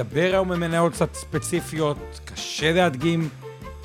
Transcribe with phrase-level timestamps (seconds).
[0.00, 3.28] נדבר היום במניות קצת ספציפיות, קשה להדגים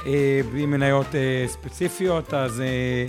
[0.05, 3.05] אה, בלי מניות אה, ספציפיות, אז אה,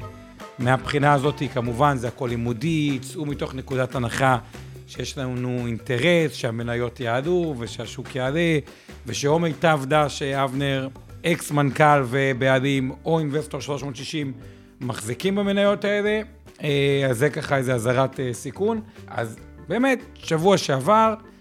[0.59, 4.38] מהבחינה הזאת כמובן זה הכל לימודי, צאו מתוך נקודת הנחה
[4.87, 8.59] שיש לנו אינטרס שהמניות יעלו ושהשוק יעלה,
[9.07, 10.88] ושאו מיטב דש אבנר,
[11.27, 14.32] אקס מנכ"ל ובעלים או אינבסטור 360
[14.80, 16.20] מחזיקים במניות האלה,
[16.62, 18.80] אה, אז זה ככה איזה אזהרת אה, סיכון.
[19.09, 19.37] אז
[19.68, 21.36] באמת, שבוע שעבר, אה,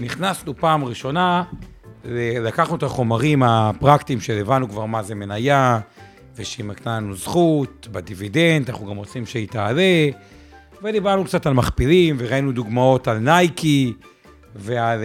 [0.00, 1.42] נכנסנו פעם ראשונה,
[2.40, 5.80] לקחנו את החומרים הפרקטיים שהבנו כבר מה זה מניה,
[6.36, 10.08] ושהיא מקנה לנו זכות בדיבידנד, אנחנו גם רוצים שהיא תעלה,
[10.82, 13.92] ודיברנו קצת על מכפילים, וראינו דוגמאות על נייקי
[14.54, 15.04] ועל, אה,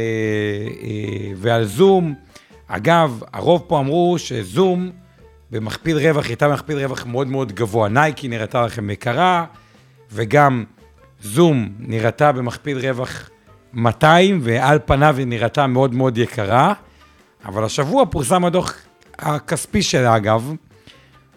[0.84, 2.14] אה, ועל זום.
[2.68, 4.92] אגב, הרוב פה אמרו שזום
[5.52, 7.90] במכפיל רווח הייתה מכפיל רווח מאוד מאוד גבוה.
[7.90, 9.46] נייקי נראתה לכם יקרה,
[10.12, 10.64] וגם
[11.22, 13.30] זום נראתה במכפיל רווח
[13.74, 16.74] 200, ועל פניו היא נראתה מאוד מאוד יקרה,
[17.46, 18.74] אבל השבוע פורסם הדוח
[19.20, 20.54] הכספי שלה אגב,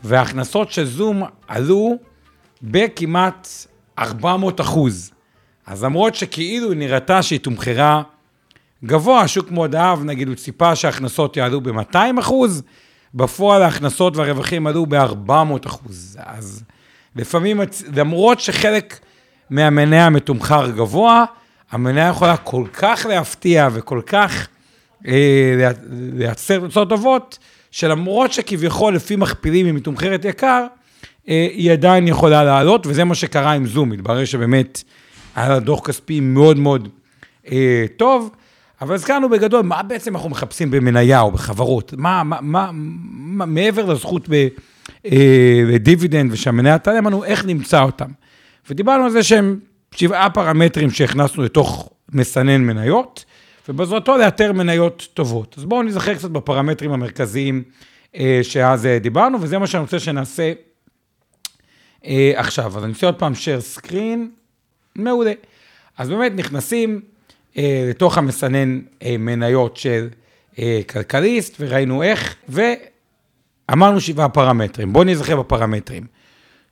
[0.04, 1.98] וההכנסות של זום עלו
[2.62, 3.48] בכמעט
[3.98, 5.10] 400 אחוז.
[5.66, 8.02] אז למרות שכאילו היא נראתה שהיא תומחרה
[8.84, 12.62] גבוה, השוק מאוד אהב, נגיד הוא ציפה שההכנסות יעלו ב-200 אחוז,
[13.14, 16.18] בפועל ההכנסות והרווחים עלו ב-400 אחוז.
[16.22, 16.64] אז
[17.16, 17.60] לפעמים,
[17.96, 19.00] למרות שחלק
[19.50, 21.24] מהמניה מתומחר גבוה,
[21.74, 24.48] המניה יכולה כל כך להפתיע וכל כך
[25.08, 27.38] אה, לייצר תוצאות טובות,
[27.70, 30.66] שלמרות שכביכול לפי מכפילים היא מתומחרת יקר,
[31.28, 34.82] אה, היא עדיין יכולה לעלות, וזה מה שקרה עם זום, התברר שבאמת
[35.36, 36.88] היה לה דוח כספי מאוד מאוד
[37.50, 38.30] אה, טוב,
[38.80, 41.94] אבל הזכרנו בגדול, מה בעצם אנחנו מחפשים במניה או בחברות?
[41.96, 44.28] מה, מה, מה, מה מעבר לזכות
[45.04, 48.08] בדיבידנד אה, ושהמניה תעלה לנו, איך נמצא אותם?
[48.70, 49.58] ודיברנו על זה שהם
[49.94, 53.24] שבעה פרמטרים שהכנסנו לתוך מסנן מניות,
[53.68, 55.54] ובעזרתו לאתר מניות טובות.
[55.58, 57.62] אז בואו נזכר קצת בפרמטרים המרכזיים
[58.16, 60.52] אה, שאז אה, דיברנו, וזה מה שאני רוצה שנעשה
[62.06, 62.78] אה, עכשיו.
[62.78, 64.18] אז אני עושה עוד פעם share screen,
[64.96, 65.32] מעולה.
[65.98, 67.00] אז באמת נכנסים
[67.58, 70.08] אה, לתוך המסנן אה, מניות של
[70.58, 74.92] אה, כלכליסט, וראינו איך, ואמרנו שבעה פרמטרים.
[74.92, 76.06] בואו נזכר בפרמטרים.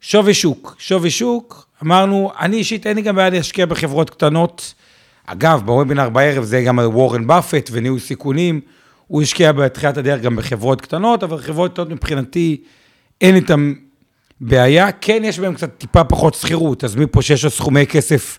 [0.04, 4.74] שווי שוק, שווי שוק, אמרנו, אני אישית אין לי גם בעיה להשקיע בחברות קטנות.
[5.26, 8.60] אגב, בוובינר בערב זה גם וורן באפט וניהול סיכונים.
[9.06, 12.60] הוא השקיע בתחילת הדרך גם בחברות קטנות, אבל חברות קטנות מבחינתי
[13.20, 13.72] אין איתן
[14.40, 14.92] בעיה.
[14.92, 18.38] כן, יש בהן קצת טיפה פחות שכירות, אז מפה שיש לו סכומי כסף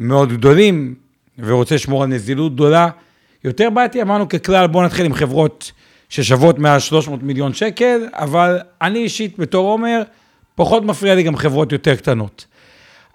[0.00, 0.94] מאוד גדולים,
[1.38, 2.88] ורוצה לשמור על נזילות גדולה,
[3.44, 5.72] יותר בעייתי, אמרנו ככלל, בואו נתחיל עם חברות
[6.08, 10.02] ששוות מעל 300 מיליון שקל, אבל אני אישית בתור עומר,
[10.58, 12.46] פחות מפריע לי גם חברות יותר קטנות.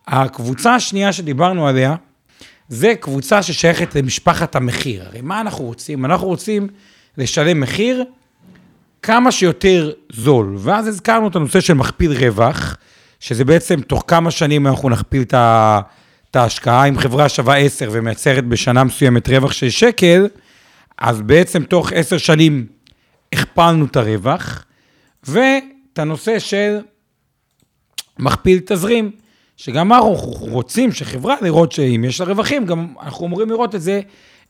[0.07, 1.95] הקבוצה השנייה שדיברנו עליה,
[2.67, 5.05] זה קבוצה ששייכת למשפחת המחיר.
[5.05, 6.05] הרי מה אנחנו רוצים?
[6.05, 6.67] אנחנו רוצים
[7.17, 8.03] לשלם מחיר
[9.01, 10.55] כמה שיותר זול.
[10.59, 12.77] ואז הזכרנו את הנושא של מכפיל רווח,
[13.19, 16.85] שזה בעצם תוך כמה שנים אנחנו נכפיל את ההשקעה.
[16.85, 20.27] אם חברה שווה 10 ומייצרת בשנה מסוימת רווח של שקל,
[20.97, 22.65] אז בעצם תוך 10 שנים
[23.33, 24.65] הכפלנו את הרווח,
[25.23, 26.79] ואת הנושא של
[28.19, 29.11] מכפיל תזרים.
[29.57, 34.01] שגם אנחנו רוצים שחברה לראות שאם יש לה רווחים, גם אנחנו אמורים לראות את זה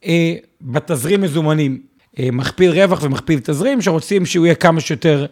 [0.05, 1.81] אה, בתזרים מזומנים.
[2.19, 5.25] אה, מכפיל רווח ומכפיל תזרים, שרוצים שהוא יהיה כמה שיותר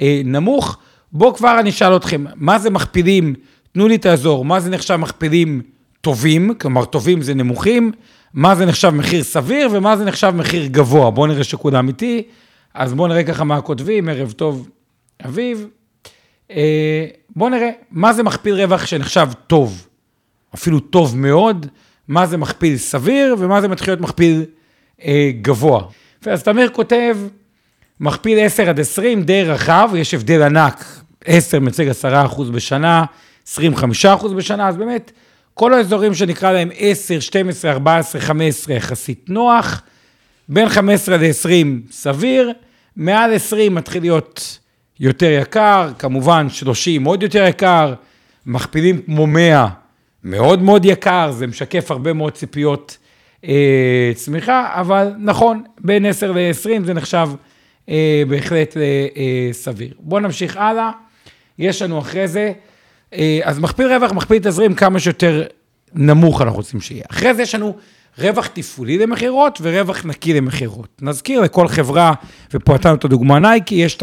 [0.00, 0.78] אה, נמוך.
[1.12, 3.34] בואו כבר אני אשאל אתכם, מה זה מכפילים,
[3.72, 5.62] תנו לי את האזור, מה זה נחשב מכפילים
[6.00, 7.92] טובים, כלומר טובים זה נמוכים,
[8.34, 11.10] מה זה נחשב מחיר סביר ומה זה נחשב מחיר גבוה.
[11.10, 12.22] בואו נראה שכולם איתי,
[12.74, 14.68] אז בואו נראה ככה מה כותבים, ערב טוב,
[15.24, 15.66] אביב.
[16.50, 19.86] אה, בואו נראה, מה זה מכפיל רווח שנחשב טוב,
[20.54, 21.66] אפילו טוב מאוד,
[22.08, 24.44] מה זה מכפיל סביר ומה זה מתחיל להיות מכפיל
[25.04, 25.82] אה, גבוה.
[26.22, 27.16] ואז תמיר כותב,
[28.00, 30.84] מכפיל 10 עד 20 די רחב, יש הבדל ענק,
[31.24, 33.04] 10 מציג 10% בשנה,
[33.46, 33.56] 25%
[34.36, 35.12] בשנה, אז באמת,
[35.54, 39.82] כל האזורים שנקרא להם 10, 12, 14, 15 יחסית נוח,
[40.48, 42.52] בין 15 ל-20 סביר,
[42.96, 44.58] מעל 20 מתחיל להיות
[45.00, 47.94] יותר יקר, כמובן 30 עוד יותר יקר,
[48.46, 49.68] מכפילים כמו 100
[50.24, 52.98] מאוד מאוד יקר, זה משקף הרבה מאוד ציפיות
[53.44, 57.28] אה, צמיחה, אבל נכון, בין 10 ל-20 זה נחשב
[57.88, 59.94] אה, בהחלט אה, סביר.
[59.98, 60.90] בואו נמשיך הלאה,
[61.58, 62.52] יש לנו אחרי זה,
[63.14, 65.42] אה, אז מכפיל רווח, מכפיל תזרים כמה שיותר
[65.94, 67.04] נמוך אנחנו רוצים שיהיה.
[67.10, 67.76] אחרי זה יש לנו
[68.18, 70.88] רווח תפעולי למכירות ורווח נקי למכירות.
[71.02, 72.12] נזכיר לכל חברה,
[72.54, 74.02] ופה נתנו את הדוגמה נייקי, יש את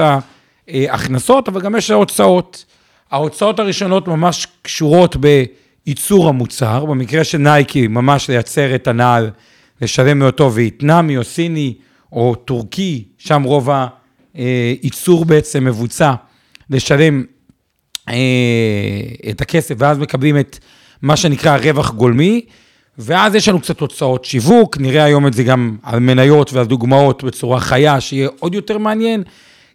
[0.89, 2.65] ההכנסות, אבל גם יש את ההוצאות.
[3.11, 9.29] ההוצאות הראשונות ממש קשורות בייצור המוצר, במקרה של נייקי, ממש לייצר את הנעל,
[9.81, 11.73] לשלם מאותו וייטנאמי או סיני
[12.11, 13.69] או טורקי, שם רוב
[14.33, 16.13] הייצור בעצם מבוצע,
[16.69, 17.23] לשלם
[18.09, 18.15] אה,
[19.29, 20.59] את הכסף, ואז מקבלים את
[21.01, 22.45] מה שנקרא רווח גולמי,
[22.97, 27.23] ואז יש לנו קצת הוצאות שיווק, נראה היום את זה גם על מניות ועל דוגמאות
[27.23, 29.23] בצורה חיה, שיהיה עוד יותר מעניין.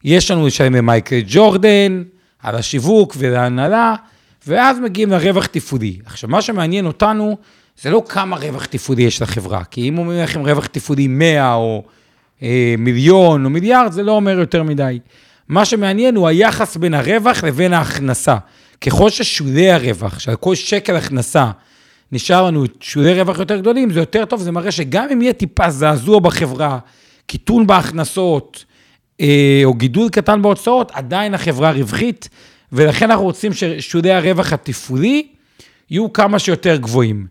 [0.07, 2.03] יש לנו לשלם למייקל ג'ורדן,
[2.43, 3.95] על השיווק ולהנהלה,
[4.47, 5.99] ואז מגיעים לרווח תפעולי.
[6.07, 7.37] עכשיו, מה שמעניין אותנו,
[7.83, 11.85] זה לא כמה רווח תפעולי יש לחברה, כי אם אומרים לכם רווח תפעולי 100 או
[12.43, 14.99] אה, מיליון או מיליארד, זה לא אומר יותר מדי.
[15.49, 18.37] מה שמעניין הוא היחס בין הרווח לבין ההכנסה.
[18.81, 21.51] ככל ששולי הרווח, שעל כל שקל הכנסה
[22.13, 25.71] נשאר לנו שולי רווח יותר גדולים, זה יותר טוב, זה מראה שגם אם יהיה טיפה
[25.71, 26.79] זעזוע בחברה,
[27.27, 28.65] קיטון בהכנסות,
[29.65, 32.29] או גידול קטן בהוצאות, עדיין החברה רווחית,
[32.73, 35.27] ולכן אנחנו רוצים ששולי הרווח התפעולי
[35.91, 37.27] יהיו כמה שיותר גבוהים.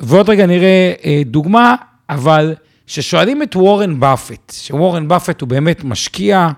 [0.00, 1.74] ועוד רגע נראה אה, דוגמה,
[2.10, 2.54] אבל
[2.86, 6.48] כששואלים את וורן באפט, שוורן באפט הוא באמת משקיע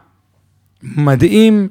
[0.83, 1.69] מדהים,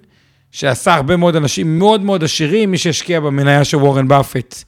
[0.52, 4.64] שעשה הרבה מאוד אנשים מאוד מאוד עשירים, מי שהשקיע במניה של וורן באפט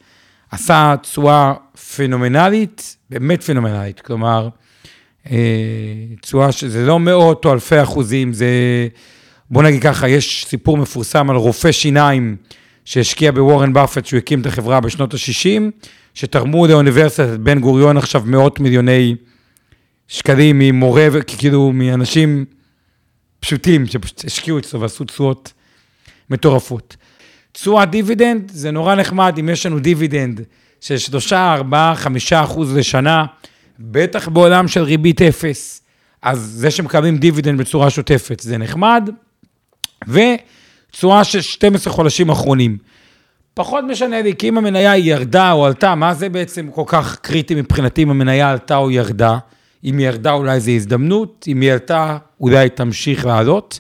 [0.52, 1.54] עשה תשואה
[1.96, 4.50] פנומנלית, באמת פנומנלית, כלומר, אה,
[6.22, 8.48] תשואה שזה לא מאות או אלפי אחוזים, זה,
[9.50, 12.36] בוא נגיד ככה, יש סיפור מפורסם על רופא שיניים
[12.86, 15.62] שהשקיע בוורן באפט, שהוא הקים את החברה בשנות ה-60,
[16.14, 19.16] שתרמו לאוניברסיטת בן גוריון עכשיו מאות מיליוני
[20.08, 22.46] שקלים ממורה, כאילו מאנשים
[23.40, 25.54] פשוטים שפשוט השקיעו אצלו ועשו תשואות
[26.30, 26.96] מטורפות.
[27.52, 30.42] תשואת דיבידנד, זה נורא נחמד אם יש לנו דיבידנד
[30.82, 33.26] של 3, 4, 5 אחוז לשנה,
[33.80, 35.82] בטח בעולם של ריבית אפס,
[36.22, 39.10] אז זה שמקבלים דיבידנד בצורה שוטפת זה נחמד,
[40.08, 42.78] ותשואה של 12 חודשים אחרונים.
[43.54, 47.56] פחות משנה לי, כי אם המניה ירדה או עלתה, מה זה בעצם כל כך קריטי
[47.56, 49.38] מבחינתי אם המניה עלתה או ירדה?
[49.84, 53.80] אם היא ירדה אולי זו הזדמנות, אם היא עלתה אולי תמשיך לעלות.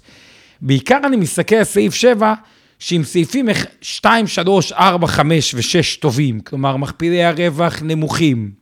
[0.61, 2.33] בעיקר אני מסתכל על סעיף 7,
[2.79, 3.49] שעם סעיפים
[3.81, 8.58] 2, 3, 4, 5 ו-6 טובים, כלומר מכפילי הרווח נמוכים,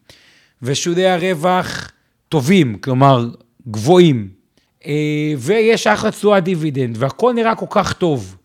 [0.61, 1.91] ושולי הרווח
[2.29, 3.29] טובים, כלומר
[3.67, 4.29] גבוהים,
[4.85, 8.37] אה, ויש אחלה תשואה דיבידנד, והכל נראה כל כך טוב,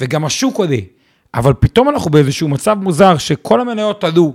[0.00, 0.76] וגם השוק עולה,
[1.34, 4.34] אבל פתאום אנחנו באיזשהו מצב מוזר שכל המניות עלו,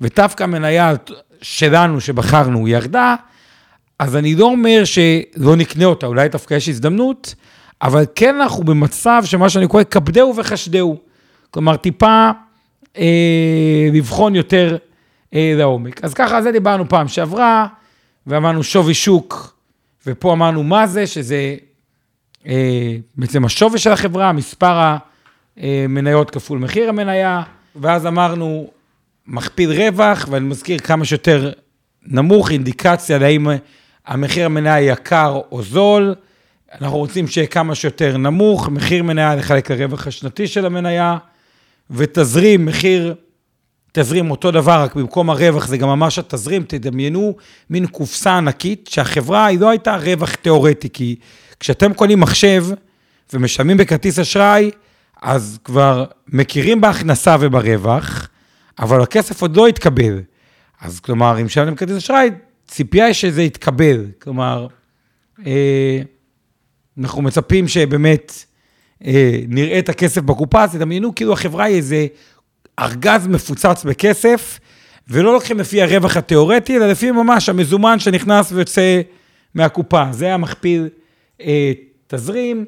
[0.00, 0.94] ודווקא המניה
[1.42, 3.14] שלנו שבחרנו ירדה,
[3.98, 7.34] אז אני לא אומר שלא נקנה אותה, אולי דווקא יש הזדמנות,
[7.82, 10.96] אבל כן אנחנו במצב שמה שאני קורא, כבדהו וחשדהו.
[11.50, 12.30] כלומר, טיפה
[12.96, 14.76] אה, לבחון יותר
[15.34, 16.04] לעומק.
[16.04, 17.66] אז ככה, זה דיברנו פעם שעברה,
[18.26, 19.56] ואמרנו שווי שוק,
[20.06, 21.56] ופה אמרנו מה זה, שזה
[22.46, 24.96] אה, בעצם השווי של החברה, מספר
[25.56, 27.42] המניות כפול מחיר המניה,
[27.76, 28.70] ואז אמרנו
[29.26, 31.52] מכפיל רווח, ואני מזכיר כמה שיותר
[32.06, 33.46] נמוך, אינדיקציה להאם
[34.06, 36.14] המחיר המניה יקר או זול.
[36.80, 41.16] אנחנו רוצים שיהיה כמה שיותר נמוך, מחיר מניה לחלק לרווח השנתי של המניה,
[41.90, 43.14] ותזרים, מחיר,
[43.96, 47.36] תזרים אותו דבר, רק במקום הרווח זה גם ממש התזרים, תדמיינו
[47.70, 51.16] מין קופסה ענקית, שהחברה היא לא הייתה רווח תיאורטי, כי
[51.60, 52.66] כשאתם קונים מחשב
[53.32, 54.70] ומשלמים בכרטיס אשראי,
[55.22, 58.28] אז כבר מכירים בהכנסה וברווח,
[58.78, 60.20] אבל הכסף עוד לא התקבל.
[60.80, 62.30] אז כלומר, אם משלמים בכרטיס אשראי,
[62.68, 64.06] ציפייה היא שזה יתקבל.
[64.18, 64.66] כלומר,
[65.46, 66.00] אה,
[66.98, 68.32] אנחנו מצפים שבאמת
[69.04, 72.06] אה, נראה את הכסף בקופה, אז תדמיינו כאילו החברה היא איזה
[72.78, 74.58] ארגז מפוצץ בכסף,
[75.08, 79.00] ולא לוקחים לפי הרווח התיאורטי, אלא לפי ממש המזומן שנכנס ויוצא
[79.54, 80.04] מהקופה.
[80.10, 80.88] זה המכפיל
[81.40, 81.72] אה,
[82.06, 82.64] תזרים,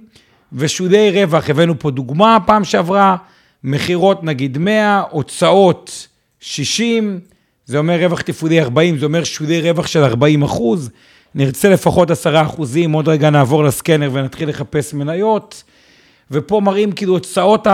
[0.53, 3.17] ושולי רווח, הבאנו פה דוגמה פעם שעברה,
[3.65, 6.09] מכירות נגיד 100, הוצאות
[6.41, 7.21] 60,
[7.67, 10.91] זה אומר רווח תפעולי 40, זה אומר שולי רווח של 40 אחוז.
[11.35, 15.63] נרצה לפחות עשרה אחוזים, עוד רגע נעבור לסקנר ונתחיל לחפש מניות.
[16.31, 17.67] ופה מראים כאילו הוצאות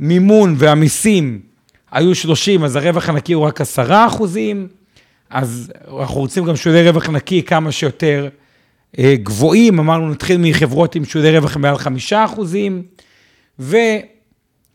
[0.00, 1.40] המימון והמיסים
[1.90, 4.68] היו 30, אז הרווח הנקי הוא רק עשרה אחוזים.
[5.30, 8.28] אז אנחנו רוצים גם שולי רווח נקי כמה שיותר
[8.98, 12.82] אה, גבוהים, אמרנו נתחיל מחברות עם שולי רווח מעל חמישה אחוזים,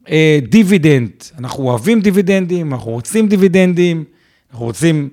[0.10, 4.04] אה, דיבידנד, אנחנו אוהבים דיבידנדים, אנחנו רוצים דיבידנדים,
[4.52, 5.10] אנחנו רוצים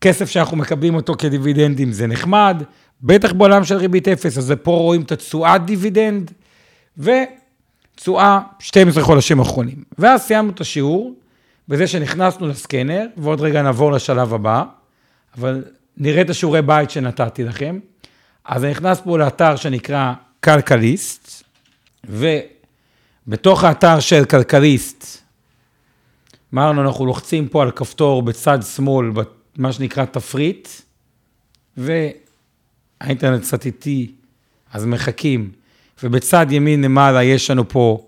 [0.00, 2.62] כסף שאנחנו מקבלים אותו כדיבידנדים, זה נחמד,
[3.02, 6.30] בטח בעולם של ריבית אפס, אז פה רואים את התשואת דיבידנד,
[6.98, 9.82] ותשואה 12 חודשים אחרונים.
[9.98, 11.14] ואז סיימנו את השיעור,
[11.68, 14.64] בזה שנכנסנו לסקנר, ועוד רגע נעבור לשלב הבא,
[15.38, 15.64] אבל
[15.96, 17.78] נראה את השיעורי בית שנתתי לכם.
[18.44, 20.12] אז אני נכנס פה לאתר שנקרא
[20.44, 21.44] כלכליסט,
[22.04, 25.22] ובתוך האתר של כלכליסט,
[26.54, 29.10] אמרנו, אנחנו לוחצים פה על כפתור בצד שמאל,
[29.56, 30.68] מה שנקרא תפריט,
[31.76, 34.12] והאינטרנט קצת איטי,
[34.72, 35.50] אז מחכים,
[36.02, 38.06] ובצד ימין למעלה יש לנו פה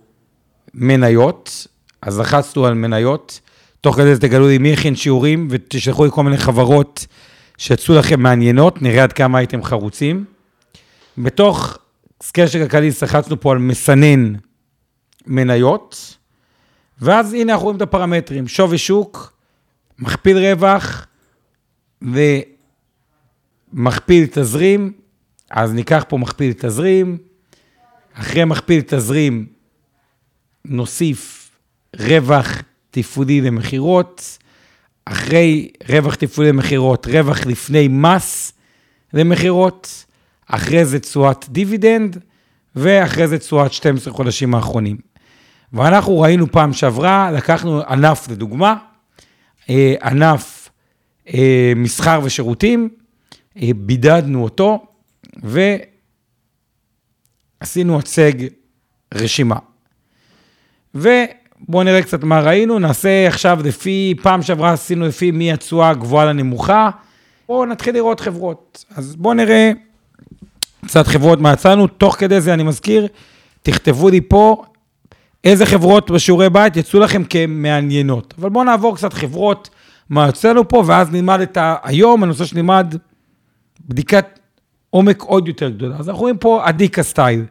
[0.74, 1.66] מניות,
[2.02, 3.40] אז לחצנו על מניות,
[3.84, 7.06] תוך כדי זה תגלו לי מי הכין שיעורים, ותשלחו לי כל מיני חברות
[7.58, 10.24] שיצאו לכם מעניינות, נראה עד כמה הייתם חרוצים.
[11.18, 11.78] בתוך
[12.22, 14.32] סקר של כלכליסט לחצנו פה על מסנן
[15.26, 16.16] מניות,
[17.00, 19.38] ואז הנה אנחנו רואים את הפרמטרים, שווי שוק,
[19.98, 21.06] מכפיל רווח
[23.72, 24.92] ומכפיל תזרים,
[25.50, 27.18] אז ניקח פה מכפיל תזרים,
[28.14, 29.46] אחרי מכפיל תזרים
[30.64, 31.50] נוסיף
[31.96, 32.62] רווח
[32.94, 34.38] תפעולי למכירות,
[35.04, 38.52] אחרי רווח תפעולי למכירות, רווח לפני מס
[39.12, 40.04] למכירות,
[40.46, 42.18] אחרי זה תשואת דיבידנד,
[42.76, 44.96] ואחרי זה תשואת 12 חודשים האחרונים.
[45.72, 48.76] ואנחנו ראינו פעם שעברה, לקחנו ענף לדוגמה,
[49.70, 50.68] אה, ענף
[51.34, 52.88] אה, מסחר ושירותים,
[53.56, 54.86] אה, בידדנו אותו,
[57.62, 58.32] ועשינו הצג
[59.14, 59.56] רשימה.
[61.60, 66.26] ובואו נראה קצת מה ראינו, נעשה עכשיו לפי, פעם שעברה עשינו לפי מי התשואה הגבוהה
[66.26, 66.90] לנמוכה.
[67.48, 68.84] בואו נתחיל לראות חברות.
[68.96, 69.72] אז בואו נראה
[70.86, 73.08] קצת חברות מצאנו, תוך כדי זה אני מזכיר,
[73.62, 74.64] תכתבו לי פה
[75.44, 78.34] איזה חברות בשיעורי בית יצאו לכם כמעניינות.
[78.38, 79.70] אבל בואו נעבור קצת חברות,
[80.10, 81.76] מה יוצא לנו פה, ואז נלמד את ה...
[81.82, 82.94] היום, רוצה שנלמד
[83.88, 84.38] בדיקת
[84.90, 85.96] עומק עוד יותר גדולה.
[85.98, 87.44] אז אנחנו רואים פה אדיקה סטייל,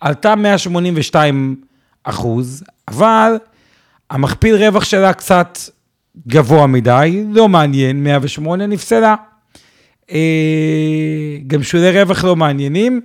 [0.00, 1.56] עלתה 182
[2.04, 3.36] אחוז, אבל
[4.10, 5.58] המכפיל רווח שלה קצת
[6.28, 9.14] גבוה מדי, לא מעניין, 108, נפסלה.
[10.10, 13.00] אה, גם שולי רווח לא מעניינים,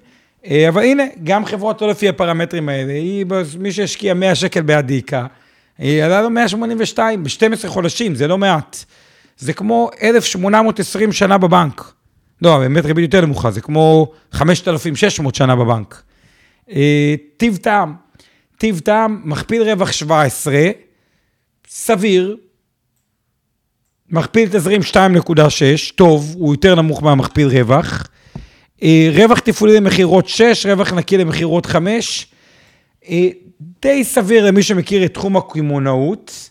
[0.46, 3.26] אה, אבל הנה, גם חברות לא לפי הפרמטרים האלה, היא,
[3.60, 5.26] מי שהשקיע 100 שקל באדיקה,
[5.78, 8.78] היא עלה לו 182 ב-12 חודשים, זה לא מעט.
[9.38, 11.94] זה כמו 1,820 שנה בבנק.
[12.42, 16.02] לא, באמת ריבית יותר נמוכה, זה כמו 5,600 שנה בבנק.
[16.76, 17.94] אה, טיב טעם,
[18.62, 20.54] טיב טעם, מכפיל רווח 17,
[21.68, 22.38] סביר,
[24.10, 24.94] מכפיל תזרים 2.6,
[25.96, 28.08] טוב, הוא יותר נמוך מהמכפיל רווח.
[28.84, 32.28] אה, רווח תפעולי למכירות 6, רווח נקי למכירות 5.
[33.10, 33.28] אה,
[33.82, 36.50] די סביר למי שמכיר את תחום הקמעונאות,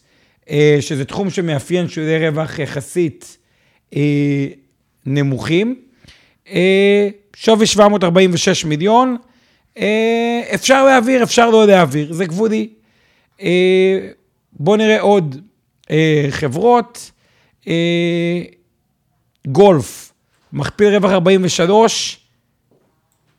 [0.50, 3.38] אה, שזה תחום שמאפיין שיעורי רווח יחסית
[5.07, 5.76] נמוכים.
[7.37, 9.17] שווי 746 מיליון,
[10.54, 12.68] אפשר להעביר, אפשר לא להעביר, זה גבולי.
[14.52, 15.36] בואו נראה עוד
[16.30, 17.10] חברות.
[17.68, 18.42] אה,
[19.46, 20.12] גולף,
[20.52, 22.20] מכפיל רווח 43,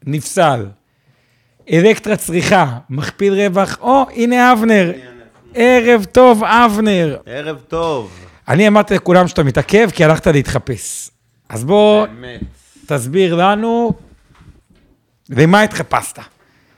[0.06, 0.66] נפסל.
[1.72, 4.94] אלקטרה צריכה, מכפיל רווח, או, הנה אבנר.
[5.54, 7.18] ערב טוב, אבנר.
[7.26, 8.12] ערב טוב.
[8.48, 11.10] אני אמרתי לכולם שאתה מתעכב, כי הלכת להתחפש.
[11.50, 12.40] אז בוא, באמת.
[12.86, 13.92] תסביר לנו,
[15.32, 16.20] למה התחפשת?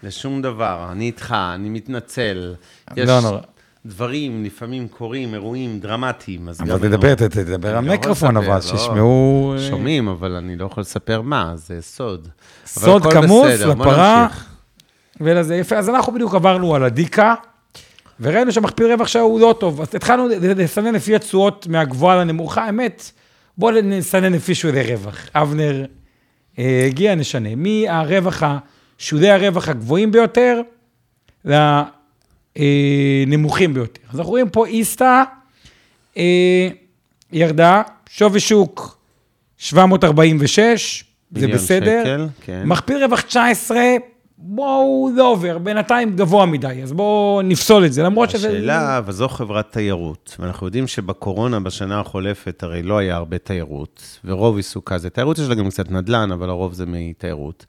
[0.03, 2.53] לשום דבר, אני איתך, אני מתנצל.
[2.97, 3.39] לא נורא.
[3.85, 6.49] דברים לפעמים קורים, אירועים דרמטיים.
[6.59, 9.53] אבל תדבר, תדבר המיקרופון, אבל, שישמעו...
[9.57, 12.27] אה, שומעים, אבל אני לא יכול לספר מה, זה סוד.
[12.65, 14.27] סוד כמוס לפרה,
[15.21, 15.77] ולזה יפה.
[15.77, 17.35] אז אנחנו בדיוק עברנו על הדיקה,
[18.19, 19.81] וראינו שהמכפיל רווח שלה הוא לא טוב.
[19.81, 23.11] אז התחלנו לסנן לפי התשואות מהגבוהה לנמוכה, האמת,
[23.57, 25.17] בואו נסנן לפי שולי רווח.
[25.35, 25.85] אבנר
[26.57, 27.55] הגיע, נשנה.
[27.55, 28.43] מי הרווח,
[28.97, 30.61] שולי הרווח הגבוהים ביותר?
[32.57, 34.01] אה, נמוכים ביותר.
[34.09, 35.23] אז אנחנו רואים פה איסתא
[36.17, 36.67] אה,
[37.31, 38.97] ירדה, שווי שוק
[39.57, 42.01] 746, זה בסדר.
[42.03, 42.63] שקל, כן.
[42.65, 43.77] מכפיל רווח 19,
[44.45, 48.57] בואו, לא עובר, בינתיים גבוה מדי, אז בואו נפסול את זה, למרות השאלה, שזה...
[48.57, 54.19] השאלה, אבל זו חברת תיירות, ואנחנו יודעים שבקורונה בשנה החולפת הרי לא היה הרבה תיירות,
[54.25, 57.65] ורוב עיסוקה זה תיירות, יש לה גם קצת נדל"ן, אבל הרוב זה מתיירות.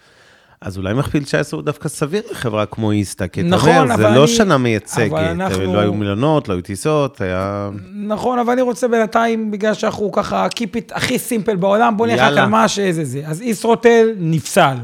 [0.60, 4.08] אז אולי מכפיל 19 הוא דווקא סביר לחברה כמו איסתא, כי אתה נכון, אומר, זה
[4.08, 5.74] לא שנה מייצגת, אנחנו...
[5.74, 7.70] לא היו מלונות, לא היו טיסות, היה...
[7.94, 12.20] נכון, אבל אני רוצה בינתיים, בגלל שאנחנו ככה, Keep it הכי סימפל בעולם, בוא נלך
[12.20, 13.22] על מה שזה זה.
[13.26, 14.76] אז ישרוטל נפסל.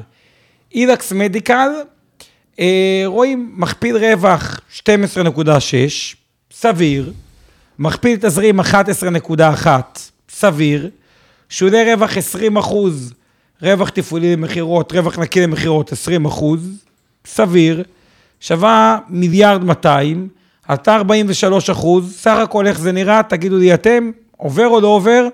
[0.74, 1.68] אילקס מדיקל,
[2.60, 6.16] אה, רואים מכפיל רווח 12.6,
[6.52, 7.12] סביר,
[7.78, 9.66] מכפיל תזרים 11.1,
[10.28, 10.90] סביר,
[11.48, 13.14] שולי רווח 20 אחוז,
[13.62, 16.84] רווח תפעולי למכירות, רווח נקי למכירות 20 אחוז,
[17.26, 17.84] סביר,
[18.40, 20.28] שווה מיליארד 200,
[20.68, 25.26] עלתה 43 אחוז, סך הכל איך זה נראה, תגידו לי אתם, עובר או לא עובר?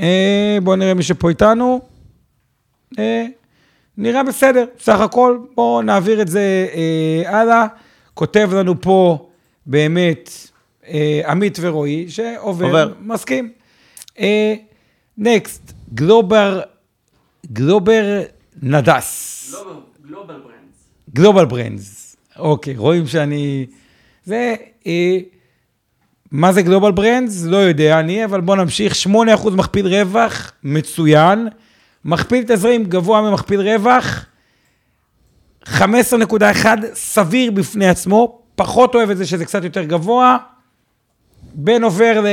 [0.00, 1.80] אה, בואו נראה מי שפה איתנו.
[2.98, 3.26] אה,
[3.96, 7.66] נראה בסדר, סך הכל, בואו נעביר את זה אה, הלאה.
[8.14, 9.28] כותב לנו פה
[9.66, 10.30] באמת
[10.88, 12.92] אה, עמית ורועי, שעובר, עובר.
[13.00, 13.52] מסכים.
[15.18, 16.60] נקסט, גלובר,
[17.52, 19.54] גלוברנדס.
[20.06, 20.88] גלובל ברנדס.
[21.14, 22.16] גלובל ברנדס.
[22.38, 23.66] אוקיי, רואים שאני...
[24.24, 24.54] זה...
[24.86, 25.18] אה,
[26.30, 27.44] מה זה גלובל ברנדס?
[27.44, 28.94] לא יודע אני, אבל בואו נמשיך.
[29.46, 31.48] 8% מכפיל רווח, מצוין.
[32.04, 34.24] מכפיל תזרים גבוה ממכפיל רווח.
[35.66, 40.36] 15.1 סביר בפני עצמו, פחות אוהב את זה שזה קצת יותר גבוה.
[41.54, 42.24] בין עובר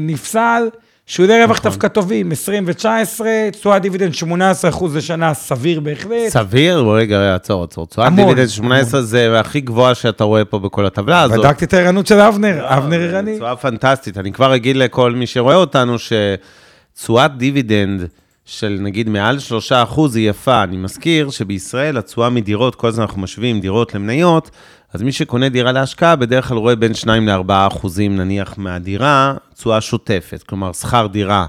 [0.00, 0.68] לנפסל,
[1.06, 1.70] שולי רווח נכון.
[1.70, 3.20] דווקא טובים, 20 ו-19,
[3.52, 6.28] תשואה דיבידנד 18% לשנה, סביר בהחלט.
[6.28, 6.82] סביר?
[6.82, 7.86] בוא רגע, עצור, עצור.
[7.86, 11.38] תשואת המון, דיבידנד 18 זה הכי גבוה שאתה רואה פה בכל הטבלה הזאת.
[11.38, 13.36] בדקתי את הערנות של אבנר, אבנר ערני.
[13.36, 14.18] תשואה פנטסטית.
[14.18, 18.08] אני כבר אגיד לכל מי שרואה אותנו שתשואת דיבידנד
[18.50, 20.62] של נגיד מעל 3 אחוז היא יפה.
[20.62, 24.50] אני מזכיר שבישראל התשואה מדירות, כל הזמן אנחנו משווים דירות למניות,
[24.92, 29.80] אז מי שקונה דירה להשקעה בדרך כלל רואה בין 2 ל-4 אחוזים נניח מהדירה, תשואה
[29.80, 30.42] שוטפת.
[30.42, 31.46] כלומר, שכר דירה,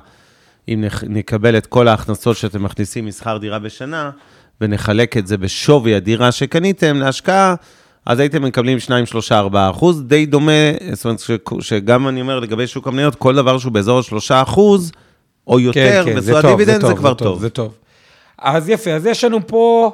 [0.69, 4.09] אם נק- נקבל את כל ההכנסות שאתם מכניסים משכר דירה בשנה,
[4.61, 7.55] ונחלק את זה בשווי הדירה שקניתם להשקעה,
[8.05, 10.51] אז הייתם מקבלים 2, 3, 4 אחוז, די דומה,
[10.93, 11.19] זאת אומרת
[11.61, 14.91] שגם אני אומר לגבי שוק המניות, כל דבר שהוא באזור ה-3 אחוז,
[15.49, 17.39] או יותר, כן, בתשואת דיבידנד זה כבר זה טוב.
[17.39, 17.73] זה טוב.
[18.37, 19.91] אז יפה, אז יש לנו פה,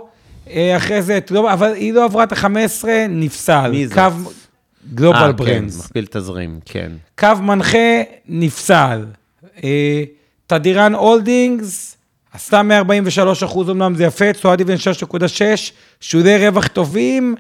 [0.50, 1.20] אה, אחרי זה,
[1.54, 3.72] אבל היא לא עברה את ה-15, נפסל.
[3.72, 3.96] מי זה?
[3.96, 4.02] קו
[4.94, 5.80] גלובל אה, כן, ברנדס.
[5.80, 6.92] מכפיל תזרים, כן.
[7.20, 9.06] קו מנחה, נפסל.
[9.64, 10.04] אה,
[10.48, 11.98] תדיראן הולדינגס,
[12.34, 17.36] עשתה 143 אחוז, אמנם זה יפה, תשואה דיבידנד 6.6, שולי רווח טובים,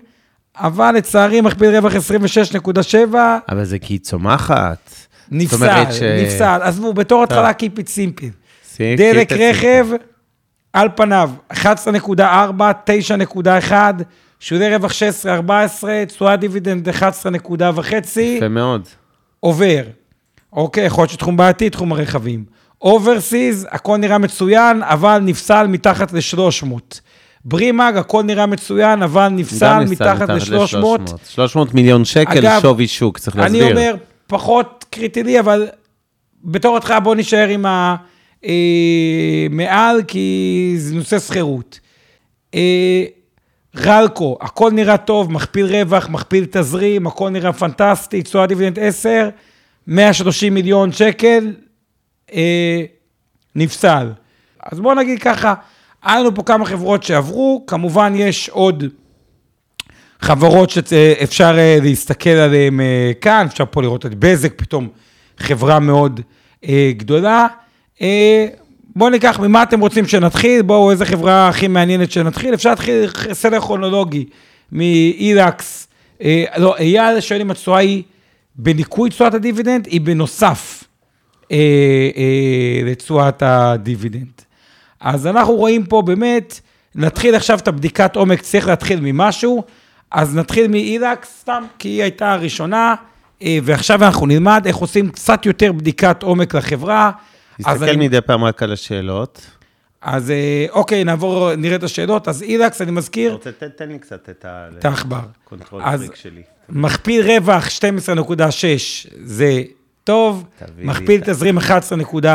[0.55, 3.15] אבל לצערי מכפיל רווח 26.7,
[3.49, 5.04] אבל זה כי היא צומחת.
[5.31, 6.59] נפסל, ש- נפסל.
[6.61, 7.69] עזבו, בתור התחלה טוב.
[7.69, 8.25] keep it simple.
[8.97, 9.87] דלק רכב,
[10.73, 13.71] על פניו, 11.4, 9.1,
[14.39, 14.95] שולי רווח 16-14,
[16.07, 18.87] תשואה דיבידנד 11.5, יפה מאוד.
[19.39, 19.81] עובר.
[20.53, 22.43] אוקיי, יכול להיות שתחום בעייתי, תחום הרכבים.
[22.81, 26.99] אוברסיז, הכל נראה מצוין, אבל נפסל מתחת ל-300.
[27.45, 30.85] ברימאג, הכל נראה מצוין, אבל נפסל מתחת ל-300.
[31.29, 33.63] 300 מיליון שקל אגב, שווי שוק, צריך להסביר.
[33.63, 33.95] אני אומר,
[34.27, 35.67] פחות קריטי לי, אבל
[36.43, 37.65] בתור התחלה בוא נישאר עם
[38.43, 41.79] המעל, כי זה נושא שכירות.
[42.55, 43.03] אה,
[43.77, 49.29] רלקו, הכל נראה טוב, מכפיל רווח, מכפיל תזרים, הכל נראה פנטסטי, תשואה דיבידנד 10,
[49.87, 51.53] 130 מיליון שקל,
[52.33, 52.83] אה,
[53.55, 54.11] נפסל.
[54.63, 55.53] אז בואו נגיד ככה,
[56.03, 58.83] היה לנו פה כמה חברות שעברו, כמובן יש עוד
[60.21, 64.87] חברות שאפשר אה, להסתכל עליהן אה, כאן, אפשר פה לראות את בזק, פתאום
[65.37, 66.21] חברה מאוד
[66.67, 67.47] אה, גדולה.
[68.01, 68.47] אה,
[68.95, 70.61] בואו ניקח, ממה אתם רוצים שנתחיל?
[70.61, 72.53] בואו, איזה חברה הכי מעניינת שנתחיל?
[72.53, 74.25] אפשר להתחיל סדר כרונולוגי,
[74.71, 75.87] מאילקס.
[76.21, 78.03] אה, לא, אייל שואל אם התשואה היא
[78.55, 80.83] בניכוי תשואת הדיבידנד, היא בנוסף
[81.51, 81.57] אה,
[82.17, 84.41] אה, לתשואת הדיבידנד.
[84.99, 86.59] אז אנחנו רואים פה באמת,
[86.95, 89.63] נתחיל עכשיו את הבדיקת עומק, צריך להתחיל ממשהו,
[90.15, 92.95] אז נתחיל מאילקס סתם, כי היא הייתה הראשונה,
[93.41, 97.11] אה, ועכשיו אנחנו נלמד איך עושים קצת יותר בדיקת עומק לחברה.
[97.57, 98.07] תסתכל אני...
[98.07, 99.41] מדי פעם רק על השאלות.
[100.01, 102.27] אז אה, אוקיי, נעבור, נראה את השאלות.
[102.27, 103.29] אז אילקס, אני מזכיר...
[103.29, 104.67] אתה רוצה, תן, תן לי קצת את ה...
[104.79, 105.19] את העכבר.
[106.69, 108.41] מכפיל רווח 12.6
[109.23, 109.63] זה
[110.03, 110.45] טוב,
[110.77, 112.25] מכפיל תזרים 11.6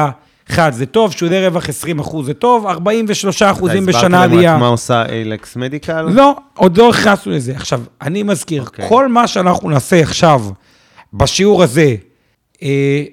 [0.50, 4.22] אחד, זה טוב, שולי רווח 20 אחוז זה טוב, 43 אחוזים בשנה עלייה.
[4.22, 6.02] אתה הסברת להם מה עושה אלקס מדיקל?
[6.02, 7.52] לא, עוד לא הכנסנו לזה.
[7.56, 8.88] עכשיו, אני מזכיר, okay.
[8.88, 10.42] כל מה שאנחנו נעשה עכשיו,
[11.12, 11.94] בשיעור הזה,
[12.62, 13.04] אה,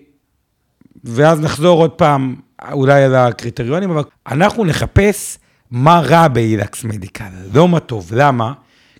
[1.03, 2.35] ואז נחזור עוד פעם
[2.71, 5.37] אולי על הקריטריונים, אבל אנחנו נחפש
[5.71, 8.09] מה רע באילקס מדיקל, לא מה טוב.
[8.13, 8.53] למה?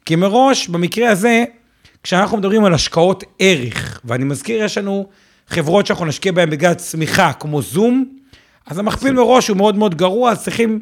[0.06, 1.44] כי מראש, במקרה הזה,
[2.04, 5.08] כשאנחנו מדברים על השקעות ערך, ואני מזכיר, יש לנו
[5.48, 8.06] חברות שאנחנו נשקיע בהן בגלל צמיחה, כמו זום,
[8.66, 10.80] אז המכפיל מראש הוא מאוד מאוד גרוע, אז צריכים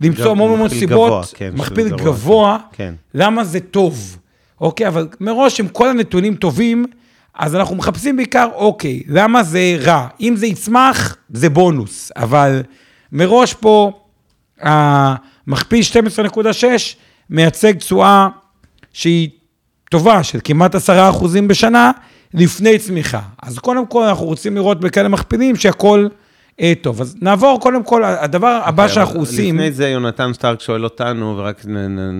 [0.00, 2.94] למצוא המון המון סיבות, גבוה, כן, מכפיל גבוה, כן.
[3.14, 4.18] למה זה טוב,
[4.60, 4.88] אוקיי?
[4.88, 6.86] אבל מראש, אם כל הנתונים טובים,
[7.34, 10.08] אז אנחנו מחפשים בעיקר, אוקיי, למה זה רע?
[10.20, 12.62] אם זה יצמח, זה בונוס, אבל
[13.12, 13.92] מראש פה,
[14.60, 15.80] המכפיל
[16.24, 16.64] 12.6,
[17.30, 18.28] מייצג תשואה
[18.92, 19.28] שהיא
[19.90, 21.90] טובה, של כמעט עשרה אחוזים בשנה,
[22.34, 23.20] לפני צמיחה.
[23.42, 26.08] אז קודם כל אנחנו רוצים לראות בכאלה מכפילים שהכל
[26.60, 27.00] אה, טוב.
[27.00, 29.54] אז נעבור קודם כל, הדבר הבא אוקיי, שאנחנו עושים...
[29.54, 31.64] לפני זה, יונתן שטרק שואל אותנו, ורק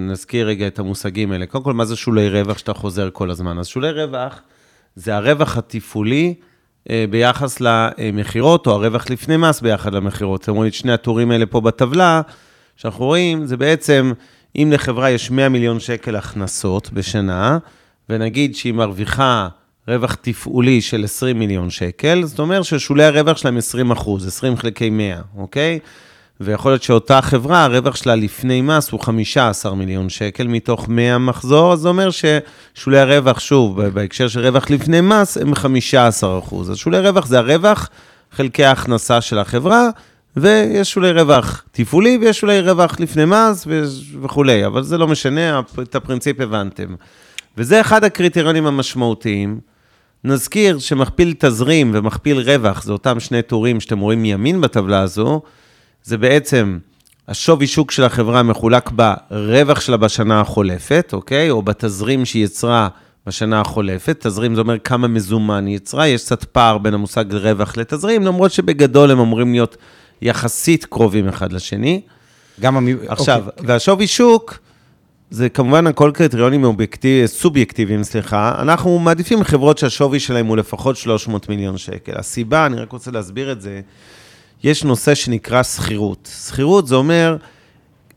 [0.08, 1.46] נזכיר רגע את המושגים האלה.
[1.46, 3.58] קודם כל, מה זה שולי רווח שאתה חוזר כל הזמן?
[3.58, 4.40] אז שולי רווח
[4.96, 6.34] זה הרווח התפעולי
[6.90, 10.42] אה, ביחס למכירות, או הרווח לפני מס ביחד למכירות.
[10.42, 12.20] אתם רואים את שני הטורים האלה פה בטבלה,
[12.76, 14.12] שאנחנו רואים, זה בעצם,
[14.56, 17.58] אם לחברה יש 100 מיליון שקל הכנסות בשנה,
[18.08, 19.48] ונגיד שהיא מרוויחה
[19.90, 24.90] רווח תפעולי של 20 מיליון שקל, זאת אומרת ששולי הרווח שלהם 20 אחוז, 20 חלקי
[24.90, 25.78] 100, אוקיי?
[26.40, 31.72] ויכול להיות שאותה חברה, הרווח שלה לפני מס הוא 15 מיליון שקל מתוך 100 מחזור,
[31.72, 36.70] אז זה אומר ששולי הרווח, שוב, בהקשר של רווח לפני מס, הם 15 אחוז.
[36.70, 37.88] אז שולי רווח זה הרווח
[38.32, 39.88] חלקי ההכנסה של החברה,
[40.36, 43.66] ויש שולי רווח תפעולי ויש שולי רווח לפני מס
[44.22, 46.94] וכולי, אבל זה לא משנה, את הפרינציפ הבנתם.
[47.56, 49.60] וזה אחד הקריטריונים המשמעותיים.
[50.24, 55.42] נזכיר שמכפיל תזרים ומכפיל רווח, זה אותם שני טורים שאתם רואים מימין בטבלה הזו,
[56.02, 56.78] זה בעצם
[57.28, 61.50] השווי שוק של החברה מחולק ברווח שלה בשנה החולפת, אוקיי?
[61.50, 62.88] או בתזרים שהיא יצרה
[63.26, 64.16] בשנה החולפת.
[64.20, 68.52] תזרים זה אומר כמה מזומן היא יצרה, יש קצת פער בין המושג רווח לתזרים, למרות
[68.52, 69.76] שבגדול הם אמורים להיות
[70.22, 72.00] יחסית קרובים אחד לשני.
[72.60, 72.88] גם המ...
[73.08, 73.64] עכשיו, אוקיי.
[73.66, 74.58] והשווי שוק,
[75.30, 78.54] זה כמובן הכל קריטריונים אובייקטיב, סובייקטיביים, סליחה.
[78.62, 82.12] אנחנו מעדיפים חברות שהשווי שלהם הוא לפחות 300 מיליון שקל.
[82.16, 83.80] הסיבה, אני רק רוצה להסביר את זה,
[84.64, 86.28] יש נושא שנקרא שכירות.
[86.46, 87.36] שכירות זה אומר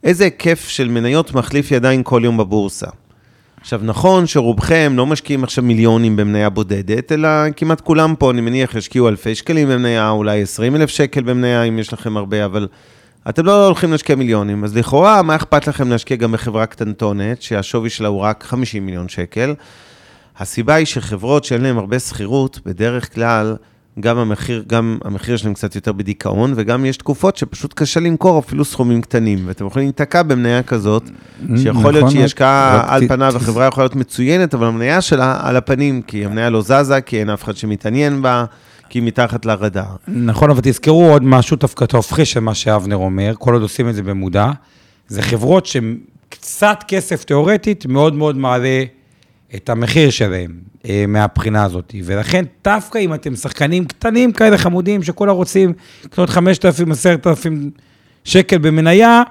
[0.03, 2.87] איזה היקף של מניות מחליף ידיים כל יום בבורסה.
[3.61, 8.75] עכשיו, נכון שרובכם לא משקיעים עכשיו מיליונים במניה בודדת, אלא כמעט כולם פה, אני מניח,
[8.75, 12.67] ישקיעו אלפי שקלים במניה, אולי 20 אלף שקל במניה, אם יש לכם הרבה, אבל
[13.29, 14.63] אתם לא הולכים להשקיע מיליונים.
[14.63, 19.09] אז לכאורה, מה אכפת לכם להשקיע גם בחברה קטנטונת, שהשווי שלה הוא רק 50 מיליון
[19.09, 19.53] שקל?
[20.37, 23.55] הסיבה היא שחברות שאין להן הרבה שכירות, בדרך כלל,
[23.99, 28.65] גם המחיר, גם המחיר שלהם קצת יותר בדיכאון, וגם יש תקופות שפשוט קשה למכור אפילו
[28.65, 31.03] סכומים קטנים, ואתם יכולים להיתקע במניה כזאת,
[31.57, 35.39] שיכול להיות נכון, שהיא השקעה על ת- פניו, החברה יכולה להיות מצוינת, אבל המניה שלה
[35.41, 38.45] על הפנים, כי המניה לא זזה, כי אין אף אחד שמתעניין בה,
[38.93, 39.95] כי מתחת לרדאר.
[40.07, 43.95] נכון, אבל תזכרו עוד משהו דווקא תהפכי של מה שאבנר אומר, כל עוד עושים את
[43.95, 44.51] זה במודע,
[45.07, 48.83] זה חברות שקצת כסף תיאורטית מאוד מאוד מעלה
[49.55, 51.95] את המחיר שלהם אה, מהבחינה הזאת.
[52.03, 57.71] ולכן, דווקא אם אתם שחקנים קטנים כאלה חמודים, שכולם רוצים לקנות 5,000, 10,000
[58.23, 59.21] שקל במניה,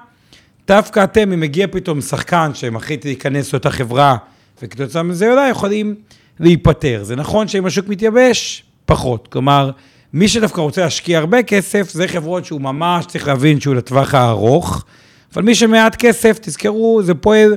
[0.67, 4.17] דווקא אתם, אם מגיע פתאום שחקן שמחליט להיכנס לאותה חברה,
[4.61, 5.95] וכתוצאה מזה אולי יכולים
[6.39, 7.03] להיפטר.
[7.03, 9.27] זה נכון שאם השוק מתייבש, פחות.
[9.27, 9.71] כלומר,
[10.13, 14.85] מי שדווקא רוצה להשקיע הרבה כסף, זה חברות שהוא ממש צריך להבין שהוא לטווח הארוך,
[15.33, 17.55] אבל מי שמעט כסף, תזכרו, זה פועל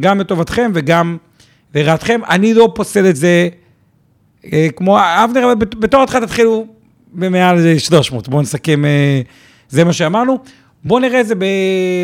[0.00, 1.16] גם לטובתכם וגם
[1.74, 2.20] לרעתכם.
[2.28, 3.48] אני לא פוסל את זה
[4.52, 6.66] אה, כמו אבנר, אבל בת- בתור התחלה תתחילו
[7.12, 8.28] במעל 300.
[8.28, 9.20] בואו נסכם, אה,
[9.68, 10.38] זה מה שאמרנו.
[10.84, 11.34] בואו נראה את זה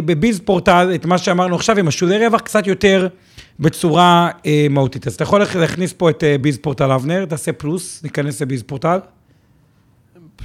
[0.05, 3.09] בביז פורטל, את מה שאמרנו עכשיו, עם השולי רווח קצת יותר
[3.61, 5.07] בצורה אה, מהותית.
[5.07, 8.99] אז אתה יכול להכניס פה את אה, ביז פורטל אבנר, תעשה פלוס, ניכנס לביז פורטל,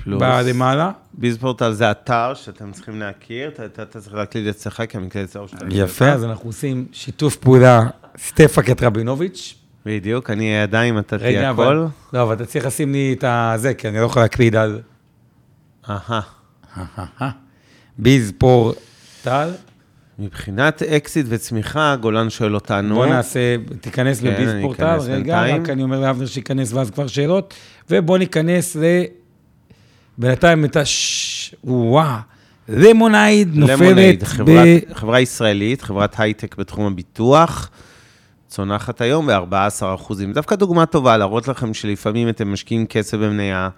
[0.03, 0.21] פלוס.
[0.21, 0.91] בלמעלה.
[1.13, 5.65] ביזפורטל זה אתר שאתם צריכים להכיר, אתה- אתה אתה צריך להקליד אצלך, המקלדת אצלו שאתה...
[5.69, 7.81] יפה, אז אנחנו עושים שיתוף פעולה,
[8.17, 9.55] סטפה קטרבינוביץ'.
[9.85, 11.85] בדיוק, אני אהיה ידיים, אתה תהיה הכל.
[12.13, 14.81] לא, אבל אתה צריך לשים לי את הזה, כי אני לא יכול להקליד על
[15.89, 16.21] אהה.
[17.97, 19.49] ביז פורטל.
[20.21, 22.95] מבחינת אקזיט וצמיחה, גולן שואל אותנו.
[22.95, 25.63] בוא נעשה, תיכנס כן, לביז פורטל, רגע, בינתיים.
[25.63, 27.53] רק אני אומר לאבנר שייכנס ואז כבר שאלות,
[27.89, 28.83] ובוא ניכנס ל...
[30.17, 31.55] בינתיים את הש...
[31.63, 32.07] וואו,
[32.69, 34.47] Lemonade Lemonade, נופלת חברת-
[34.89, 34.93] ב...
[34.93, 37.69] חברה ישראלית, חברת הייטק בתחום הביטוח,
[38.47, 39.55] צונחת היום ב-14
[39.95, 40.33] אחוזים.
[40.33, 43.69] דווקא דוגמה טובה, להראות לכם שלפעמים אתם משקיעים כסף במניה,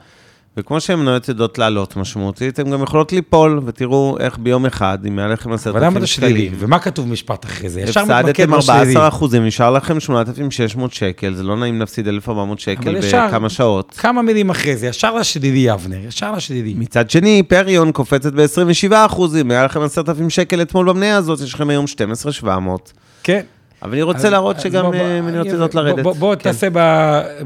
[0.57, 5.19] וכמו שהן מניות יודעות לעלות משמעותית, הן גם יכולות ליפול, ותראו איך ביום אחד, אם
[5.19, 6.33] היה לכם 10,000 אבל למה אתה שלילי?
[6.45, 7.81] שקלים, ומה כתוב משפט אחרי זה?
[7.81, 8.79] ישר מתמקד הפסדתם בשלילי.
[8.79, 12.95] 14 אחוזים, נשאר לכם 8,600 שקל, זה לא נעים להפסיד 1,400 שקל
[13.27, 13.93] בכמה שעות.
[13.97, 16.73] כמה מילים אחרי זה, ישר לשלילי, אבנר, ישר לשלילי.
[16.77, 21.69] מצד שני, פריון קופצת ב-27 אחוזים, היה לכם 10,000 שקל אתמול במניה הזאת, יש לכם
[21.69, 22.93] היום 12,700.
[23.23, 23.41] כן.
[23.81, 26.03] אבל אני רוצה להראות שגם אה, מניות יודעות לרדת.
[26.03, 26.41] בוא- כן.
[26.43, 26.67] תעשה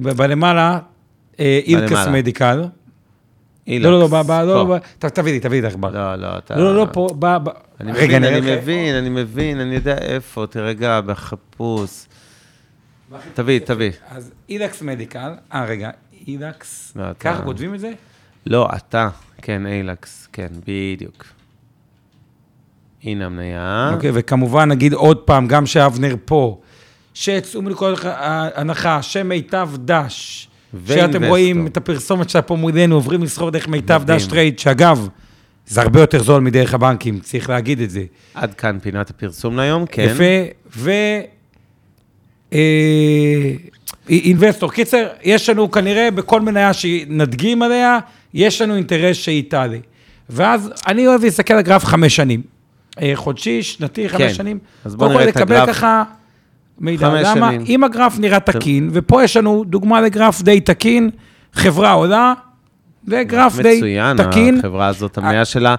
[0.02, 0.80] בלמעלה,
[1.40, 2.08] אה, אילקס.
[2.08, 2.64] מדיקל.
[3.68, 3.86] אילקס.
[3.86, 4.68] לא, לא, לא, ב- ב- לא.
[4.70, 5.90] לא, ת- תביא לי, תביא לי את העכבר.
[5.90, 6.56] לא, לא, אתה...
[6.56, 7.26] לא, לא, לא, פה, ב...
[7.44, 7.50] ב-
[7.82, 8.56] אני רגע, מבין, אני.
[8.56, 12.06] מבין, אני מבין, אני יודע איפה, תירגע, בחיפוש.
[13.34, 13.92] תביא, תביא.
[14.10, 15.90] אז אילקס מדיקל, אה, רגע,
[16.28, 17.92] אילקס, לא, ככה כותבים את זה?
[18.46, 19.10] לא, אתה,
[19.42, 21.26] כן, אילקס, כן, בדיוק.
[23.04, 23.92] הנה המניה.
[23.94, 26.62] אוקיי, וכמובן, נגיד עוד פעם, גם שאבנר פה,
[27.14, 28.00] שיצאו מנקודת
[28.56, 30.48] הנחה שמיטב דש,
[30.88, 31.24] שאתם.
[31.24, 34.02] רואים את הפרסומת שלה פה מולנו, עוברים לסחור דרך מיטב.
[34.06, 35.08] דש טרייד, שאגב,
[35.68, 38.04] זה הרבה יותר זול מדרך הבנקים, צריך להגיד את זה.
[38.34, 40.08] עד כאן פינת הפרסום להיום, כן.
[40.12, 40.92] יפה, ו...
[42.54, 43.52] אה,
[44.10, 44.72] אינבסטור.
[44.72, 48.00] קיצר, יש לנו כנראה בכל מניה שנדגים עליה,
[48.34, 49.78] יש לנו אינטרס שהיא תעלה.
[50.30, 52.42] ואז אני אוהב להסתכל על גרף חמש שנים.
[53.02, 54.34] אה, חודשי, שנתי, חמש כן.
[54.34, 54.60] שנים.
[54.86, 55.76] אז בוא קודם כל נראה את לקבל הגרף.
[55.76, 56.04] ככה
[56.80, 57.10] מידע.
[57.10, 57.52] חמש למה?
[57.52, 57.64] שנים.
[57.68, 61.10] אם הגרף נראה תקין, ופה יש לנו דוגמה לגרף די תקין,
[61.54, 62.34] חברה עולה,
[63.08, 64.60] וגרף די מצוין, תקין.
[64.60, 65.76] החברה הזאת, המניה שלה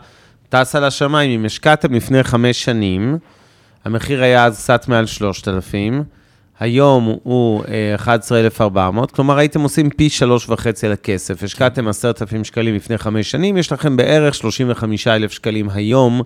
[0.48, 1.40] טסה לשמיים.
[1.40, 3.18] אם השקעתם לפני חמש שנים,
[3.84, 6.02] המחיר היה אז קצת מעל 3,000,
[6.60, 11.42] היום הוא אה, 11,400, כלומר הייתם עושים פי שלוש וחצי על הכסף.
[11.42, 16.24] השקעתם 10,000 שקלים לפני חמש שנים, יש לכם בערך 35,000 שקלים היום אה,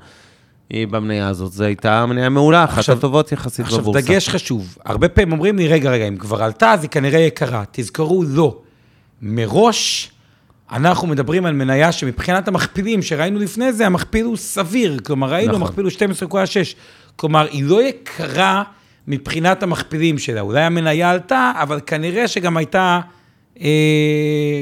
[0.70, 1.52] במניה הזאת.
[1.52, 4.00] זו הייתה מניה מעולה, אחת עכשיו- הטובות יחסית עכשיו, בבורסה.
[4.00, 4.76] דגש חשוב.
[4.84, 7.64] הרבה פעמים אומרים לי, רגע, רגע, אם כבר עלתה, אז היא כנראה יקרה.
[7.72, 8.58] תזכרו, לא.
[9.22, 10.10] מראש,
[10.72, 14.98] אנחנו מדברים על מניה שמבחינת המכפילים שראינו לפני זה, המכפיל הוא סביר.
[15.06, 15.62] כלומר, ראינו, נכון.
[15.62, 16.74] המכפיל הוא 12.6.
[17.16, 18.62] כלומר, היא לא יקרה
[19.08, 20.40] מבחינת המכפילים שלה.
[20.40, 23.00] אולי המניה עלתה, אבל כנראה שגם הייתה
[23.60, 23.68] אה,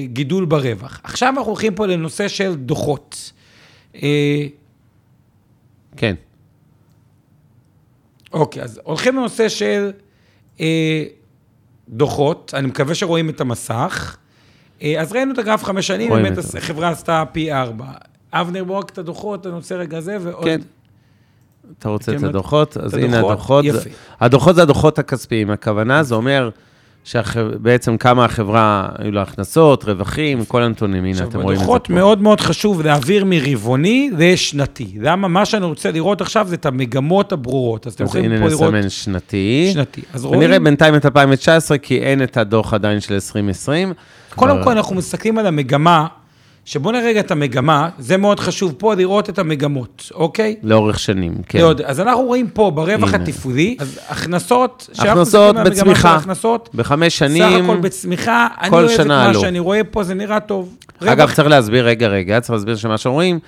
[0.04, 1.00] גידול ברווח.
[1.04, 3.32] עכשיו אנחנו הולכים פה לנושא של דוחות.
[4.02, 4.46] אה,
[5.96, 6.14] כן.
[8.32, 9.90] אוקיי, אז הולכים לנושא של
[10.60, 11.04] אה,
[11.88, 14.16] דוחות, אני מקווה שרואים את המסך.
[14.82, 16.38] אה, אז ראינו את הגרף חמש שנים, באמת.
[16.58, 17.86] החברה עשתה פי ארבע.
[18.32, 20.44] אבנר, בוא רק את הדוחות, אני רוצה רגע זה, ועוד...
[20.44, 20.60] כן.
[21.78, 22.76] אתה רוצה את הדוחות?
[22.76, 23.64] אז הנה הדוחות?
[23.64, 23.64] הדוחות.
[23.64, 23.90] יפה.
[24.20, 25.50] הדוחות זה הדוחות הכספיים.
[25.50, 26.50] הכוונה, זה אומר
[27.04, 31.04] שבעצם כמה החברה, היו לה הכנסות, רווחים, כל הנתונים.
[31.04, 31.92] הנה, עכשיו, אתם רואים את זה בדוחות פה.
[31.92, 34.92] מאוד מאוד חשוב להעביר מרבעוני לשנתי.
[35.00, 35.28] למה?
[35.28, 37.86] מה שאני רוצה לראות עכשיו זה את המגמות הברורות.
[37.86, 39.70] אז אתם אז יכולים הנה פה לראות נסמן שנתי.
[39.74, 40.00] שנתי.
[40.14, 43.92] אז ונראה רואים, בינתיים את 2019, כי אין את הדוח עדיין של 2020.
[44.34, 46.06] קודם אבל- כל אנחנו מסתכלים על המגמה,
[46.64, 50.56] שבואו נראה רגע את המגמה, זה מאוד חשוב פה לראות את המגמות, אוקיי?
[50.62, 51.58] לאורך שנים, כן.
[51.58, 51.80] מאוד.
[51.80, 53.24] אז אנחנו רואים פה ברווח הנה.
[53.24, 56.10] התפעולי, אז הכנסות, הכנסות בצמיחה.
[56.10, 59.40] ההכנסות, בחמש סך שנים, הכל בצמיחה, אני אוהב את מה עלו.
[59.40, 60.76] שאני רואה פה, זה נראה טוב.
[61.02, 63.38] אגב, רווח- צריך להסביר, רגע, רגע, צריך להסביר שמה שאומרים,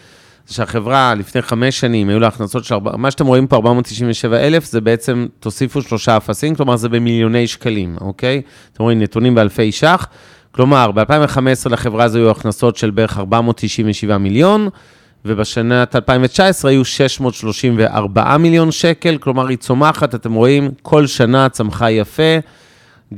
[0.48, 4.64] זה שהחברה לפני חמש שנים, היו לה הכנסות של, מה שאתם רואים פה, 497 אלף,
[4.64, 8.42] זה בעצם, תוסיפו שלושה אפסים, כלומר זה במיליוני שקלים, אוקיי?
[8.72, 10.06] אתם רואים נתונים באלפי ש"ח,
[10.52, 14.68] כלומר, ב-2015 לחברה הזו היו הכנסות של בערך 497 מיליון,
[15.24, 22.38] ובשנת 2019 היו 634 מיליון שקל, כלומר היא צומחת, אתם רואים, כל שנה צמחה יפה,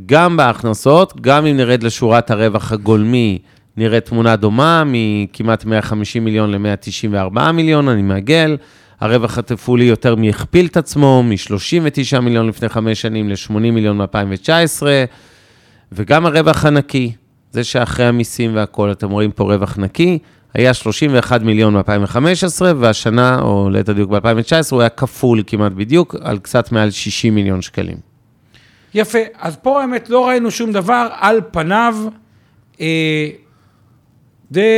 [0.06, 3.38] גם בהכנסות, גם אם נרד לשורת הרווח הגולמי,
[3.76, 8.56] נראה תמונה דומה, מכמעט 150 מיליון ל-194 מיליון, אני מעגל.
[9.00, 14.82] הרווח התפעולי יותר מהכפיל את עצמו, מ-39 מיליון לפני חמש שנים ל-80 מיליון ב-2019,
[15.92, 17.12] וגם הרווח הנקי,
[17.54, 20.18] זה שאחרי המיסים והכול, אתם רואים פה רווח נקי,
[20.54, 26.38] היה 31 מיליון ב-2015, והשנה, או ליתר דיוק ב-2019, הוא היה כפול כמעט בדיוק, על
[26.38, 27.96] קצת מעל 60 מיליון שקלים.
[28.94, 31.96] יפה, אז פה האמת לא ראינו שום דבר, על פניו,
[32.80, 33.28] אה,
[34.50, 34.68] זה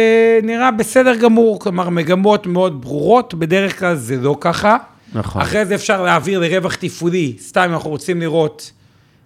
[0.43, 4.77] נראה בסדר גמור, כלומר מגמות מאוד ברורות, בדרך כלל זה לא ככה.
[5.13, 5.43] נכון.
[5.43, 8.73] אחרי זה אפשר להעביר לרווח תפעולי, סתם אנחנו רוצים לראות,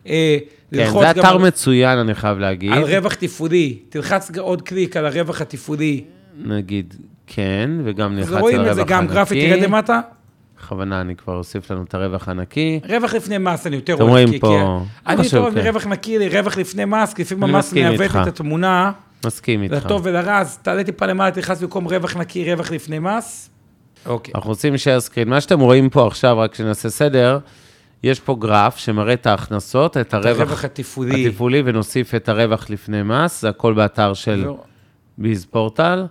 [0.07, 0.39] אה,
[0.75, 2.73] כן, זה אתר על- מצוין, אני חייב להגיד.
[2.73, 6.05] על רווח תפעולי, תלחץ עוד קליק על הרווח התפעולי.
[6.45, 6.95] נגיד,
[7.27, 10.01] כן, וגם נלחץ על רואים הרווח את זה גם גרפית, תרד למטה.
[10.59, 12.81] בכוונה אני כבר אוסיף לנו את הרווח הנקי.
[12.89, 14.11] רווח לפני מס, אני יותר אתם אוהב.
[14.13, 15.65] רואים כי- פה, אני יותר אוהב כן.
[15.65, 18.11] מרווח נקי לרווח לפני מס, כי לפעמים המס מעוות.
[18.23, 18.93] את התמונה.
[19.27, 19.75] מסכים איתך.
[19.75, 23.51] לטוב ולרע, אז תעלה טיפה למעלה, תלחץ במקום רווח נקי, רווח לפני מס.
[24.07, 24.33] אוקיי.
[24.35, 25.25] אנחנו רוצים share screen.
[25.29, 27.39] מה שאתם רואים פה עכשיו, רק שנעשה סדר,
[28.03, 31.27] יש פה גרף שמראה את ההכנסות, את הרווח הרווח התפעולי.
[31.29, 34.59] התפעולי, ונוסיף את הרווח לפני מס, זה הכל באתר של לא.
[35.19, 36.07] ביז פורטל.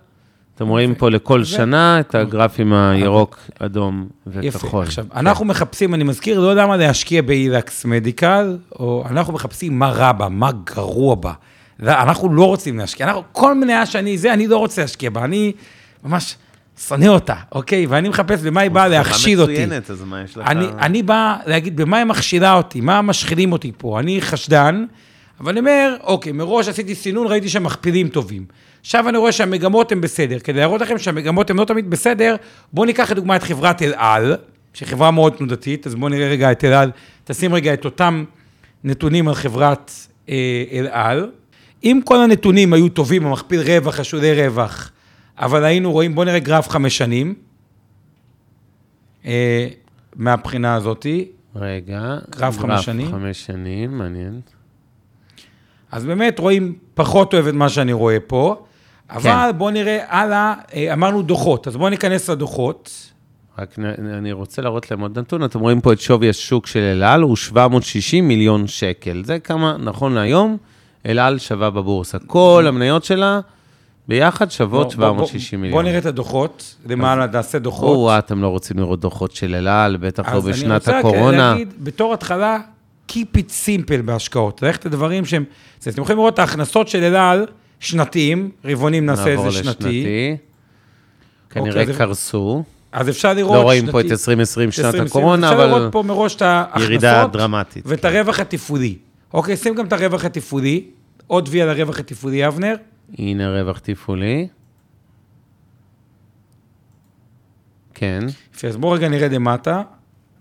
[0.54, 4.08] אתם רואים פה לכל שנה את הגרפים הירוק, אדום
[4.42, 4.58] יפה.
[4.58, 4.84] וכחול.
[4.84, 9.90] עכשיו, אנחנו מחפשים, אני מזכיר, לא יודע מה להשקיע באילקס מדיקל, או אנחנו מחפשים מה
[9.90, 11.32] רע בה, מה גרוע בה.
[11.82, 13.06] אנחנו לא רוצים להשקיע.
[13.06, 15.24] אנחנו, כל מניה שאני זה, אני לא רוצה להשקיע בה.
[15.24, 15.52] אני
[16.04, 16.36] ממש
[16.88, 17.86] שונא אותה, אוקיי?
[17.86, 19.52] ואני מחפש במה היא באה להכשיל אותי.
[19.52, 20.46] מצוינת, אז מה יש לך?
[20.46, 24.00] אני, אני בא להגיד במה היא מכשילה אותי, מה משחילים אותי פה.
[24.00, 24.84] אני חשדן,
[25.40, 28.44] אבל אני אומר, אוקיי, מראש עשיתי סינון, ראיתי שהם מכפילים טובים.
[28.80, 30.38] עכשיו אני רואה שהמגמות הן בסדר.
[30.38, 32.36] כדי להראות לכם שהמגמות הן לא תמיד בסדר,
[32.72, 34.36] בואו ניקח לדוגמה את חברת אל על,
[34.74, 36.90] שהיא חברה מאוד תנודתית, אז בואו נראה רגע את אל על,
[37.24, 38.24] תשים רגע את אותם
[38.84, 39.92] נתונים על חברת
[40.28, 41.30] אה, אל על.
[41.84, 44.90] אם כל הנתונים היו טובים, המכפיל רווח, השולי רווח,
[45.40, 47.34] אבל היינו רואים, בואו נראה גרף חמש שנים.
[49.24, 49.68] אה,
[50.16, 51.28] מהבחינה הזאתי.
[51.56, 52.18] רגע.
[52.30, 53.10] גרף חמש שנים?
[53.10, 54.40] חמש שנים, מעניין.
[55.92, 58.64] אז באמת רואים, פחות אוהב את מה שאני רואה פה,
[59.10, 59.58] אבל כן.
[59.58, 63.10] בואו נראה הלאה, אה, אמרנו דוחות, אז בואו ניכנס לדוחות.
[63.58, 63.78] רק
[64.18, 67.22] אני רוצה להראות להם עוד נתון, אתם רואים פה את שווי השוק של אל על,
[67.22, 69.22] הוא 760 מיליון שקל.
[69.24, 70.56] זה כמה, נכון להיום,
[71.06, 72.18] אל על שווה בבורסה.
[72.18, 73.40] כל המניות שלה
[74.08, 75.74] ביחד שוות בוא- בוא- 760 מיליון.
[75.74, 77.96] בואו נראה את הדוחות, למעלה נעשה דוחות.
[77.96, 80.98] או, אתם לא רוצים לראות דוחות של אל על, בטח לא אז אני בשנת רוצה
[80.98, 81.50] הקורונה.
[81.52, 82.58] להגיד, בתור התחלה,
[83.10, 84.62] keep it simple בהשקעות.
[84.62, 85.44] ללכת לדברים שהם...
[85.82, 87.46] אז אתם יכולים לראות את ההכנסות של אל על,
[87.80, 89.68] שנתיים, רבעונים נעשה נעבור איזה שנתי.
[89.84, 90.36] לשנתי.
[91.50, 92.62] כנראה אוקיי, קרסו.
[92.92, 93.54] אז אפשר לראות...
[93.56, 96.42] לא רואים פה את שנתי- 2020, שנת 2020, הקורונה, אפשר לראות אבל פה מראש את
[96.42, 96.82] ההכנסות.
[96.88, 97.82] ירידה דרמטית.
[97.86, 98.94] ואת הרווח התפעולי.
[99.34, 100.84] אוקיי, שים גם את הרווח התפעולי.
[101.26, 102.74] עוד וי על הרווח התפעולי, אבנר.
[103.18, 104.48] הנה רווח תפעולי.
[107.94, 108.20] כן,
[108.54, 109.82] יפה, אז בואו רגע נרד למטה.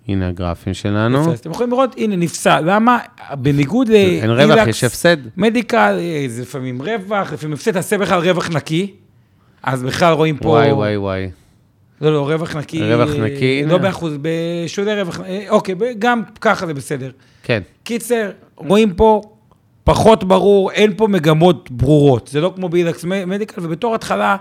[0.08, 1.22] הנה הגרפים שלנו.
[1.22, 2.62] יפה, אז אתם יכולים לראות, הנה, נפסע.
[2.62, 3.00] למה?
[3.34, 3.94] בניגוד ל...
[3.94, 5.18] אין רווח, יש הפסד.
[5.38, 8.94] מדיקל, אה, זה לפעמים רווח, לפעמים הפסד, תעשה בכלל רווח נקי.
[9.64, 10.50] אז בכלל רואים פה...
[10.50, 11.30] וואי, וואי, וואי.
[12.02, 12.94] לא, לא, רווח נקי.
[12.94, 13.84] רווח אה, נקי, לא הנה.
[13.84, 17.12] באחוז, בשולי רווח, אה, אוקיי, גם ככה זה בסדר.
[17.44, 19.22] כן, קיצר, רואים פה
[19.90, 22.28] פחות ברור, אין פה מגמות ברורות.
[22.28, 24.38] זה לא כמו באילקס מדיקל, ובתור התחלה,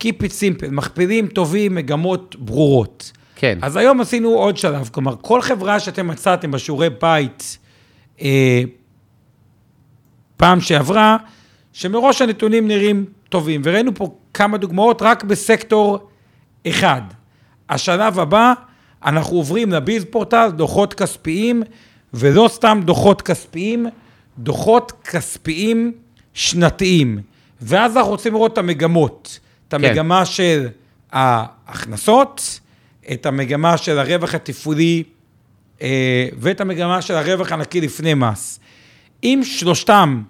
[0.00, 3.12] Keep it simple, מכפילים טובים, מגמות ברורות.
[3.36, 3.58] כן.
[3.62, 7.58] אז היום עשינו עוד שלב, כלומר, כל חברה שאתם מצאתם בשיעורי בית
[8.22, 8.62] אה,
[10.36, 11.16] פעם שעברה,
[11.72, 16.08] שמראש הנתונים נראים טובים, וראינו פה כמה דוגמאות רק בסקטור
[16.68, 17.02] אחד.
[17.68, 18.52] השלב הבא,
[19.04, 21.62] אנחנו עוברים לביז פורטל, דוחות כספיים,
[22.14, 23.86] ולא סתם דוחות כספיים,
[24.38, 25.92] דוחות כספיים
[26.34, 27.18] שנתיים.
[27.60, 29.84] ואז אנחנו רוצים לראות את המגמות, את כן.
[29.84, 30.68] המגמה של
[31.12, 32.60] ההכנסות,
[33.12, 35.02] את המגמה של הרווח התפעולי
[35.82, 38.60] אה, ואת המגמה של הרווח הנקי לפני מס.
[39.24, 40.22] אם שלושתם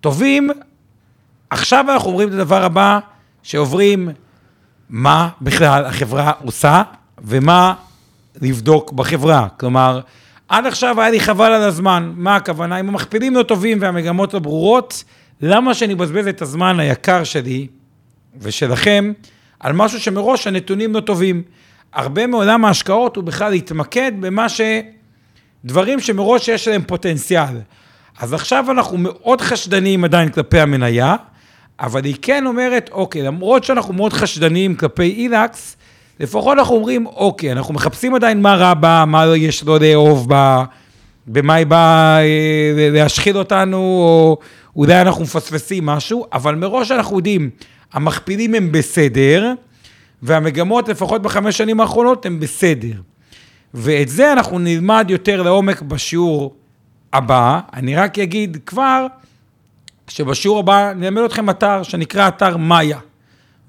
[0.00, 0.50] טובים,
[1.50, 2.98] עכשיו אנחנו אומרים את הדבר הבא,
[3.42, 4.08] שעוברים
[4.90, 6.82] מה בכלל החברה עושה
[7.18, 7.74] ומה
[8.42, 9.48] לבדוק בחברה.
[9.60, 10.00] כלומר,
[10.50, 12.12] עד עכשיו היה לי חבל על הזמן.
[12.16, 12.80] מה הכוונה?
[12.80, 15.04] אם המכפילים לא טובים והמגמות לא ברורות,
[15.40, 17.66] למה שאני אבזבז את הזמן היקר שלי
[18.38, 19.12] ושלכם
[19.60, 21.42] על משהו שמראש הנתונים לא טובים?
[21.92, 24.60] הרבה מעולם ההשקעות הוא בכלל להתמקד במה ש...
[25.64, 27.60] דברים שמראש יש להם פוטנציאל.
[28.18, 31.16] אז עכשיו אנחנו מאוד חשדניים עדיין כלפי המניה,
[31.80, 35.76] אבל היא כן אומרת, אוקיי, למרות שאנחנו מאוד חשדניים כלפי אילקס,
[36.20, 40.64] לפחות אנחנו אומרים, אוקיי, אנחנו מחפשים עדיין מה רע בה, מה יש לו לאהוב בה,
[41.26, 44.38] במה היא באה אה, להשחיל אותנו, או
[44.76, 47.50] אולי אנחנו מפספסים משהו, אבל מראש אנחנו יודעים,
[47.92, 49.52] המכפילים הם בסדר,
[50.22, 52.94] והמגמות, לפחות בחמש שנים האחרונות, הן בסדר.
[53.74, 56.54] ואת זה אנחנו נלמד יותר לעומק בשיעור
[57.12, 57.60] הבא.
[57.74, 59.06] אני רק אגיד כבר,
[60.08, 62.98] שבשיעור הבא נלמד אתכם אתר שנקרא אתר מאיה.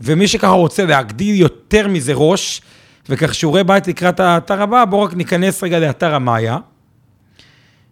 [0.01, 2.61] ומי שככה רוצה להגדיל יותר מזה ראש,
[3.09, 6.57] וכך שיעורי בית לקראת האתר הבא, בואו רק ניכנס רגע לאתר המאיה.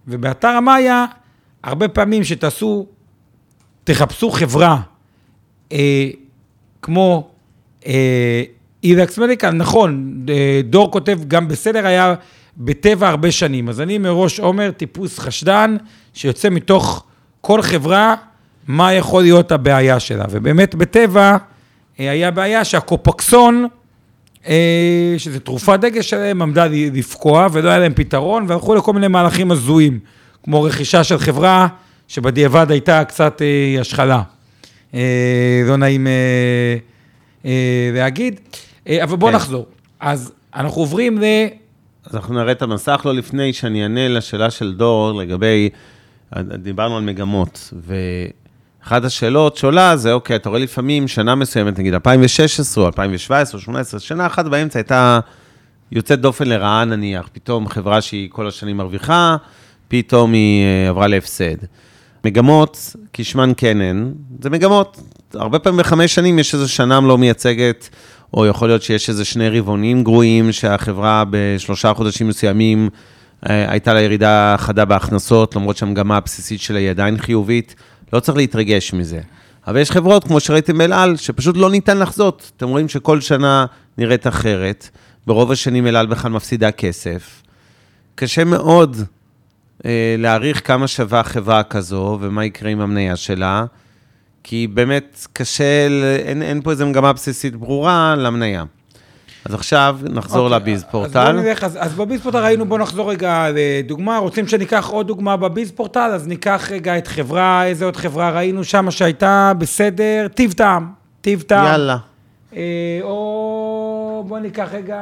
[0.08, 1.06] ובאתר המאיה,
[1.64, 2.86] הרבה פעמים שתעשו,
[3.84, 4.82] תחפשו חברה
[5.72, 6.10] אה,
[6.82, 7.30] כמו
[7.88, 8.44] אה,
[9.18, 12.16] מדיקל, נכון, אה, דור כותב גם בסדר, היה
[12.58, 13.70] בטבע הרבה שנים.
[13.70, 15.78] אז אני מראש אומר, טיפוס חשדן,
[16.14, 17.06] שיוצא מתוך
[17.42, 18.16] כל חברה,
[18.68, 20.26] מה יכול להיות הבעיה שלה.
[20.30, 21.38] ובאמת בטבע
[22.00, 23.68] היה בעיה שהקופקסון,
[24.48, 29.52] אה, שזו תרופת דגל שלהם, עמדה לפקוע ולא היה להם פתרון, והלכו לכל מיני מהלכים
[29.52, 30.00] הזויים,
[30.44, 31.68] כמו רכישה של חברה
[32.08, 34.22] שבדיעבד הייתה קצת אה, השחלה.
[34.94, 36.12] אה, לא נעים אה,
[37.46, 38.40] אה, להגיד,
[38.88, 39.36] אה, אבל בואו כן.
[39.36, 39.66] נחזור.
[40.00, 41.24] אז אנחנו עוברים ל...
[42.06, 45.70] אז אנחנו נראה את המסך לא לפני שאני אענה לשאלה של דור לגבי,
[46.38, 47.74] דיברנו על מגמות,
[48.84, 53.58] ואחת השאלות שעולה זה, אוקיי, אתה רואה לפעמים שנה מסוימת, נגיד 2016 או 2017 או
[53.58, 55.20] 2018, שנה אחת באמצע הייתה
[55.92, 59.36] יוצאת דופן לרעה נניח, פתאום חברה שהיא כל השנים מרוויחה,
[59.88, 61.56] פתאום היא אה, עברה להפסד.
[62.26, 65.00] מגמות, כשמן כן הן, זה מגמות.
[65.34, 67.90] הרבה פעמים בחמש שנים יש איזו שנה לא מייצגת,
[68.34, 72.90] או יכול להיות שיש איזה שני רבעונים גרועים, שהחברה בשלושה חודשים מסוימים
[73.50, 77.76] אה, הייתה לה ירידה חדה בהכנסות, למרות שהמגמה הבסיסית שלה היא עדיין חיובית.
[78.14, 79.22] לא צריך להתרגש מזה.
[79.68, 82.52] אבל יש חברות, כמו שראיתם באל על, שפשוט לא ניתן לחזות.
[82.58, 83.66] אתם רואים שכל שנה
[83.98, 84.90] נראית אחרת.
[85.28, 87.42] ברוב השנים אל על בכלל מפסידה כסף.
[88.16, 88.98] קשה מאוד
[89.86, 93.66] אה, להעריך כמה שווה חברה כזו ומה יקרה עם המניה שלה,
[94.44, 95.88] כי באמת קשה,
[96.26, 98.64] אין, אין פה איזו מגמה בסיסית ברורה למניה.
[99.46, 101.32] אז עכשיו נחזור אוקיי, לביז אז פורטל.
[101.32, 105.72] נלך, אז, אז בביז פורטל ראינו, בואו נחזור רגע לדוגמה, רוצים שניקח עוד דוגמה בביז
[105.72, 110.92] פורטל, אז ניקח רגע את חברה, איזה עוד חברה ראינו שם שהייתה בסדר, טיב טעם,
[111.22, 111.66] טיב טעם.
[111.66, 111.98] יאללה.
[112.56, 114.98] אה, או בואו ניקח רגע,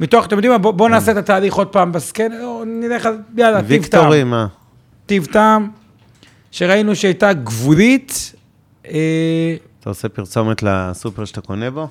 [0.00, 3.62] מתוך, אתם יודעים מה, בואו בוא נעשה את התהליך עוד פעם בסקנר, או נלך, יאללה,
[3.62, 4.00] טיב טעם.
[4.00, 4.46] ויקטורי, מה?
[5.06, 5.70] טיב טעם,
[6.50, 8.34] שראינו שהייתה גבולית,
[8.86, 11.88] אה, אתה עושה פרסומת לסופר שאתה קונה בו?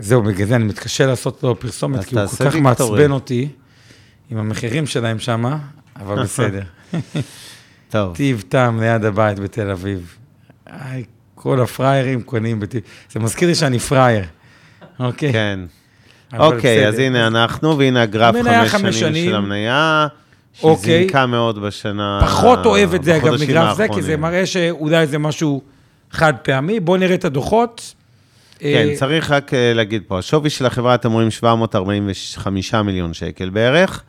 [0.00, 2.56] זהו, בגלל זה אני מתקשה לעשות לו פרסומת, כי הוא כל כך.
[2.56, 3.48] מעצבן אותי
[4.30, 5.44] עם המחירים שלהם שם,
[5.96, 6.62] אבל בסדר.
[7.90, 8.16] טוב.
[8.16, 10.16] טיב טעם ליד הבית בתל אביב.
[11.34, 12.80] כל הפראיירים קונים בטיב...
[13.12, 14.24] זה מזכיר לי שאני פראייר,
[15.00, 15.32] אוקיי?
[15.32, 15.60] כן.
[16.38, 16.88] אוקיי.
[16.88, 18.34] אז הנה אנחנו, והנה הגרף
[18.66, 19.30] חמש שנים.
[19.30, 20.06] של המניה,
[20.52, 20.98] שהיא אוקיי.
[20.98, 22.20] זינקה מאוד בשנה...
[22.22, 24.16] פחות אוהב את זה, אגב, מגרף זה, כי זה.
[24.16, 25.62] מראה שאולי זה משהו
[26.10, 26.80] חד פעמי.
[26.80, 27.94] בואו נראה את הדוחות.
[28.62, 33.50] כן, אה, צריך רק אה, להגיד פה, השווי של החברה, אתם רואים 745 מיליון שקל
[33.50, 34.02] בערך.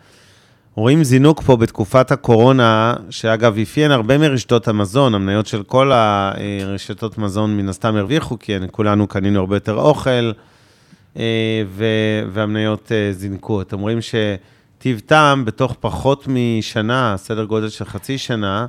[0.75, 7.57] רואים זינוק פה בתקופת הקורונה, שאגב, אפיין הרבה מרשתות המזון, המניות של כל הרשתות מזון
[7.57, 10.31] מן הסתם הרוויחו, כי כולנו קנינו הרבה יותר אוכל,
[11.17, 11.63] אה,
[12.31, 13.61] והמניות זינקו.
[13.61, 18.65] אתם רואים שטיב טעם, בתוך פחות משנה, סדר גודל של חצי שנה,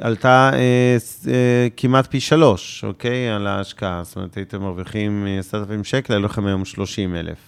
[0.00, 0.96] עלתה אה,
[1.32, 3.30] אה, כמעט פי שלוש, אוקיי?
[3.30, 4.00] על ההשקעה.
[4.04, 7.38] זאת אומרת, הייתם מרוויחים אה, 10,000 שקל, היו לכם היום 30 אלף.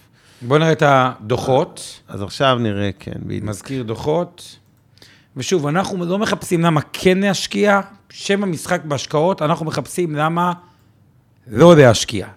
[0.41, 2.01] בואו נראה את הדוחות.
[2.07, 3.43] אז עכשיו נראה, כן, בדיוק.
[3.43, 4.57] מזכיר דוחות.
[5.37, 10.53] ושוב, אנחנו לא מחפשים למה כן להשקיע, שם המשחק בהשקעות, אנחנו מחפשים למה
[11.47, 12.27] לא להשקיע.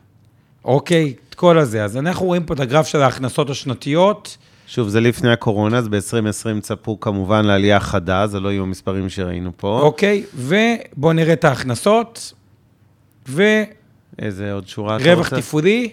[0.64, 1.14] אוקיי?
[1.28, 1.84] את כל הזה.
[1.84, 4.36] אז אנחנו רואים פה את הגרף של ההכנסות השנתיות.
[4.72, 9.50] שוב, זה לפני הקורונה, אז ב-2020 צפו כמובן לעלייה חדה, זה לא יהיו המספרים שראינו
[9.56, 9.80] פה.
[9.82, 10.24] אוקיי?
[10.34, 12.32] ובואו נראה את ההכנסות,
[13.28, 13.40] ורווח
[14.18, 15.36] איזה עוד שורה אתה רוצה?
[15.36, 15.92] תפעולי,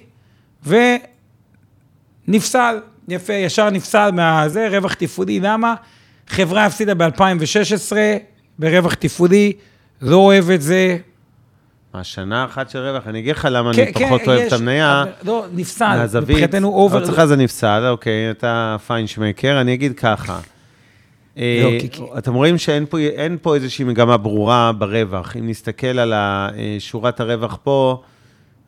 [2.27, 2.79] ונפסל.
[3.07, 5.39] יפה, ישר נפסל מהזה, רווח תפעולי.
[5.39, 5.75] למה?
[6.27, 7.93] חברה הפסידה ב-2016
[8.59, 9.53] ברווח תפעולי,
[10.01, 10.97] לא אוהב את זה.
[11.97, 13.07] מה, שנה אחת של רווח?
[13.07, 15.03] אני אגיד לך למה כן, אני פחות כן, אוהב יש, את המניה.
[15.25, 16.05] לא, נפסל.
[16.21, 17.03] מבחינתנו over.
[17.03, 20.39] אצלך זה נפסל, אוקיי, אתה פיינשמקר, אני אגיד ככה.
[21.37, 22.97] אה, לא, כי- אתם רואים שאין פה,
[23.41, 25.35] פה איזושהי מגמה ברורה ברווח.
[25.37, 26.47] אם נסתכל על אה,
[26.79, 28.01] שורת הרווח פה,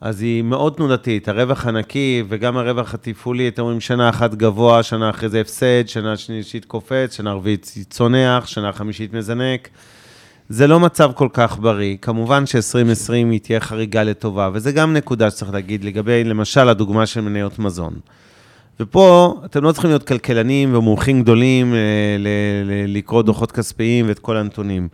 [0.01, 1.27] אז היא מאוד תנודתית.
[1.30, 6.17] הרווח הנקי וגם הרווח התפעולי, אתם רואים שנה אחת גבוה, שנה אחרי זה הפסד, שנה
[6.17, 9.69] שלישית קופץ, שנה רביעית צונח, שנה חמישית מזנק.
[10.50, 11.97] זה לא מצב כל כך בריא.
[12.02, 17.22] כמובן ש-2020 היא תהיה חריגה לטובה, וזה גם נקודה שצריך להגיד לגבי, למשל, הדוגמה של
[17.22, 17.93] מניות מזון.
[18.80, 21.80] ופה אתם לא צריכים להיות כלכלנים ומומחים גדולים אה,
[22.88, 24.88] לקרוא דוחות כספיים ואת כל הנתונים.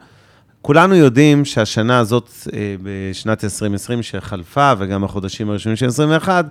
[0.62, 6.46] כולנו יודעים שהשנה הזאת, אה, בשנת 2020 שחלפה, וגם החודשים הראשונים של 2021,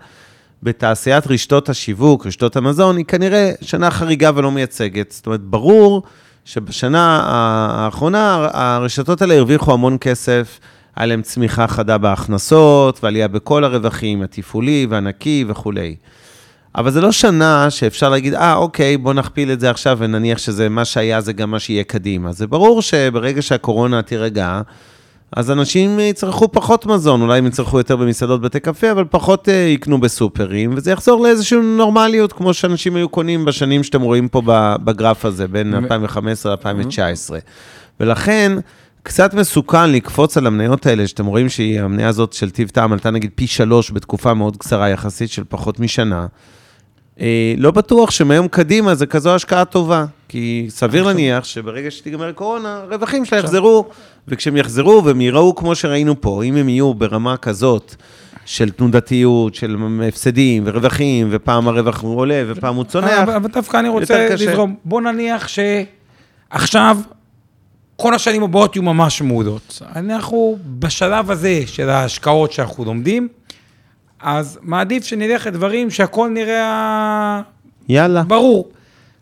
[0.62, 5.10] בתעשיית רשתות השיווק, רשתות המזון, היא כנראה שנה חריגה ולא מייצגת.
[5.10, 6.02] זאת אומרת, ברור
[6.44, 10.60] שבשנה האחרונה הרשתות האלה הרוויחו המון כסף,
[10.96, 15.96] היה להם צמיחה חדה בהכנסות, ועלייה בכל הרווחים, התפעולי והנקי וכולי.
[16.74, 20.68] אבל זה לא שנה שאפשר להגיד, אה, אוקיי, בוא נכפיל את זה עכשיו ונניח שזה
[20.68, 22.32] מה שהיה, זה גם מה שיהיה קדימה.
[22.32, 24.60] זה ברור שברגע שהקורונה תירגע,
[25.36, 29.54] אז אנשים יצרכו פחות מזון, אולי הם יצרכו יותר במסעדות בתי קפה, אבל פחות אה,
[29.54, 34.42] יקנו בסופרים, וזה יחזור לאיזושהי נורמליות, כמו שאנשים היו קונים בשנים שאתם רואים פה
[34.84, 37.34] בגרף הזה, בין 2015 ל-2019.
[38.00, 38.52] ולכן,
[39.02, 43.30] קצת מסוכן לקפוץ על המניות האלה, שאתם רואים שהמניה הזאת של טיב טעם עלתה נגיד
[43.34, 46.26] פי שלוש בתקופה מאוד קצרה יחסית של פחות משנה.
[47.20, 50.04] אה, לא בטוח שמהיום קדימה זה כזו השקעה טובה,
[50.34, 53.84] כי סביר להניח שברגע שתיגמר קורונה, הרווחים שלה יחזרו,
[54.28, 57.94] וכשהם יחזרו והם ייראו כמו שראינו פה, אם הם יהיו ברמה כזאת
[58.44, 59.76] של תנודתיות, של
[60.08, 64.34] הפסדים ורווחים, ופעם הרווח הוא עולה ופעם הוא צונח, אבל, אבל דווקא אני רוצה יותר
[64.34, 64.50] קשה.
[64.50, 64.74] לזרום.
[64.84, 66.98] בוא נניח שעכשיו
[67.96, 69.82] כל השנים הבאות יהיו ממש מעודות.
[69.96, 73.28] אנחנו בשלב הזה של ההשקעות שאנחנו לומדים,
[74.20, 77.40] אז מעדיף שנלך לדברים שהכל נראה
[77.88, 78.22] יאללה.
[78.22, 78.73] ברור.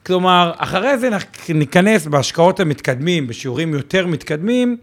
[0.06, 1.08] כלומר, אחרי זה
[1.54, 4.76] ניכנס בהשקעות המתקדמים, בשיעורים יותר מתקדמים,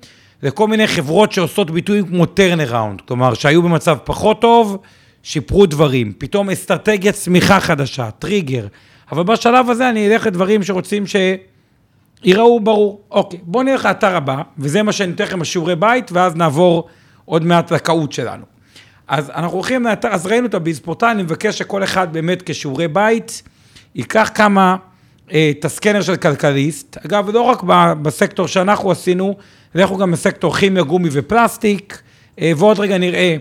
[0.43, 4.78] לכל מיני חברות שעושות ביטויים כמו turnaround, כלומר, שהיו במצב פחות טוב,
[5.24, 6.13] שיפרו דברים.
[6.17, 8.67] פתאום אסטרטגיית צמיחה חדשה, טריגר.
[9.11, 13.01] אבל בשלב הזה אני אלך לדברים שרוצים שיראו ברור.
[13.11, 16.88] אוקיי, בואו נלך לאתר הבא, וזה מה שאני אתן לכם בשיעורי בית, ואז נעבור
[17.26, 18.45] עוד מעט לקהות שלנו.
[19.07, 23.43] אז אנחנו הולכים לאתר, אז ראינו את הביזפורטל, אני מבקש שכל אחד באמת כשיעורי בית,
[23.95, 24.76] ייקח כמה,
[25.32, 26.97] את הסקנר של כלכליסט.
[27.05, 29.36] אגב, לא רק ב- בסקטור שאנחנו עשינו,
[29.75, 32.01] לכו גם בסקטור כימיה, גומי ופלסטיק,
[32.41, 33.36] אה, ועוד רגע נראה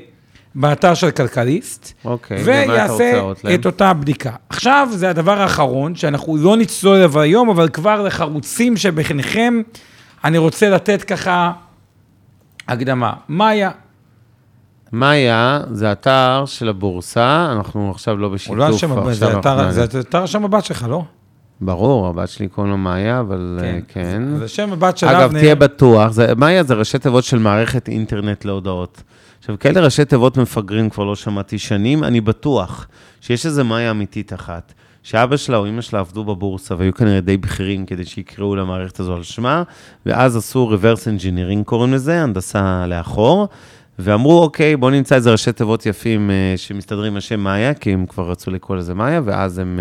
[0.55, 3.13] באתר של כלכליסט, אוקיי, ויעשה?
[3.55, 4.31] את אותה בדיקה.
[4.49, 9.63] עכשיו, זה הדבר האחרון, שאנחנו לא נצלול אליו היום, אבל כבר לחרוצים שביניכם,
[10.25, 11.53] אני רוצה לתת ככה
[12.69, 13.13] הקדמה.
[13.29, 13.71] מאיה,
[14.93, 18.51] מאיה זה אתר של הבורסה, אנחנו עכשיו לא בשיתוף.
[18.51, 21.03] הוא לא השם הבא, עכשיו זה אתר- השם הבת שלך, לא?
[21.61, 24.23] ברור, הבת שלי קוראים לה מאיה, אבל אה, כן.
[24.39, 25.41] זה שם הבת של אגב, אבנר.
[25.41, 29.03] תהיה בטוח, זה- מאיה זה ראשי תיבות של מערכת אינטרנט להודעות.
[29.39, 32.89] עכשיו, כאלה ראשי תיבות מפגרים כבר לא שמעתי שנים, אני בטוח
[33.21, 37.37] שיש איזה מאיה אמיתית אחת, שאבא שלה או אמא שלה עבדו בבורסה והיו כנראה די
[37.37, 39.63] בכירים כדי שיקראו למערכת הזו על שמה,
[40.07, 43.49] ואז עשו reverse engineering קוראים לזה, הנדסה לאחור,
[43.99, 48.07] ואמרו, אוקיי, בואו נמצא איזה ראשי תיבות יפים אה, שמסתדרים עם השם מאיה, כי הם
[48.07, 49.81] כבר רצו לקרוא לזה מאיה, ואז הם...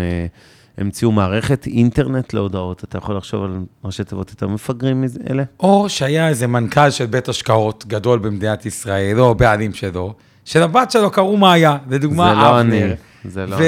[0.78, 2.84] אה, המציאו מערכת אינטרנט להודעות.
[2.84, 5.42] אתה יכול לחשוב על ראשי תיבות יותר מפגרים מאלה?
[5.60, 10.14] או שהיה איזה מנכ"ל של בית השקעות גדול במדינת ישראל, או בעלים שלו,
[10.44, 12.84] שלבת שלו קראו מאיה, לדוגמה זה לא אבנר.
[12.84, 13.64] אני, זה לא אני.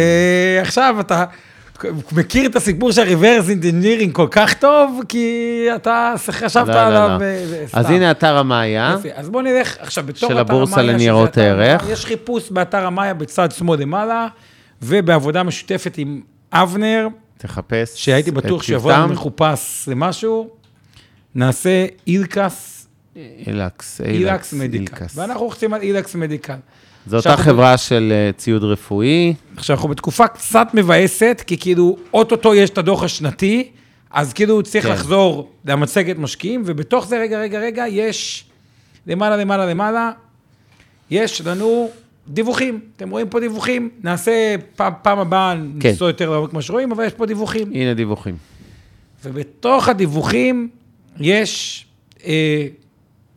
[0.58, 1.24] ועכשיו אתה
[2.12, 7.08] מכיר את הסיפור של reverse engineering כל כך טוב, כי אתה חשבת לא, לא, עליו
[7.08, 7.16] לא.
[7.20, 7.78] ו- וסתם.
[7.78, 8.96] אז הנה אתר המאיה.
[9.14, 11.88] אז בוא נלך עכשיו בתור של אתר הבורסה המאיה, לניירות שזה אתר ערך.
[11.88, 14.26] יש חיפוש באתר המאיה בצד שמאל למעלה,
[14.82, 16.20] ובעבודה משותפת עם
[16.52, 18.92] אבנר, תחפש שהייתי בטוח שיבוא.
[18.92, 20.50] לנו מחופש למשהו,
[21.34, 22.88] נעשה אילקס,
[23.46, 25.04] אילקס, אילקס מדיקל.
[25.14, 26.56] ואנחנו לוחצים על אילקס מדיקל.
[27.06, 29.34] זו אותה חברה של אה, ציוד רפואי.
[29.56, 33.70] עכשיו, אנחנו בתקופה קצת מבאסת, כי כאילו, אוטוטו יש את הדוח השנתי,
[34.10, 34.92] אז כאילו צריך כן.
[34.92, 38.44] לחזור למצגת משקיעים, ובתוך זה, רגע, רגע, רגע, יש
[39.06, 40.10] למעלה, למעלה, למעלה,
[41.10, 41.90] יש לנו
[42.30, 42.80] דיווחים.
[42.96, 43.90] אתם רואים פה דיווחים?
[44.02, 45.88] נעשה פעם, פעם הבאה, כן.
[45.88, 47.70] נצלול יותר לעומק מה שרואים, אבל יש פה דיווחים.
[47.74, 48.36] הנה דיווחים.
[49.24, 50.68] ובתוך הדיווחים
[51.20, 51.86] יש
[52.26, 52.66] אה,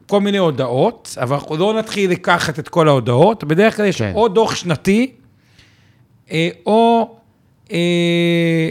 [0.07, 4.11] כל מיני הודעות, אבל אנחנו לא נתחיל לקחת את כל ההודעות, בדרך כלל יש כן.
[4.15, 5.11] או דוח שנתי,
[6.31, 7.15] אה, או
[7.71, 7.77] אה,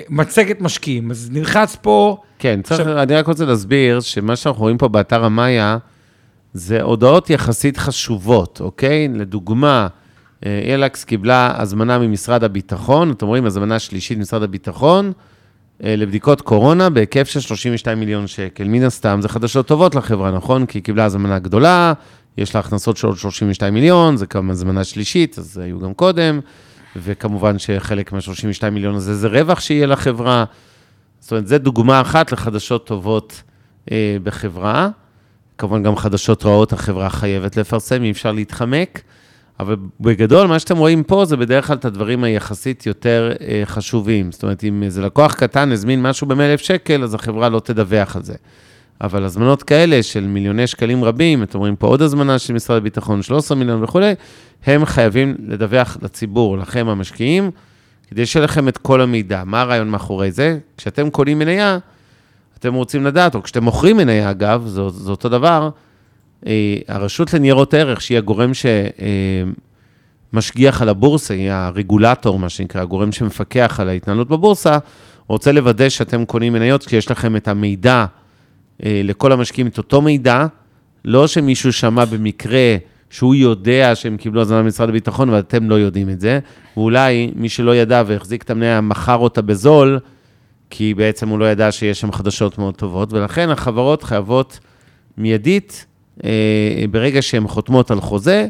[0.09, 1.11] מצגת משקיעים.
[1.11, 5.25] אז נלחץ פה, כן, צריך, עכשיו- אני רק רוצה להסביר שמה שאנחנו רואים פה באתר
[5.25, 5.79] המאיה,
[6.55, 9.09] זה הודעות יחסית חשובות, אוקיי?
[9.15, 9.89] לדוגמה,
[10.47, 15.13] אה, אילקס קיבלה הזמנה ממשרד הביטחון, אתם רואים, הזמנה שלישית ממשרד הביטחון,
[15.85, 18.65] אה, לבדיקות קורונה בהיקף של 32 מיליון שקל.
[18.65, 20.67] מן הסתם, זה חדשות טובות לחברה, נכון?
[20.67, 21.93] כי היא קיבלה הזמנה גדולה,
[22.39, 26.41] יש לה הכנסות של עוד 32 מיליון, זה כמובן הזמנה שלישית, אז היו גם קודם,
[26.97, 30.45] וכמובן שחלק מה-32 מיליון הזה זה רווח שיהיה לחברה.
[31.21, 33.43] זאת אומרת, זו דוגמה אחת לחדשות טובות
[33.93, 34.89] אה, בחברה.
[35.59, 39.03] כמובן, גם חדשות רעות החברה חייבת לפרסם, אי אפשר להתחמק.
[39.61, 44.33] אבל בגדול, מה שאתם רואים פה זה בדרך כלל את הדברים היחסית יותר אה, חשובים.
[44.33, 48.23] זאת אומרת, אם איזה לקוח קטן הזמין משהו ב-100,000 שקל, אז החברה לא תדווח על
[48.23, 48.35] זה.
[49.01, 53.23] אבל הזמנות כאלה של מיליוני שקלים רבים, אתם רואים פה עוד הזמנה של משרד הביטחון,
[53.23, 54.15] 13 מיליון וכולי,
[54.67, 57.51] הם חייבים לדווח לציבור, לכם המשקיעים,
[58.09, 59.43] כדי שיהיה לכם את כל המידע.
[59.47, 60.59] מה הרעיון מאחורי זה?
[60.77, 61.79] כשאתם קונים מניה,
[62.59, 65.71] אתם רוצים לדעת, או כשאתם מוכרים מניה, אגב, זה, זה אותו דבר,
[66.89, 68.51] הרשות לניירות ערך, שהיא הגורם
[70.33, 74.79] שמשגיח על הבורסה, היא הרגולטור, מה שנקרא, הגורם שמפקח על ההתנהלות בבורסה,
[75.29, 78.07] רוצה לוודא שאתם קונים מניות, כי יש לכם את המידע
[78.85, 80.47] אה, לכל המשקיעים, את אותו מידע,
[81.05, 82.77] לא שמישהו שמע במקרה
[83.11, 86.39] שהוא יודע שהם קיבלו הזמנה ממשרד הביטחון, ואתם לא יודעים את זה,
[86.77, 89.99] ואולי מי שלא ידע והחזיק את המניה, מכר אותה בזול,
[90.71, 94.59] כי בעצם הוא לא ידע שיש שם חדשות מאוד טובות, ולכן החברות חייבות
[95.19, 95.92] מיידית, אה,
[96.91, 98.47] ברגע שהן חותמות על חוזה,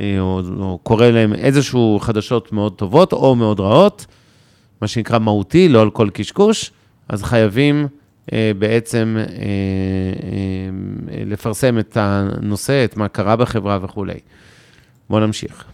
[0.00, 4.06] אה, או, או קורה להן איזשהו חדשות מאוד טובות או מאוד רעות,
[4.80, 6.70] מה שנקרא מהותי, לא על כל קשקוש,
[7.08, 7.86] אז חייבים
[8.32, 9.28] אה, בעצם אה, אה,
[11.26, 14.18] לפרסם את הנושא, את מה קרה בחברה וכולי.
[15.10, 15.64] בואו נמשיך.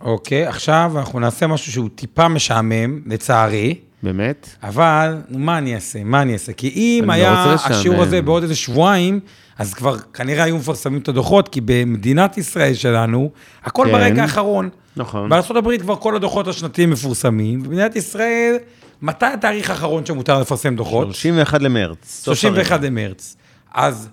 [0.00, 4.48] אוקיי, עכשיו אנחנו נעשה משהו שהוא טיפה משעמם, לצערי, באמת?
[4.62, 6.04] אבל מה אני אעשה?
[6.04, 6.52] מה אני אעשה?
[6.52, 7.54] כי אם לא היה.
[7.64, 9.20] השיעור הזה בעוד איזה שבועיים,
[9.58, 13.30] אז כבר כנראה היו מפרסמים את הדוחות, כי במדינת ישראל שלנו,
[13.64, 13.92] הכל כן.
[13.92, 14.68] ברגע האחרון.
[14.96, 15.28] נכון.
[15.28, 18.56] בארה"ב כבר כל הדוחות השנתיים מפורסמים, במדינת ישראל,
[19.02, 21.06] מתי התאריך האחרון שמותר לפרסם דוחות?
[21.06, 21.98] 31 למרץ.
[22.04, 22.92] סוף 31 הרבעון.
[22.92, 23.36] למרץ.
[23.74, 24.08] אז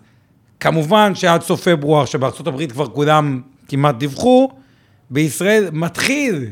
[0.59, 4.49] כמובן שעד סוף פברואר, שבארצות הברית כבר כולם כמעט דיווחו,
[5.09, 6.45] בישראל מתחיל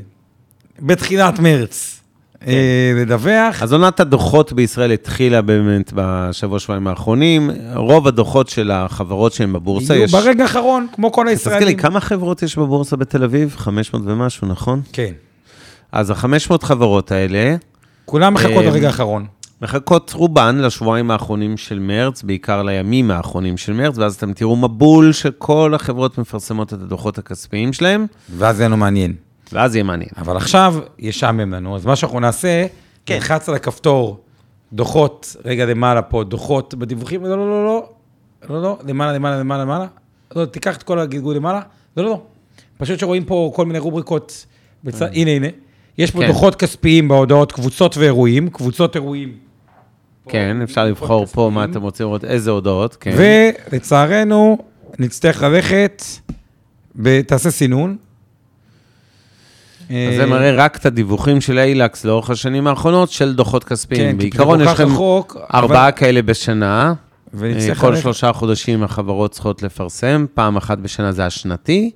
[0.79, 2.01] בתחילת מרץ
[2.95, 3.63] לדווח.
[3.63, 7.51] אז עונת הדוחות בישראל התחילה באמת בשבוע, שבועיים האחרונים.
[7.75, 10.11] רוב הדוחות של החברות שהן בבורסה, יהיו יש...
[10.11, 11.77] ברגע האחרון, כמו כל תזכיר לי, הישראלים.
[11.77, 13.55] כמה חברות יש בבורסה בתל אביב?
[13.57, 14.81] 500 ומשהו, נכון?
[14.93, 15.11] כן.
[15.91, 17.55] אז ה-500 חברות האלה,
[18.05, 19.25] כולם מחכות אה, לרגע האחרון.
[19.61, 25.11] מחכות רובן לשבועיים האחרונים של מרץ, בעיקר לימים האחרונים של מרץ, ואז אתם תראו מבול
[25.11, 28.05] שכל החברות מפרסמות את הדוחות הכספיים שלהם,
[28.38, 29.13] ואז יהיה לנו מעניין.
[29.54, 30.10] ואז יהיה מעניין.
[30.18, 32.66] אבל עכשיו ישעמם לנו, אז מה שאנחנו נעשה,
[33.06, 33.14] כן.
[33.14, 34.20] נלחץ על הכפתור,
[34.74, 37.89] דוחות, רגע למעלה פה, דוחות בדיווחים, לא, לא, לא, לא,
[38.50, 39.86] לא, לא, למעלה, למעלה, למעלה, למעלה,
[40.36, 41.62] לא, תיקח את כל הגלגול למעלה,
[41.98, 42.22] לא, לא, לא.
[42.78, 44.46] פשוט שרואים פה כל מיני רובריקות,
[44.84, 45.48] בצד, הנה, הנה,
[45.98, 46.28] יש פה כן.
[46.28, 49.38] דוחות כספיים בהודעות, קבוצות ואירועים, קבוצות אירועים.
[50.30, 53.16] כן, אפשר לבחור פה מה אתם רוצים לראות, איזה הודעות, כן.
[53.72, 54.58] ולצערנו,
[55.00, 56.04] נצטרך ללכת,
[56.96, 57.98] ב- תעשה סינון.
[59.89, 64.11] אז זה מראה רק את הדיווחים של אילקס לאורך השנים האחרונות של דוחות כספיים.
[64.11, 64.88] כן, בעיקרון יש לכם
[65.53, 66.93] ארבעה כאלה בשנה.
[67.33, 67.95] ונצטרך כל.
[67.95, 71.91] שלושה חודשים החברות צריכות לפרסם, פעם אחת בשנה זה השנתי,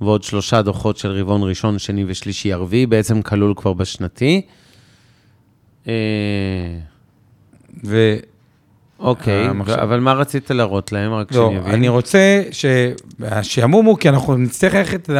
[0.00, 4.42] ועוד שלושה דוחות של רבעון ראשון, שני ושלישי, ערבי, בעצם כלול כבר בשנתי.
[5.88, 5.92] אה,
[7.84, 8.16] ו...
[8.98, 9.72] אוקיי, המחשב.
[9.72, 11.12] אבל מה רצית להראות להם?
[11.12, 11.72] רק לא, שאני אבין.
[11.72, 15.10] אני רוצה שהשעמום הוא, כי אנחנו נצטרך ללכת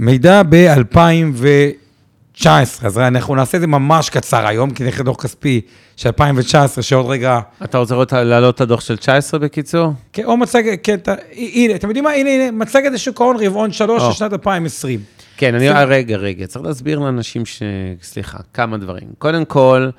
[0.00, 2.46] למידע ב-2019,
[2.84, 5.60] אז אנחנו נעשה את זה ממש קצר היום, כי נלך לדוח כספי
[5.96, 7.40] של 2019, שעוד רגע...
[7.64, 7.94] אתה רוצה
[8.24, 9.92] להעלות את הדוח של 19 בקיצור?
[10.12, 12.10] כן, או מצגת, כן, ת- הנה, אתם יודעים מה?
[12.10, 14.12] הנה, הנה, מצגת לשוק ההון רבעון 3 או.
[14.12, 15.00] של שנת 2020.
[15.36, 15.66] כן, אני...
[15.66, 17.62] שים- אה, רגע, רגע, צריך להסביר לאנשים ש...
[18.02, 19.08] סליחה, כמה דברים.
[19.18, 19.90] קודם כל,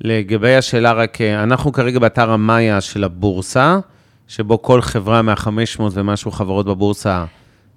[0.00, 3.78] לגבי השאלה רק, אה, אנחנו כרגע באתר המאיה של הבורסה,
[4.28, 5.50] שבו כל חברה מה-500
[5.92, 7.24] ומשהו חברות בבורסה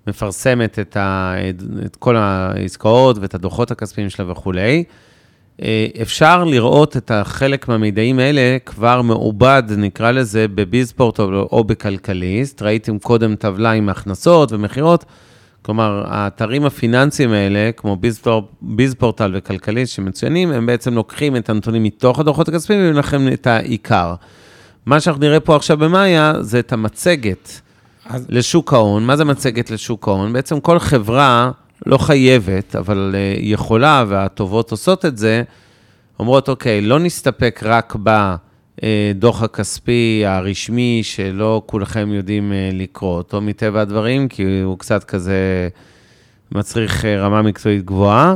[0.07, 1.33] מפרסמת את, ה...
[1.85, 4.83] את כל העסקאות ואת הדוחות הכספיים שלה וכולי.
[5.61, 12.61] אה, אפשר לראות את החלק מהמידעים האלה כבר מעובד, נקרא לזה, בביזפורט או או בכלכליסט.
[12.61, 15.05] ראיתם קודם טבלה עם הכנסות ומכירות.
[15.61, 22.19] כלומר, האתרים הפיננסיים האלה, כמו ביזפור, ביזפורטל וכלכליסט שמצוינים, הם בעצם לוקחים את הנתונים מתוך
[22.19, 24.15] הדוחות הכספיים ומביאים לכם את העיקר.
[24.85, 27.61] מה שאנחנו נראה פה עכשיו במאיה זה את המצגת
[28.09, 29.05] אז- לשוק ההון.
[29.05, 30.33] מה זה מצגת לשוק ההון?
[30.33, 31.51] בעצם כל חברה
[31.85, 35.43] לא חייבת, אבל אה, יכולה, והטובות עושות את זה,
[36.19, 37.95] אומרות, אוקיי, לא נסתפק רק
[38.83, 45.69] בדוח הכספי הרשמי, שלא כולכם יודעים אה, לקרוא אותו מטבע הדברים, כי הוא קצת כזה
[46.51, 48.35] מצריך אה, רמה מקצועית גבוהה.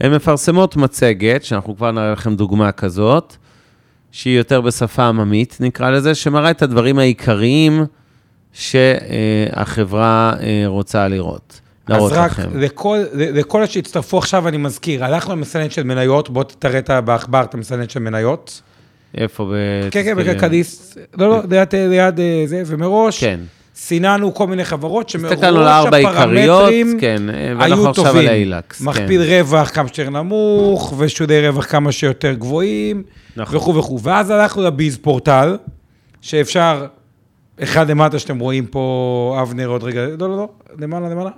[0.00, 3.36] הן מפרסמות מצגת, שאנחנו כבר נראה לכם דוגמה כזאת,
[4.12, 7.84] שהיא יותר בשפה עממית, נקרא לזה, שמראה את הדברים העיקריים
[8.52, 11.60] שהחברה אה, רוצה לראות.
[11.86, 12.60] אז רק לכם.
[12.60, 17.54] לכל, לכל שהצטרפו עכשיו, אני מזכיר, הלכנו למסננת של מניות, בוא תראה את בעכבר את
[17.54, 18.62] המסננת של מניות.
[19.16, 19.44] איפה?
[19.44, 19.54] ב...
[19.90, 20.16] כן, כן.
[20.16, 20.98] בכלכליסט.
[21.18, 23.40] לא, לא, ליד, ליד אה, זה, ומראש, כן.
[23.74, 27.22] סיננו כל מיני חברות שמראש הפרמטרים כן,
[27.60, 28.28] היו טובים.
[28.28, 28.80] אילקס.
[28.80, 33.02] מכפיל רווח כמה שיותר נמוך, ושודי רווח כמה שיותר גבוהים,
[33.36, 33.56] נכון.
[33.56, 34.00] וכו' וכו'.
[34.02, 35.56] ואז הלכנו לביז פורטל,
[36.20, 36.86] שאפשר,
[37.62, 40.48] אחד למטה שאתם רואים פה, אבנר עוד רגע, לא, לא, לא,
[40.78, 41.30] למעלה, למעלה.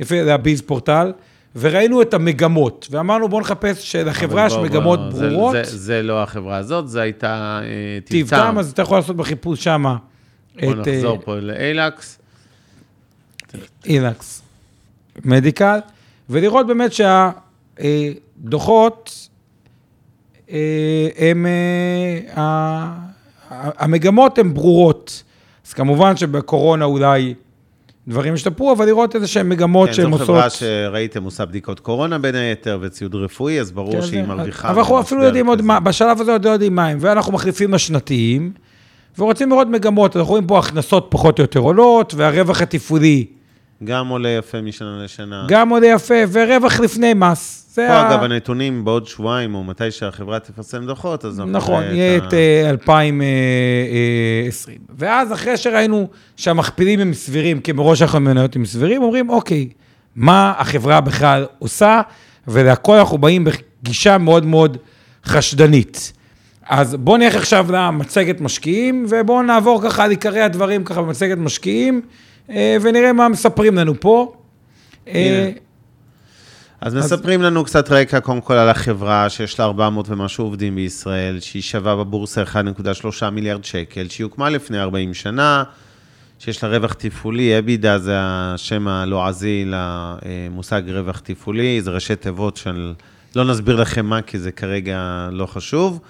[0.00, 1.12] יפה, זה הביז פורטל,
[1.56, 5.52] וראינו את המגמות, ואמרנו בואו נחפש שלחברה יש מגמות בוא, זה- ברורות.
[5.64, 7.68] זה, זה לא החברה הזאת, זה הייתה אה,
[8.04, 8.58] טיבטם, טיבטם.
[8.58, 9.96] אז אתה יכול לעשות בחיפוש שמה.
[10.60, 12.18] בואו את, אה, נחזור פה לאילקס.
[13.86, 14.42] אילקס
[15.24, 15.78] מדיקל,
[16.30, 16.90] ולראות באמת
[17.78, 19.28] שהדוחות
[21.18, 22.98] הם, אה, ה-
[23.50, 25.22] המגמות הן ברורות.
[25.66, 27.34] אז כמובן שבקורונה אולי
[28.08, 30.26] דברים השתפרו, אבל לראות איזה שהן מגמות כן, שהן זו עושות...
[30.26, 34.70] חברה שראיתם עושה בדיקות קורונה בין היתר וציוד רפואי, אז ברור כן, שהיא זה- מרוויחה.
[34.70, 35.62] אבל אנחנו אפילו יודעים עוד.
[35.62, 38.52] מה, בשלב הזה עוד לא יודעים מה הם, ואנחנו מחליפים לשנתיים,
[39.18, 43.26] ורוצים לראות מגמות, אנחנו רואים פה הכנסות פחות או יותר עולות, והרווח התפעולי
[43.84, 45.44] גם עולה יפה משנה לשנה.
[45.48, 47.60] גם עולה יפה, ורווח לפני מס.
[47.74, 52.16] זה פה, ה- אגב, הנתונים בעוד שבועיים, או מתי שהחברה תפרסם דוחות, אז נכון, יהיה
[52.16, 54.78] את ה- אה, 2020.
[54.98, 59.68] ואז אחרי שראינו שהמכפילים הם סבירים, כי מראש אנחנו מניות הם סבירים, אומרים, אוקיי,
[60.16, 62.00] מה החברה בכלל עושה,
[62.48, 63.46] ולהכל אנחנו באים
[63.82, 64.76] בגישה מאוד מאוד
[65.26, 66.12] חשדנית.
[66.68, 72.00] אז בואו נלך עכשיו למצגת משקיעים, ובואו נעבור ככה על עיקרי הדברים ככה במצגת משקיעים,
[72.04, 72.08] אה,
[72.48, 74.34] ונראה מה מספרים לנו פה.
[75.08, 75.50] אה.
[76.80, 81.40] אז מספרים לנו קצת רקע, קודם כל על החברה, שיש לה 400 ומשהו עובדים בישראל,
[81.40, 82.42] שהיא שווה בבורסה
[83.22, 85.64] 1.3 מיליארד שקל, שהיא הוקמה לפני 40 שנה,
[86.38, 92.92] שיש לה רווח תפעולי, אבידה זה השם הלועזי למושג רווח תפעולי, זה ראשי תיבות של...
[93.36, 96.00] לא נסביר לכם מה, כי זה כרגע לא חשוב.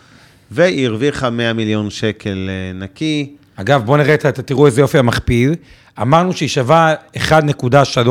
[0.50, 3.36] והיא הרוויחה 100 מיליון שקל אה, נקי.
[3.56, 5.54] אגב, בואו נראה, תראו איזה יופי המכפיל.
[6.02, 8.08] אמרנו שהיא שווה 1.3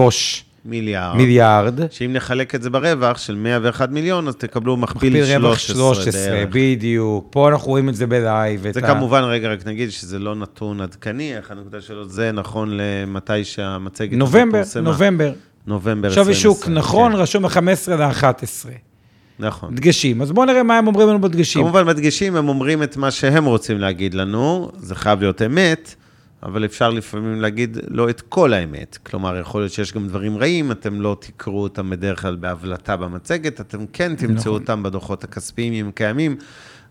[0.66, 1.16] מיליארד.
[1.18, 1.80] מיליארד.
[1.92, 6.32] שאם נחלק את זה ברווח של 101 מיליון, אז תקבלו מכפיל מכפיל רווח 13 13,
[6.32, 6.50] בערך.
[6.52, 7.28] בדיוק.
[7.30, 8.62] פה אנחנו רואים את זה בלייב.
[8.62, 11.54] זה את ה- כמובן, רגע, רק נגיד שזה לא נתון עדכני, 1.3
[12.08, 14.62] זה נכון למתי שהמצגת נובמבר.
[14.82, 15.32] נובמבר.
[15.68, 17.58] נובמבר שווי שוק, 2020, נכון, כן, רשום ב-15
[17.92, 18.70] ל-11.
[19.44, 19.76] נכון.
[19.76, 20.22] דגשים.
[20.22, 21.62] אז בואו נראה מה הם אומרים לנו בדגשים.
[21.62, 25.96] כמובן, מדגישים, הם אומרים את מה שהם רוצים להגיד לנו, זה חייב להיות אמת,
[26.44, 28.98] אבל אפשר לפעמים להגיד לא את כל האמת.
[29.04, 33.62] כלומר, יכול להיות שיש גם דברים רעים, אתם לא תקראו אותם בדרך כלל בהבלטה במצגת,
[33.62, 34.54] אתם כן תמצאו נכון.
[34.54, 36.36] אותם בדוחות הכספיים, אם קיימים.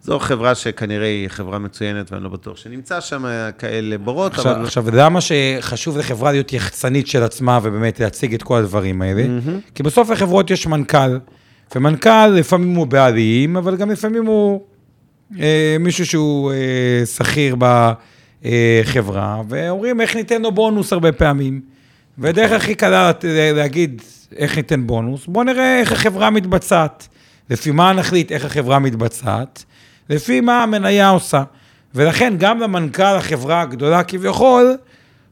[0.03, 3.25] זו חברה שכנראה היא חברה מצוינת, ואני לא בטוח שנמצא שם
[3.59, 4.65] כאלה בורות, עכשיו, אבל...
[4.65, 9.23] עכשיו, למה שחשוב לחברה להיות יחצנית של עצמה ובאמת להציג את כל הדברים האלה?
[9.75, 11.19] כי בסוף לחברות יש מנכ"ל,
[11.77, 14.61] ומנכ"ל לפעמים הוא בעלים, אבל גם לפעמים הוא
[15.41, 17.57] אה, מישהו שהוא אה, שכיר
[18.43, 21.61] בחברה, ואומרים איך ניתן לו בונוס הרבה פעמים.
[22.19, 23.13] והדרך הכי קלה
[23.55, 24.03] להגיד
[24.37, 27.09] איך ניתן בונוס, בואו נראה איך החברה מתבצעת.
[27.51, 29.65] לפי מה נחליט איך החברה מתבצעת,
[30.11, 31.43] לפי מה המניה עושה.
[31.95, 34.77] ולכן גם למנכ"ל החברה הגדולה כביכול,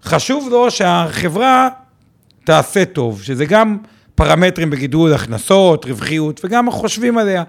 [0.05, 1.69] חשוב לו שהחברה
[2.45, 3.77] תעשה טוב, שזה גם
[4.21, 7.45] פרמטרים בגידול הכנסות, רווחיות, וגם חושבים עליה.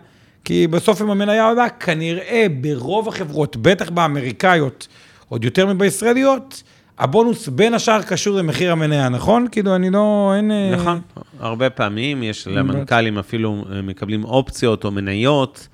[0.46, 4.88] כי בסוף אם המניה עולה, כנראה ברוב החברות, בטח באמריקאיות,
[5.30, 6.64] עוד יותר מבישראליות,
[7.00, 9.48] הבונוס בין השאר קשור למחיר המניה, נכון?
[9.52, 10.52] כאילו, אני לא, אין...
[10.52, 11.02] אה, נכון,
[11.40, 15.68] הרבה פעמים יש למנכ"לים אפילו אה, מקבלים אופציות או מניות,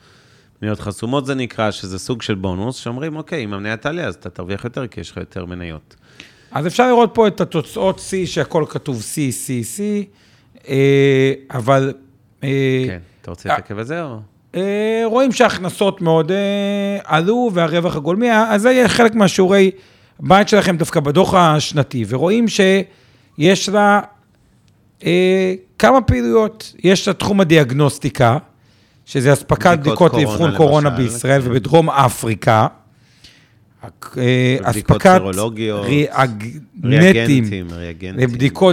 [0.61, 4.29] מניות חסומות זה נקרא, שזה סוג של בונוס, שאומרים, אוקיי, אם המניה תעלה, אז אתה
[4.29, 5.95] תרוויח יותר, כי יש לך יותר מניות.
[6.51, 9.81] אז אפשר לראות פה את התוצאות C, שהכל כתוב C, C, C,
[11.51, 11.93] אבל...
[12.43, 14.19] אה, כן, אתה רוצה להתעכב על זה או?
[14.55, 16.37] אה, רואים שההכנסות מאוד אה,
[17.03, 19.71] עלו והרווח הגולמי, אז זה יהיה חלק מהשיעורי
[20.19, 24.01] בית שלכם דווקא בדוח השנתי, ורואים שיש לה
[25.05, 28.37] אה, כמה פעילויות, יש לה תחום הדיאגנוסטיקה,
[29.05, 31.51] שזה אספקת בדיקות בדיקות קורונה, לאבחון קורונה למשל, בישראל כן.
[31.51, 32.67] ובדרום אפריקה.
[33.83, 35.21] אה, בדיקות אספקת
[37.71, 38.23] ריאגנטים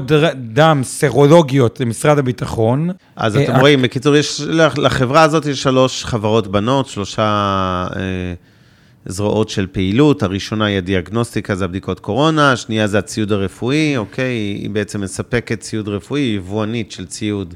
[0.06, 2.90] דר- דם סרולוגיות למשרד הביטחון.
[3.16, 4.40] אז אה, אתם רואים, בקיצור, יש,
[4.76, 7.22] לחברה הזאת יש שלוש חברות בנות, שלושה
[7.96, 8.00] אה,
[9.06, 10.22] זרועות של פעילות.
[10.22, 14.32] הראשונה היא הדיאגנוסטיקה, זה הבדיקות קורונה, השנייה זה הציוד הרפואי, אוקיי?
[14.32, 17.54] היא בעצם מספקת ציוד רפואי, היא יבואנית של ציוד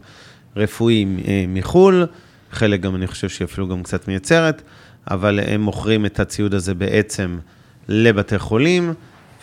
[0.56, 1.06] רפואי
[1.48, 2.06] מחו"ל,
[2.52, 4.62] חלק גם, אני חושב שהיא אפילו גם קצת מייצרת,
[5.10, 7.38] אבל הם מוכרים את הציוד הזה בעצם
[7.88, 8.94] לבתי חולים,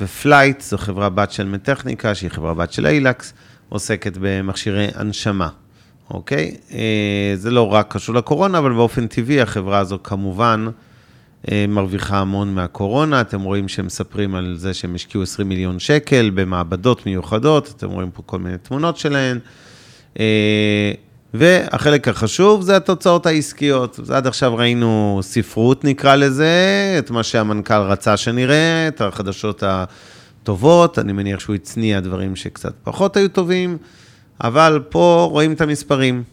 [0.01, 3.34] ופלייט, זו חברה בת של מדטכניקה, שהיא חברה בת של אילקס,
[3.70, 5.49] עוסקת במכשירי הנשמה.
[6.09, 6.55] אוקיי?
[6.72, 10.66] אה, זה לא רק קשור לקורונה, אבל באופן טבעי החברה הזו כמובן
[11.51, 13.22] אה, מרוויחה המון מהקורונה.
[13.22, 18.11] אתם רואים שהם מספרים על זה שהם השקיעו 20 מיליון שקל במעבדות מיוחדות, אתם רואים
[18.11, 19.39] פה כל מיני תמונות שלהן.
[21.38, 23.99] והחלק החשוב זה התוצאות העסקיות.
[23.99, 30.99] אז עד עכשיו ראינו ספרות נקרא לזה, את מה שהמנכ"ל רצה שנראה, את החדשות הטובות,
[30.99, 33.77] אני מניח שהוא הצניע דברים שקצת פחות היו טובים,
[34.43, 36.23] אבל פה רואים את המספרים.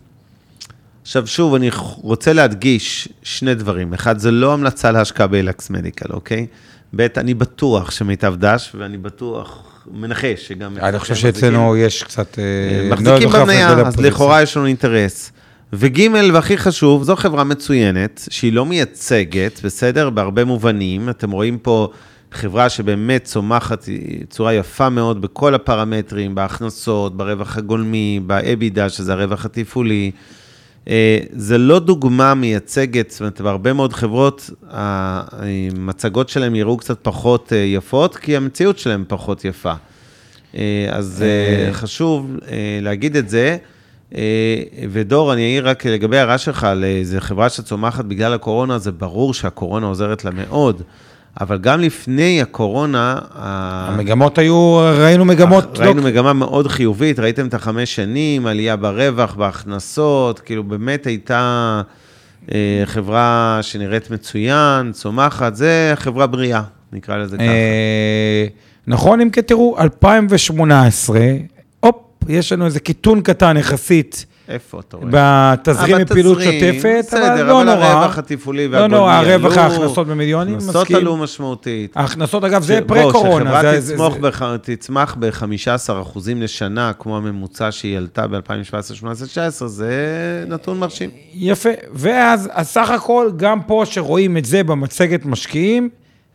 [1.02, 1.70] עכשיו שוב, אני
[2.02, 3.94] רוצה להדגיש שני דברים.
[3.94, 6.46] אחד, זה לא המלצה להשקעה באלקס מדיקל, אוקיי?
[6.96, 10.76] ב', אני בטוח שמיטב דש, ואני בטוח, מנחש שגם...
[10.78, 12.38] אני חושב שאצלנו יש קצת...
[12.38, 14.00] אה, לא מחזיקים במניה, אז.
[14.00, 15.32] לכאורה יש לנו אינטרס.
[15.72, 16.00] וג'
[16.32, 20.10] והכי חשוב, זו חברה מצוינת, שהיא לא מייצגת, בסדר?
[20.10, 21.08] בהרבה מובנים.
[21.08, 21.88] אתם רואים פה
[22.32, 23.88] חברה שבאמת צומחת
[24.30, 30.10] צורה יפה מאוד בכל הפרמטרים, בהכנסות, ברווח הגולמי, ב-EBITDA, שזה הרווח התפעולי.
[30.88, 37.52] אה, זה לא דוגמה מייצגת, זאת אומרת, בהרבה מאוד חברות, המצגות שלהם יראו קצת פחות
[37.52, 39.72] אה, יפות, כי המציאות שלהם פחות יפה.
[40.54, 41.24] אה, אז.
[41.72, 42.36] חשוב
[42.82, 43.56] להגיד את זה.
[44.90, 49.34] ודור, אני אעיר רק לגבי ההערה שלך על איזה חברה שצומחת בגלל הקורונה, זה ברור
[49.34, 50.82] שהקורונה עוזרת לה מאוד,
[51.40, 53.18] אבל גם לפני הקורונה...
[53.34, 55.78] המגמות היו, ראינו מגמות...
[55.78, 61.82] לא- ראינו מגמה מאוד חיובית, ראיתם את החמש שנים, עלייה ברווח, בהכנסות, כאילו באמת הייתה
[62.52, 66.62] אה, חברה שנראית מצוין, צומחת, זה חברה בריאה,
[66.92, 67.46] נקרא לזה ככה.
[67.46, 68.46] אה,
[68.86, 71.20] נכון, אם כי תראו, 2018,
[71.80, 71.96] הופ,
[72.28, 75.08] יש לנו איזה קיטון קטן יחסית איפה אתה רואה?
[75.54, 77.74] בתזרים מפעילות שוטפת, בסדר, אבל לא נורא.
[77.86, 80.96] הרווח התפעולי לא והגולמי נורא, עלו, הרווח ההכנסות במיליונים, הכנסות מסכים.
[80.96, 81.96] עלו משמעותית.
[81.96, 83.44] ההכנסות, אגב, זה פרה-קורונה.
[83.44, 85.90] שחברה תצמח זה- בח- תצמח ב-15%
[86.36, 89.94] לשנה, כמו הממוצע שהיא עלתה ב-2017, 2018, 2019, זה
[90.48, 91.10] נתון מרשים.
[91.34, 91.70] יפה.
[91.94, 95.88] ואז, אז סך הכל, גם פה שרואים את זה במצגת משקיעים,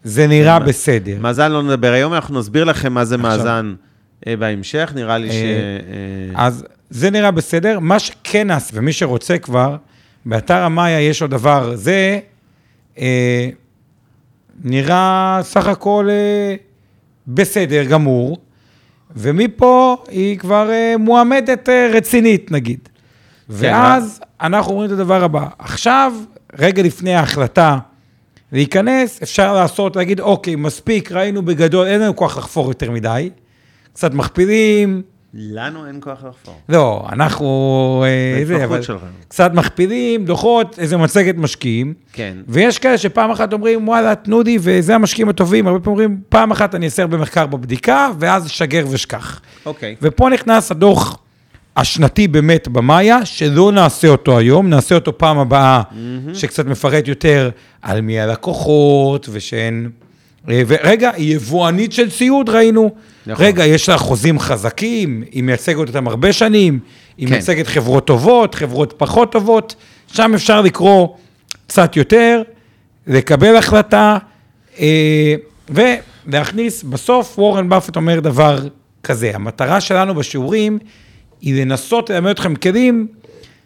[0.04, 1.18] זה נראה בסדר.
[1.20, 3.18] מאזן לא נדבר היום, אנחנו נסביר לכם מה זה.
[3.18, 3.74] מאזן
[4.28, 5.34] אה, בהמשך, נראה לי ש...
[5.34, 5.40] אה,
[6.36, 7.80] אה, אז זה נראה בסדר.
[7.80, 9.76] מה שכן נעשה, ומי שרוצה כבר,
[10.26, 12.20] באתר המאיה יש עוד דבר, זה
[12.98, 13.50] אה,
[14.64, 16.56] נראה סך הכל אה,
[17.28, 18.38] בסדר גמור,
[19.16, 22.90] ומפה היא כבר אה, מועמדת אה, רצינית, נגיד.
[23.50, 26.14] ואז אנחנו אומרים את הדבר הבא, עכשיו,
[26.60, 27.78] רגע לפני ההחלטה
[28.52, 33.30] להיכנס, אפשר לעשות, להגיד, אוקיי, מספיק, ראינו בגדול, אין לנו כוח לחפור יותר מדי,
[33.94, 35.02] קצת מכפילים,
[35.34, 36.62] לנו אין כוח לחפור.
[36.70, 38.06] לא, אנחנו...
[38.08, 39.02] אה, זה אבל שלך.
[39.28, 41.94] קצת מכפילים, דוחות, איזה מצגת משקיעים.
[42.14, 42.38] כן.
[42.48, 46.52] ויש כאלה שפעם אחת אומרים, וואלה, תנו לי, וזה המשקיעים הטובים, הרבה פעמים אומרים, פעם
[46.52, 49.42] אחת אני אעשה הרבה מחקר בבדיקה, ואז שגר ושכח.
[49.66, 49.96] אוקיי.
[50.02, 51.18] ופה נכנס הדוח
[51.78, 55.82] השנתי באמת במאיה, שלא נעשה אותו היום, נעשה אותו פעם הבאה,
[56.34, 57.50] שקצת מפרט יותר
[57.82, 59.90] על מי הלקוחות, ושאין...
[60.50, 62.92] אה, ורגע, היא יבואנית של ציוד, ראינו.
[63.28, 63.46] נכון.
[63.46, 66.80] רגע, יש לה חוזים חזקים, היא מייצגת אותם הרבה שנים,
[67.18, 67.34] היא כן.
[67.34, 69.76] מייצגת חברות טובות, חברות פחות טובות,
[70.14, 71.08] שם אפשר לקרוא
[71.68, 72.42] קצת יותר,
[73.08, 74.18] לקבל החלטה,
[74.80, 75.36] אה,
[75.70, 78.60] ולהכניס, בסוף וורן באפט אומר דבר
[79.04, 80.80] כזה, המטרה שלנו בשיעורים
[81.42, 83.08] היא לנסות ללמד אתכם כלים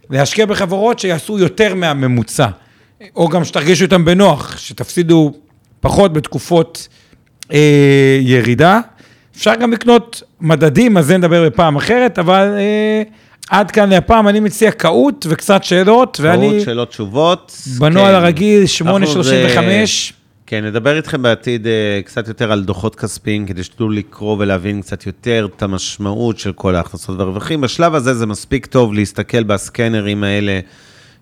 [0.10, 2.48] להשקיע בחברות שיעשו יותר מהממוצע,
[3.16, 5.34] או גם שתרגישו איתם בנוח, שתפסידו
[5.82, 6.88] פחות בתקופות
[7.54, 7.60] אה,
[8.22, 8.80] ירידה.
[9.36, 13.02] אפשר גם לקנות מדדים, על זה נדבר בפעם אחרת, אבל אה,
[13.50, 17.58] עד כאן להפעם אני מציע קהות וקצת שאלות, ואני טעות, שאלות, תשובות.
[17.80, 18.24] בנוהל כן.
[18.24, 19.24] הרגיל אנחנו 8.35.
[19.24, 20.14] זה-
[20.48, 21.72] כן, נדבר איתכם בעתיד אה,
[22.06, 26.76] קצת יותר על דוחות כספיים, כדי שתדעו לקרוא ולהבין קצת יותר את המשמעות של כל
[26.76, 27.62] ההכנסות והרווחים.
[27.62, 30.60] בשלב הזה זה מספיק טוב להסתכל בסקנרים האלה,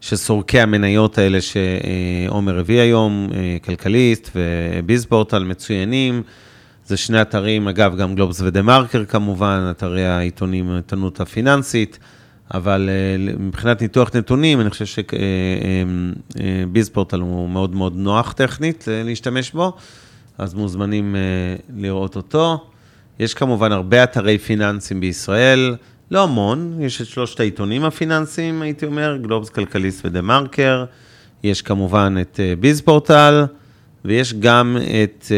[0.02, 6.24] של סורקי המניות האלה שעומר הביא היום, אה, כלכליסט וביזפורטל מצוינים.
[6.86, 12.00] זה שני אתרים, אגב, גם גלובס ודה מרקר כמובן, אתרי העיתונים, העיתונות הפיננסית,
[12.54, 15.04] אבל אה, מבחינת ניתוח נתונים, אני חושב
[16.36, 19.74] שביזפורטל הוא מאוד מאוד נוח טכנית אה, להשתמש בו,
[20.38, 21.22] אז מוזמנים אה,
[21.78, 22.66] לראות אותו.
[23.20, 25.76] יש כמובן הרבה אתרי פיננסים בישראל,
[26.12, 30.86] לא המון, יש את שלושת העיתונים הפיננסיים, הייתי אומר, גלובס, כלכליסט ודה מרקר,
[31.44, 33.46] יש כמובן את אה, ביזפורטל,
[34.06, 35.32] ויש גם את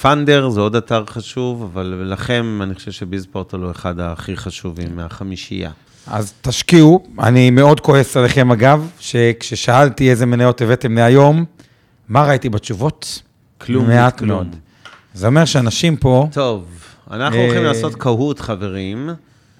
[0.00, 5.70] פאנדר, זה עוד אתר חשוב, אבל לכם, אני חושב שביזפורטל הוא אחד הכי חשובים מהחמישייה.
[6.06, 11.44] אז תשקיעו, אני מאוד כועס עליכם אגב, שכששאלתי איזה מניות הבאתם להיום,
[12.08, 13.22] מה ראיתי בתשובות?
[13.58, 14.30] כלום מעט מכלום.
[14.30, 14.56] מאוד.
[15.14, 16.64] זה אומר שאנשים פה, טוב,
[17.10, 19.10] אנחנו אה, הולכים לעשות קהות, חברים.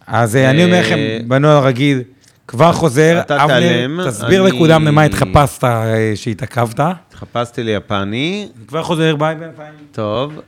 [0.07, 2.03] אז אה, אני אומר לכם, אה, בנוהל הרגיל,
[2.49, 6.81] כבר חוזר, אתה תיעלם, תסביר אני- לכולם למה התחפשת אה, שהתעכבת.
[6.81, 9.75] התחפשתי ליפני, כבר חוזר, ביי בינתיים.
[9.93, 10.41] טוב.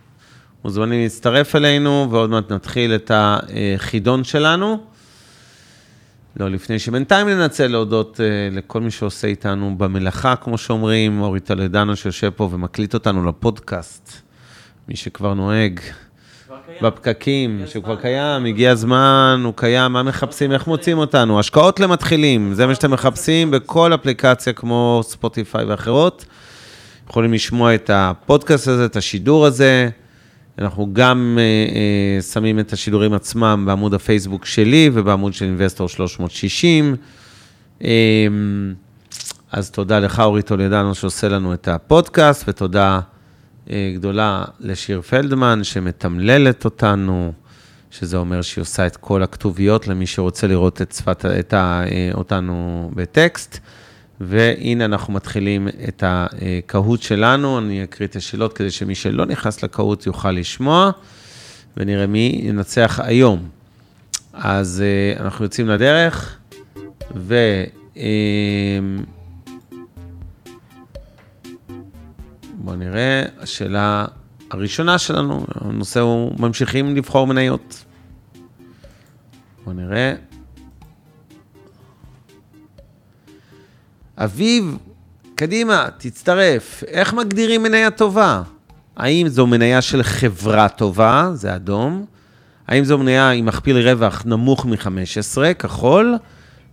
[0.65, 4.79] מוזמנים להצטרף אלינו, ועוד מעט נתחיל את החידון שלנו.
[6.37, 8.23] לא, לפני שבינתיים ננצל להודות uh,
[8.57, 14.13] לכל מי שעושה איתנו במלאכה, כמו שאומרים, אורי טולדנו שיושב פה ומקליט אותנו לפודקאסט.
[14.89, 15.81] מי שכבר נוהג
[16.83, 21.41] בפקקים, שהוא כבר קיים, הגיע הזמן, הוא קיים, מה מחפשים, איך מוצאים אותנו?
[21.41, 26.25] השקעות למתחילים, זה מה שאתם מחפשים בכל אפליקציה כמו ספוטיפיי ואחרות.
[27.09, 29.89] יכולים לשמוע את הפודקאסט הזה, את השידור הזה.
[30.59, 36.97] אנחנו גם אה, אה, שמים את השידורים עצמם בעמוד הפייסבוק שלי ובעמוד של אינבסטור 360.
[37.85, 37.89] אה,
[39.53, 43.01] אז תודה לך, אורי טולדנו, שעושה לנו את הפודקאסט, ותודה
[43.95, 47.33] גדולה לשיר פלדמן, שמתמללת אותנו,
[47.91, 52.11] שזה אומר שהיא עושה את כל הכתוביות למי שרוצה לראות את שפת, את ה, אה,
[52.15, 53.59] אותנו בטקסט.
[54.21, 60.07] והנה אנחנו מתחילים את הקהות שלנו, אני אקריא את השאלות כדי שמי שלא נכנס לקהות
[60.07, 60.91] יוכל לשמוע,
[61.77, 63.49] ונראה מי ינצח היום.
[64.33, 66.37] אז אה, אנחנו יוצאים לדרך,
[67.17, 67.35] ו...
[72.65, 74.05] בואו נראה, השאלה
[74.51, 77.85] הראשונה שלנו, הנושא הוא ממשיכים לבחור מניות.
[79.65, 80.15] בואו נראה.
[84.17, 84.79] אביב,
[85.35, 86.85] קדימה, תצטרף.
[86.87, 88.43] איך מגדירים מניה טובה?
[88.97, 92.05] האם זו מניה של חברה טובה, זה אדום?
[92.69, 96.17] האם זו מניה עם מכפיל רווח נמוך מ-15, כחול?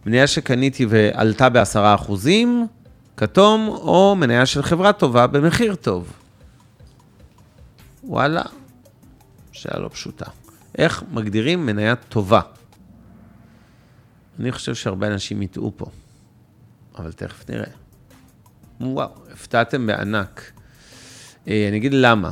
[0.05, 2.67] מניה שקניתי ועלתה ב-10 אחוזים,
[3.21, 6.13] כתום, או מניה של חברה טובה במחיר טוב?
[8.03, 8.41] וואלה,
[9.51, 10.25] שאלה לא פשוטה.
[10.77, 12.41] איך מגדירים מניה טובה?
[14.39, 15.85] אני חושב שהרבה אנשים יטעו פה.
[16.97, 17.71] אבל תכף נראה.
[18.81, 20.51] וואו, הפתעתם בענק.
[21.47, 22.31] אה, אני אגיד למה.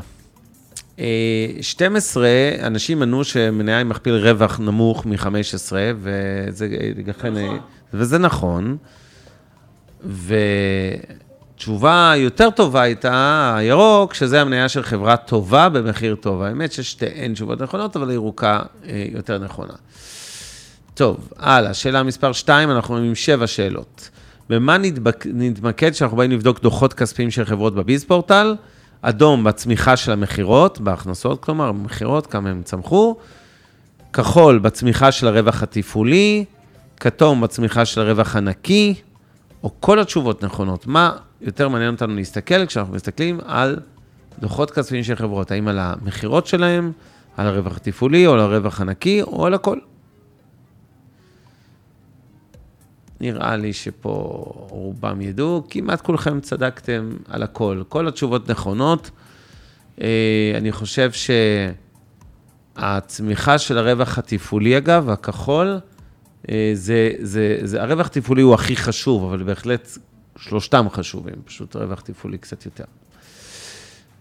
[1.62, 2.28] 12,
[2.64, 5.72] אנשים ענו שמניה עם מכפיל רווח נמוך מ-15,
[6.02, 6.68] וזה,
[7.08, 7.34] לכן,
[7.94, 8.78] וזה נכון.
[11.56, 16.42] ותשובה יותר טובה הייתה, הירוק, שזה המניה של חברה טובה במחיר טוב.
[16.42, 19.74] האמת ששתיהן תשובות נכונות, אבל הירוקה אה, יותר נכונה.
[20.94, 24.10] טוב, הלאה, שאלה מספר 2, אנחנו עם 7 שאלות.
[24.50, 25.26] במה נתבק...
[25.34, 28.56] נתמקד כשאנחנו באים לבדוק דוחות כספיים של חברות בביז פורטל?
[29.02, 33.16] אדום בצמיחה של המכירות, בהכנסות, כלומר, במכירות, כמה הם צמחו.
[34.14, 36.46] כחול בצמיחה של הרווח התפעולי,
[37.00, 38.94] כתום בצמיחה של הרווח הנקי,
[39.64, 40.88] או כל התשובות נכונות.
[40.88, 43.80] מה יותר מעניין אותנו להסתכל כשאנחנו מסתכלים על
[44.40, 45.52] דוחות כספיים של חברות?
[45.52, 46.92] האם על המכירות שלהם,
[47.38, 49.78] על הרווח התפעולי, או על הרווח הנקי, או על הכל?
[53.22, 57.84] נראה לי שפה רובם ידעו, כמעט כולכם צדקתם על הכל.
[57.90, 59.12] כל התשובות נכונות.
[60.02, 61.12] אה, אני חושב
[62.76, 65.80] שהצמיחה של הרווח התפעולי, אגב, הכחול,
[66.74, 69.98] זה, זה, זה, הרווח התפעולי הוא הכי חשוב, אבל בהחלט
[70.38, 72.84] שלושתם חשובים, פשוט הרווח התפעולי קצת יותר.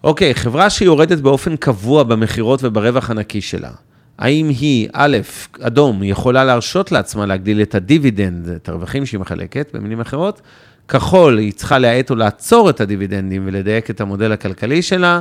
[0.05, 3.71] אוקיי, חברה שיורדת באופן קבוע במכירות וברווח הנקי שלה.
[4.19, 5.19] האם היא, א',
[5.61, 10.41] אדום, יכולה להרשות לעצמה להגדיל את הדיבידנד, את הרווחים שהיא מחלקת, במילים אחרות?
[10.89, 15.21] כחול, היא צריכה להאט או לעצור את הדיבידנדים ולדייק את המודל הכלכלי שלה.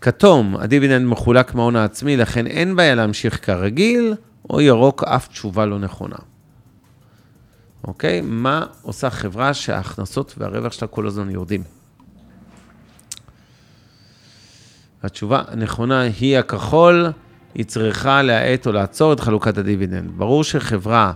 [0.00, 4.14] כתום, הדיבידנד מחולק מההון העצמי, לכן אין בעיה להמשיך כרגיל,
[4.50, 6.16] או ירוק, אף תשובה לא נכונה.
[7.84, 8.20] אוקיי?
[8.20, 11.62] מה עושה חברה שההכנסות והרווח שלה כל הזמן יורדים?
[15.02, 17.12] התשובה הנכונה היא הכחול.
[17.54, 20.10] היא צריכה להאט או לעצור את חלוקת הדיבידנד.
[20.16, 21.12] ברור שחברה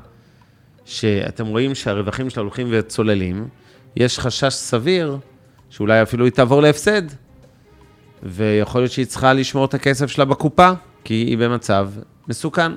[0.85, 3.49] שאתם רואים שהרווחים שלה הולכים וצוללים,
[3.97, 5.19] יש חשש סביר
[5.71, 7.03] שאולי אפילו היא תעבור להפסד,
[8.23, 10.71] ויכול להיות שהיא צריכה לשמור את הכסף שלה בקופה,
[11.05, 11.91] כי היא במצב
[12.29, 12.73] מסוכן.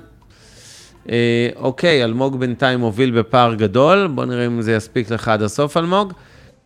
[1.10, 5.78] אה, אוקיי, אלמוג בינתיים מוביל בפער גדול, בואו נראה אם זה יספיק לך עד הסוף,
[5.78, 6.14] אלמוג.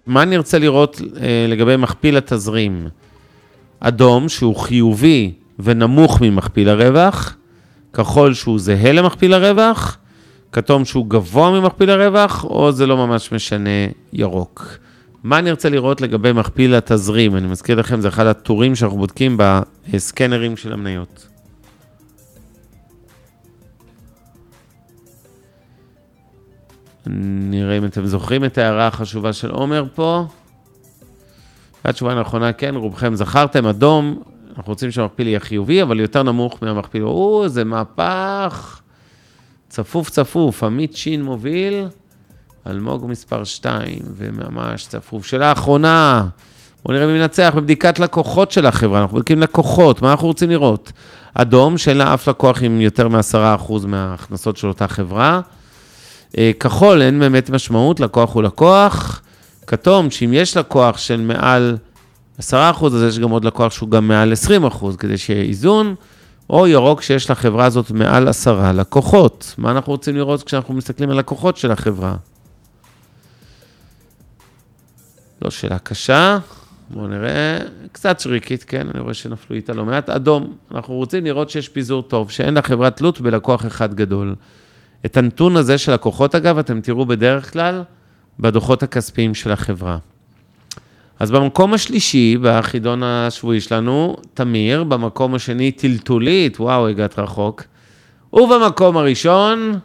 [0.08, 2.88] מה נרצה לראות אה, לגבי מכפיל התזרים?
[3.80, 7.38] אדום, שהוא חיובי ונמוך ממכפיל הרווח,
[7.94, 9.98] כחול שהוא זהה למכפיל הרווח,
[10.52, 13.70] כתום שהוא גבוה ממכפיל הרווח, או זה לא ממש משנה
[14.14, 14.78] ירוק.
[15.24, 17.36] מה אני רוצה לראות לגבי מכפיל התזרים?
[17.36, 21.35] אני מזכיר לכם, זה אחד הטורים שאנחנו בודקים בסקנרים של המניות.
[27.10, 30.26] נראה אם אתם זוכרים את ההערה החשובה של עומר פה.
[31.84, 34.24] התשובה הנכונה, כן, רובכם זכרתם, אדום,
[34.58, 37.04] אנחנו רוצים שהמכפיל יהיה חיובי, אבל יותר נמוך מהמכפיל.
[37.04, 38.82] או, זה מהפך.
[39.70, 41.88] צפוף צפוף, עמית שין מוביל,
[42.68, 45.26] אלמוג מספר 2, וממש צפוף.
[45.26, 46.28] שאלה אחרונה,
[46.86, 49.02] בואו נראה מי מנצח בבדיקת לקוחות של החברה.
[49.02, 50.92] אנחנו בודקים לקוחות, מה אנחנו רוצים לראות?
[51.34, 55.42] אדום, שאין לה אף לקוח עם יותר מ-10% מההכנסות של אותה חברה.
[56.38, 59.22] אה, כחול, אין באמת משמעות, לקוח הוא לקוח.
[59.68, 61.78] כתום, שאם יש לקוח של מעל
[62.38, 65.96] 10 אחוז, אז יש גם עוד לקוח שהוא גם מעל 20 אחוז, כדי שיהיה איזון,
[66.50, 69.56] או ירוק שיש לחברה הזאת מעל 10 לקוחות.
[69.58, 72.16] מה אנחנו רוצים לראות כשאנחנו מסתכלים על לקוחות של החברה?
[75.42, 76.38] לא שאלה קשה,
[76.90, 77.58] בואו נראה,
[77.92, 80.10] קצת שריקית, כן, אני רואה שנפלו איתה לא מעט.
[80.10, 84.36] אדום, אנחנו רוצים לראות שיש פיזור טוב, שאין לחברה תלות בלקוח אחד גדול.
[85.06, 87.84] את הנתון הזה של לקוחות, אגב, אתם תראו בדרך כלל
[88.40, 89.98] בדוחות הכספיים של החברה.
[91.20, 97.64] אז במקום השלישי, בחידון השבועי שלנו, תמיר, במקום השני, טלטולית, וואו, הגעת רחוק.
[98.34, 99.80] ובמקום הראשון,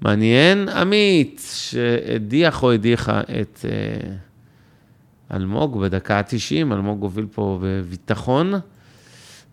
[0.00, 8.52] מעניין, עמית, שהדיח או הדיחה את אה, אלמוג בדקה ה-90, אלמוג הוביל פה בביטחון.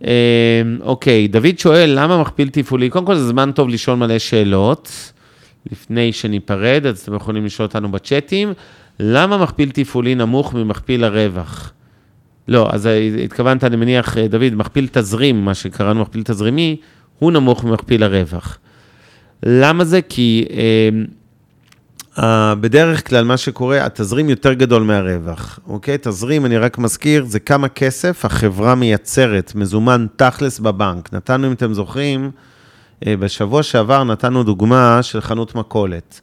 [0.06, 2.90] אה, אוקיי, דוד שואל, למה מכפיל תפעולי?
[2.90, 5.14] קודם כל, זה זמן טוב לשאול מלא שאלות.
[5.72, 8.54] לפני שניפרד, אז אתם יכולים לשאול אותנו בצ'אטים.
[9.00, 11.74] למה מכפיל תפעולי נמוך ממכפיל הרווח?
[12.48, 12.90] לא, אז
[13.24, 16.78] התכוונת, אני מניח, דוד, מכפיל תזרים, מה שקראנו מכפיל תזרימי,
[17.20, 18.58] הוא נמוך ממכפיל הרווח.
[19.44, 20.02] למה זה?
[20.02, 20.54] כי uh,
[22.18, 22.22] uh,
[22.60, 25.98] בדרך כלל מה שקורה, התזרים יותר גדול מהרווח, אוקיי?
[26.02, 31.14] תזרים, אני רק מזכיר, זה כמה כסף החברה מייצרת, מזומן תכלס בבנק.
[31.14, 32.32] נתנו, אם אתם זוכרים,
[33.02, 36.22] uh, בשבוע שעבר נתנו דוגמה של חנות מכולת.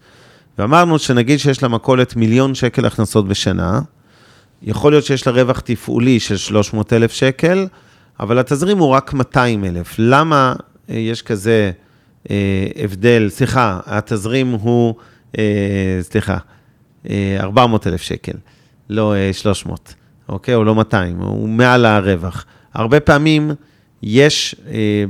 [0.59, 3.81] ואמרנו שנגיד שיש לה מכולת מיליון שקל הכנסות בשנה,
[4.63, 7.67] יכול להיות שיש לה רווח תפעולי של 300 אלף שקל,
[8.21, 9.95] אבל התזרים הוא רק 200 אלף.
[9.99, 10.55] למה
[10.91, 11.71] אה, יש כזה
[12.31, 15.14] אה, הבדל, סליחה, התזרים הוא, אה,
[16.01, 16.37] סליחה,
[17.11, 18.33] אה, 400 אלף שקל,
[18.91, 19.95] לא אה, 300,
[20.29, 20.55] אוקיי?
[20.55, 22.45] או לא 200, הוא מעל הרווח.
[22.75, 23.51] הרבה פעמים
[24.03, 25.05] יש אה,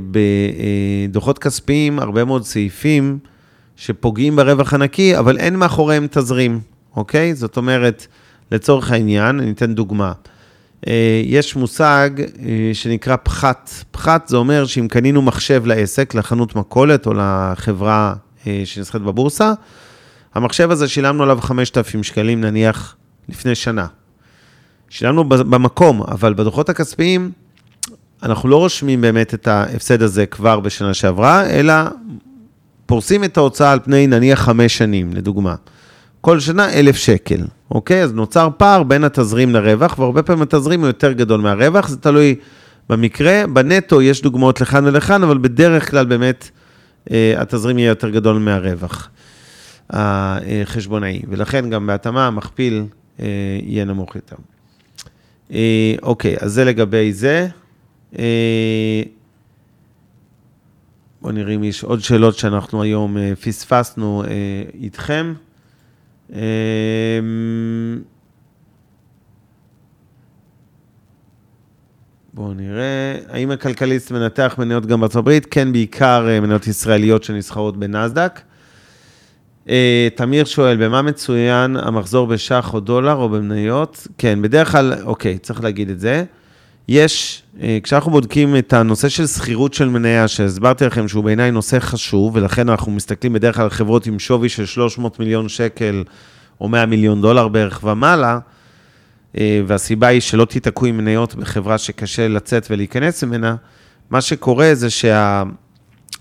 [1.09, 3.19] בדוחות כספיים הרבה מאוד סעיפים
[3.75, 6.59] שפוגעים ברווח הנקי, אבל אין מאחוריהם תזרים,
[6.95, 7.35] אוקיי?
[7.35, 8.07] זאת אומרת,
[8.51, 10.13] לצורך העניין, אני אתן דוגמה.
[10.87, 13.69] אה, יש מושג אה, שנקרא פחת.
[13.91, 18.13] פחת זה אומר שאם קנינו מחשב לעסק, לחנות מכולת או לחברה
[18.47, 19.53] אה, שנסחרת בבורסה,
[20.35, 22.95] המחשב הזה שילמנו עליו 5,000 שקלים נניח
[23.29, 23.85] לפני שנה.
[24.89, 27.31] שילמנו במקום, אבל בדוחות הכספיים
[28.23, 31.73] אנחנו לא רושמים באמת את ההפסד הזה כבר בשנה שעברה, אלא
[32.85, 35.55] פורסים את ההוצאה על פני נניח חמש שנים, לדוגמה.
[36.21, 38.03] כל שנה אלף שקל, אוקיי?
[38.03, 42.35] אז נוצר פער בין התזרים לרווח, והרבה פעמים התזרים הוא יותר גדול מהרווח, זה תלוי
[42.89, 43.43] במקרה.
[43.53, 46.49] בנטו יש דוגמאות לכאן ולכאן, אבל בדרך כלל באמת
[47.11, 49.09] אה, התזרים יהיה יותר גדול מהרווח
[49.89, 52.85] החשבונאי, ולכן גם בהתאמה המכפיל
[53.19, 53.25] אה,
[53.63, 54.35] יהיה נמוך יותר.
[55.51, 57.47] אה, אוקיי, אז זה לגבי זה.
[58.19, 59.03] אה,
[61.21, 64.23] בואו נראה אם יש עוד שאלות שאנחנו היום פספסנו
[64.73, 65.33] איתכם.
[72.33, 75.45] בואו נראה, האם הכלכליסט מנתח מניות גם בארצות הברית?
[75.51, 78.41] כן, בעיקר מניות ישראליות שנסחרות בנסדק.
[79.69, 84.07] אה, תמיר שואל, במה מצוין המחזור בשח או דולר או במניות?
[84.17, 86.23] כן, בדרך כלל, אוקיי, צריך להגיד את זה.
[86.87, 91.79] יש, אה, כשאנחנו בודקים את הנושא של שכירות של מניה, שהסברתי לכם שהוא בעיניי נושא
[91.79, 96.03] חשוב, ולכן אנחנו מסתכלים בדרך כלל על חברות עם שווי של 300 מיליון שקל
[96.61, 98.39] או 100 מיליון דולר בערך ומעלה,
[99.37, 103.55] אה, והסיבה היא שלא תיתקעו עם מניות בחברה שקשה לצאת ולהיכנס ממנה,
[104.09, 104.89] מה שקורה זה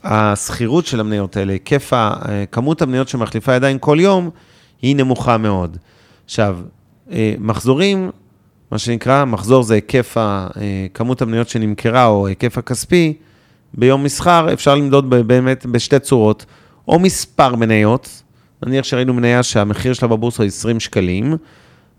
[0.03, 4.31] שהשכירות של המניות האלה, היקף, אה, כמות המניות שמחליפה ידיים כל יום,
[4.83, 5.77] היא נמוכה מאוד.
[6.25, 6.59] עכשיו,
[7.39, 8.11] מחזורים
[8.71, 10.47] מה שנקרא, מחזור זה היקף, אה,
[10.95, 13.15] כמות המניות שנמכרה או היקף הכספי,
[13.75, 16.47] ביום מסחר אפשר למדוד באמת בשתי צורות,
[16.89, 18.23] או מספר מניות,
[18.67, 21.37] נניח שראינו מניה שהמחיר שלה בבורסה הוא 20 שקלים,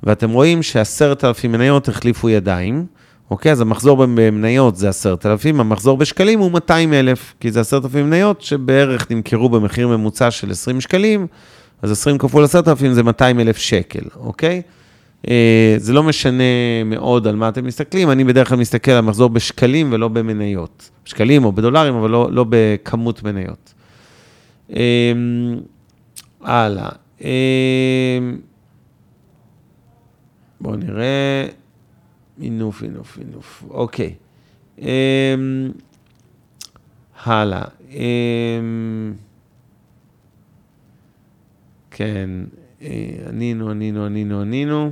[0.04, 2.86] ואתם רואים שעשרת אלפים מניות החליפו ידיים,
[3.30, 3.52] אוקיי?
[3.52, 8.06] אז המחזור במניות זה עשרת אלפים, המחזור בשקלים הוא 200 אלף, כי זה עשרת אלפים
[8.06, 11.28] מניות שבערך נמכרו במחיר ממוצע של 20 שקלים,
[11.82, 14.62] אז 20 כפול עשרת אלפים זה 200 אלף שקל, אוקיי?
[15.30, 16.44] אה, זה לא משנה
[16.86, 20.90] מאוד על מה אתם מסתכלים, אני בדרך כלל מסתכל על מחזור בשקלים ולא במניות.
[21.06, 23.74] שקלים או בדולרים, אבל לא, לא בכמות מניות.
[24.76, 25.14] אה,
[26.42, 26.90] הלאה.
[27.24, 28.20] אה,
[30.62, 31.46] בואו נראה.
[32.38, 33.64] מינוף, מינוף, מינוף.
[33.70, 34.16] אוקיי.
[37.24, 37.64] הלאה.
[41.92, 42.30] כן,
[43.30, 44.92] ענינו, ענינו, ענינו, ענינו.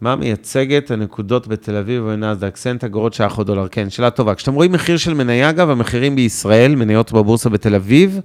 [0.00, 2.56] מה מייצג את הנקודות בתל אביב ובנאסדק?
[2.56, 3.68] סנט אגורות שח או דולר.
[3.68, 4.34] כן, שאלה טובה.
[4.34, 8.20] כשאתם רואים מחיר של מניה, אגב, המחירים בישראל, מניות בבורסה בתל אביב,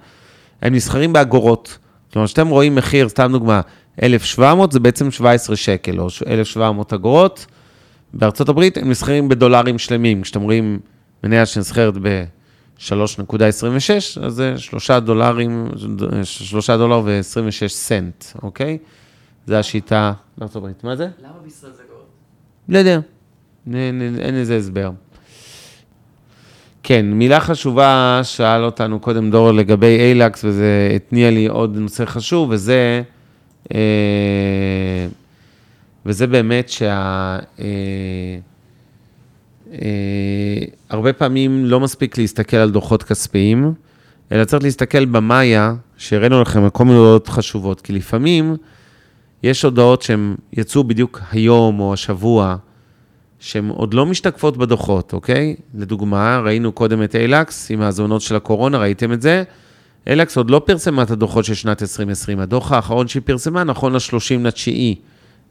[0.61, 1.77] הם נסחרים באגורות.
[2.13, 3.61] כלומר, כשאתם רואים מחיר, סתם דוגמה,
[4.02, 7.45] 1,700 זה בעצם 17 שקל, או 1,700 אגורות.
[8.14, 10.22] בארצות הברית הם נסחרים בדולרים שלמים.
[10.22, 10.80] כשאתם רואים
[11.24, 12.84] מניה שנסחרת ב-3.26,
[14.22, 15.68] אז זה 3 דולרים,
[16.24, 18.78] 3 דולר ו-26 סנט, אוקיי?
[19.45, 20.84] זה השיטה בארצות הברית.
[20.84, 21.08] מה זה?
[21.24, 22.06] למה בישראל זה גאות?
[22.70, 22.99] לא יודע,
[23.74, 24.91] אין לזה הסבר.
[26.84, 32.49] כן, מילה חשובה, שאל אותנו קודם דור לגבי איילקס, וזה התניע לי עוד נושא חשוב,
[32.49, 33.02] וזה,
[36.05, 37.38] וזה באמת שה...
[37.59, 37.66] אה,
[39.72, 43.74] אה, הרבה פעמים לא מספיק להסתכל על דוחות כספיים,
[44.32, 48.55] אלא צריך להסתכל במאיה, שהראינו לכם כל מיני דעות חשובות, כי לפעמים
[49.43, 52.55] יש הודעות שהן יצאו בדיוק היום או השבוע,
[53.39, 55.55] שהן עוד לא משתקפות בדוחות, אוקיי?
[55.75, 59.43] לדוגמה, ראינו קודם את אילקס עם ההזמנות של הקורונה, ראיתם את זה?
[60.07, 62.39] אילקס עוד לא פרסמה את הדוחות של שנת 2020.
[62.39, 64.95] הדוח האחרון שהיא פרסמה נכון ל-30 לתשיעי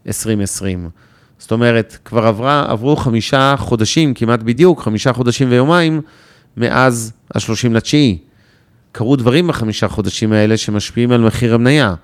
[0.06, 0.90] 2020.
[1.38, 6.00] זאת אומרת, כבר עברה, עברו חמישה חודשים, כמעט בדיוק, חמישה חודשים ויומיים,
[6.56, 8.18] מאז ה-30 לתשיעי.
[8.92, 11.94] קרו דברים בחמישה חודשים האלה שמשפיעים על מחיר המניה.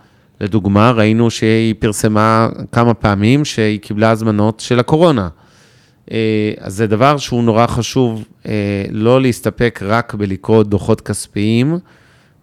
[0.41, 5.29] לדוגמה, ראינו שהיא פרסמה כמה פעמים שהיא קיבלה הזמנות של הקורונה.
[6.11, 11.79] אה, אז זה דבר שהוא נורא חשוב, אה, לא להסתפק רק בלקרוא דוחות כספיים,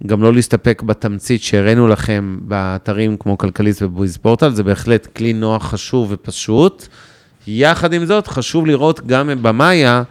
[0.05, 5.65] גם לא להסתפק בתמצית שהראינו לכם באתרים כמו כלכליסט ובויז פורטל, זה בהחלט כלי נוח,
[5.65, 6.87] חשוב ופשוט.
[7.47, 10.03] יחד עם זאת, חשוב לראות גם במאיה,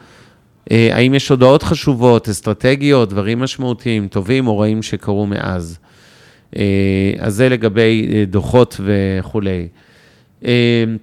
[0.71, 5.79] אה, האם יש הודעות חשובות, אסטרטגיות, דברים משמעותיים, טובים או רעים שקרו מאז.
[6.57, 6.63] אה,
[7.19, 9.69] אז זה לגבי אה, דוחות וכולי.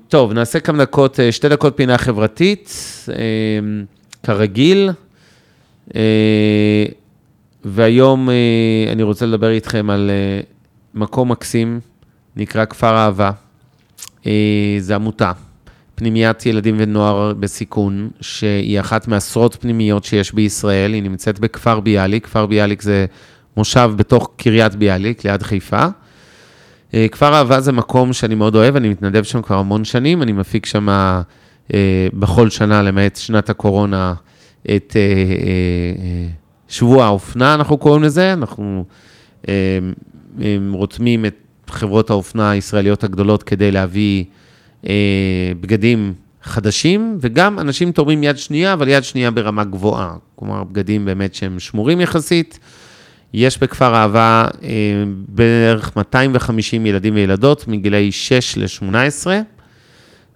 [0.07, 2.73] טוב, נעשה כמה דקות, שתי דקות פינה חברתית,
[4.23, 4.89] כרגיל.
[7.65, 8.29] והיום
[8.91, 10.11] אני רוצה לדבר איתכם על
[10.93, 11.79] מקום מקסים,
[12.35, 13.31] נקרא כפר אהבה.
[14.79, 15.31] זו עמותה,
[15.95, 22.45] פנימיית ילדים ונוער בסיכון, שהיא אחת מעשרות פנימיות שיש בישראל, היא נמצאת בכפר ביאליק, כפר
[22.45, 23.05] ביאליק זה
[23.57, 25.85] מושב בתוך קריית ביאליק, ליד חיפה.
[26.93, 30.31] אה, כפר אהבה זה מקום שאני מאוד אוהב, אני מתנדב שם כבר המון שנים, אני
[30.31, 34.13] מפיק שם אה, בכל שנה, למעט שנת הקורונה,
[34.75, 36.27] את אה,
[36.69, 38.85] שבוע האופנה, אנחנו קוראים לזה, אנחנו
[40.71, 41.35] רותמים את
[41.69, 44.23] חברות האופנה הישראליות הגדולות כדי להביא
[45.61, 46.13] בגדים
[46.43, 50.15] חדשים, וגם אנשים תורמים יד שנייה, אבל יד שנייה ברמה גבוהה.
[50.35, 52.59] כלומר, בגדים באמת שהם שמורים יחסית.
[53.33, 54.69] יש בכפר אהבה אה,
[55.27, 59.27] בערך 250 ילדים וילדות מגילאי 6 ל-18,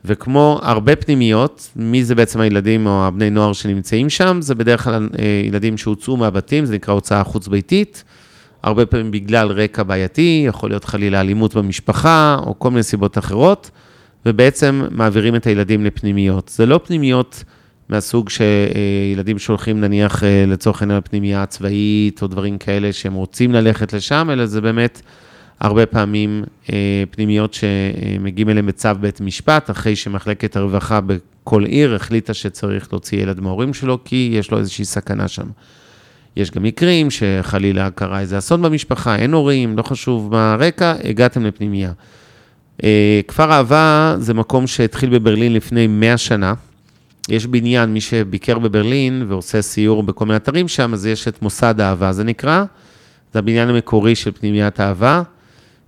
[0.05, 4.37] וכמו הרבה פנימיות, מי זה בעצם הילדים או הבני נוער שנמצאים שם?
[4.41, 8.03] זה בדרך כלל אה, ילדים שהוצאו מהבתים, זה נקרא הוצאה חוץ-ביתית,
[8.63, 13.71] הרבה פעמים בגלל רקע בעייתי, יכול להיות חלילה אלימות במשפחה, או כל מיני סיבות אחרות,
[14.25, 16.51] ובעצם מעבירים את הילדים לפנימיות.
[16.55, 17.43] זה לא פנימיות...
[17.89, 23.93] מהסוג שילדים שולחים נניח אה, לצורך העניין לפנימייה צבאית או דברים כאלה שהם רוצים ללכת
[23.93, 25.01] לשם, אלא זה באמת
[25.59, 26.43] הרבה פעמים
[26.73, 33.21] אה, פנימיות שמגיעים אליהם בצו בית משפט, אחרי שמחלקת הרווחה בכל עיר החליטה שצריך להוציא
[33.21, 35.47] ילד מההורים שלו, כי יש לו איזושהי סכנה שם.
[36.35, 41.45] יש גם מקרים שחלילה קרה איזה אסון במשפחה, אין הורים, לא חשוב מה הרקע, הגעתם
[41.45, 41.91] לפנימייה.
[42.83, 46.53] אה, כפר אהבה זה מקום שהתחיל בברלין לפני 100 שנה.
[47.29, 51.81] יש בניין, מי שביקר בברלין ועושה סיור בכל מיני אתרים שם, אז יש את מוסד
[51.81, 52.63] אהבה, זה נקרא.
[53.33, 55.21] זה הבניין המקורי של פנימיית אהבה.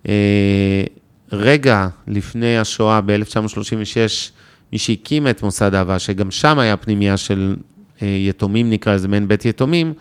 [0.07, 0.84] אה,
[1.32, 4.32] רגע לפני השואה, ב-1936,
[4.73, 7.56] מי שהקים את מוסד אהבה, שגם שם היה פנימייה של
[8.02, 9.94] אה, יתומים, נקרא לזה מעין בית יתומים,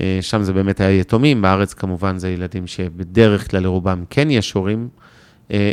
[0.00, 4.52] אה, שם זה באמת היה יתומים, בארץ כמובן זה ילדים שבדרך כלל לרובם כן יש
[4.52, 4.88] הורים.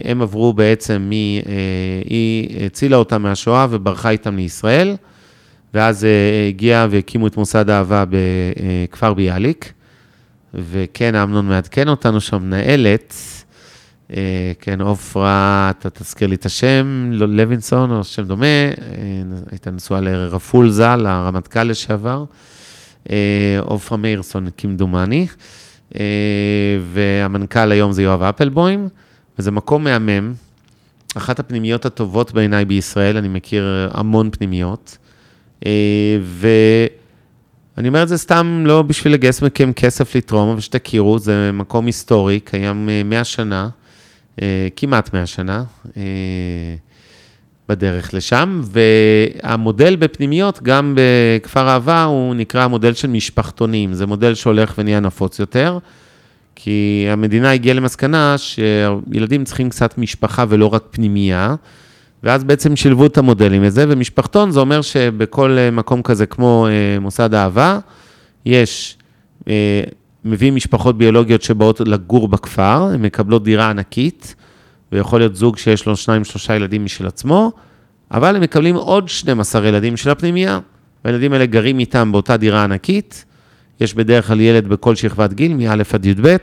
[0.04, 1.12] הם עברו בעצם מ...
[2.06, 4.96] היא הצילה אותם מהשואה וברחה איתם לישראל,
[5.74, 6.08] ואז
[6.50, 9.74] הגיעה והקימו את מוסד האהבה בכפר ביאליק,
[10.54, 13.14] וכן, אמנון מעדכן אותנו שם, מנהלת,
[14.60, 18.46] כן, עופרה, אתה תזכיר לי את השם, לא, לוינסון או שם דומה,
[19.52, 22.26] הייתה נשואה לרפול ז"ל, הרמטכ"ל לשעבר,
[23.62, 25.28] עופרה מאירסון, כמדומני,
[26.94, 28.88] והמנכ"ל היום זה יואב אפלבוים.
[29.40, 30.34] וזה מקום מהמם,
[31.16, 34.98] אחת הפנימיות הטובות בעיניי בישראל, אני מכיר המון פנימיות,
[35.66, 41.52] אה, ואני אומר את זה סתם לא בשביל לגייס מכם כסף לתרום, אבל שתכירו, זה
[41.54, 43.70] מקום היסטורי, קיים 100 אה, שנה, אה,
[44.76, 45.64] כמעט 100 שנה.
[47.70, 53.94] בדרך לשם, והמודל בפנימיות, גם בכפר אהבה, הוא נקרא המודל של משפחתונים.
[53.94, 55.80] זה מודל שהולך ונהיה נפוץ יותר.
[56.56, 61.56] כי המדינה הגיעה למסקנה שילדים צריכים קצת משפחה ולא רק פנימייה,
[62.24, 67.00] ואז בעצם שילבו את המודלים לזה, ומשפחתון זה אומר שבכל אה, מקום כזה כמו אה,
[67.00, 67.80] מוסד אהבה,
[68.46, 68.98] יש,
[69.48, 69.82] אה,
[70.26, 74.36] מביאים משפחות ביולוגיות שבאות לגור בכפר, הן מקבלות דירה ענקית,
[74.92, 77.52] ויכול להיות זוג שיש לו שניים, שלושה ילדים משל עצמו,
[78.12, 80.60] אבל הם מקבלים עוד 12 ילדים של הפנימייה,
[81.06, 83.26] והילדים האלה גרים איתם באותה דירה ענקית,
[83.80, 86.36] יש בדרך כלל ילד בכל שכבת גיל, מא' עד י"ב.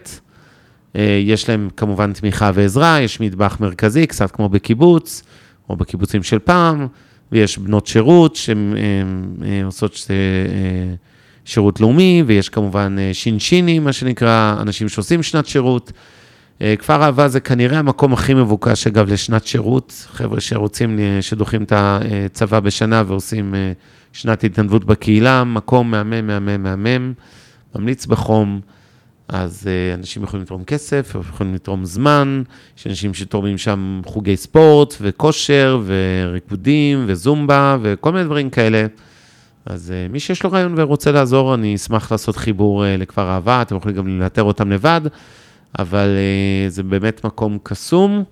[0.97, 5.23] אה, יש להם כמובן תמיכה ועזרה, יש מטבח מרכזי, קצת כמו בקיבוץ,
[5.71, 6.87] או בקיבוצים של פעם,
[7.33, 8.75] ויש בנות שירות שהן
[9.45, 10.95] אה, עושות אה,
[11.45, 15.93] שירות לאומי, ויש כמובן שינשינים, מה שנקרא, אנשים שעושים שנת שירות.
[16.79, 20.07] כפר אהבה זה כנראה המקום הכי מבוקש, אגב, לשנת שירות.
[20.13, 23.55] חבר'ה שרוצים, שדוחים את הצבא בשנה ועושים
[24.13, 27.13] שנת התנדבות בקהילה, מקום מהמם, מהמם, מהמם,
[27.75, 28.61] ממליץ בחום.
[29.29, 32.43] אז אנשים יכולים לתרום כסף, יכולים לתרום זמן,
[32.79, 38.87] יש אנשים שתורמים שם חוגי ספורט וכושר וריקודים וזומבה וכל מיני דברים כאלה.
[39.67, 43.63] אז uh, מי שיש לו רעיון ורוצה לעזור, אני אשמח לעשות חיבור uh, לכפר אהבה,
[43.63, 45.01] אתם יכולים גם לאתר אותם לבד,
[45.79, 48.25] אבל uh, זה באמת מקום קסום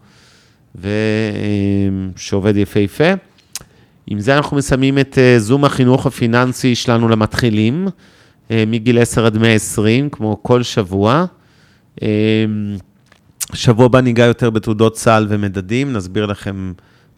[0.74, 3.12] ושעובד יפהפה.
[4.10, 7.88] עם זה אנחנו מסיימים את אה, זום החינוך הפיננסי שלנו למתחילים,
[8.50, 11.24] אה, מגיל 10 עד 120, כמו כל שבוע.
[12.02, 12.08] אה,
[13.52, 16.72] שבוע הבא ניגע יותר בתעודות סל ומדדים, נסביר לכם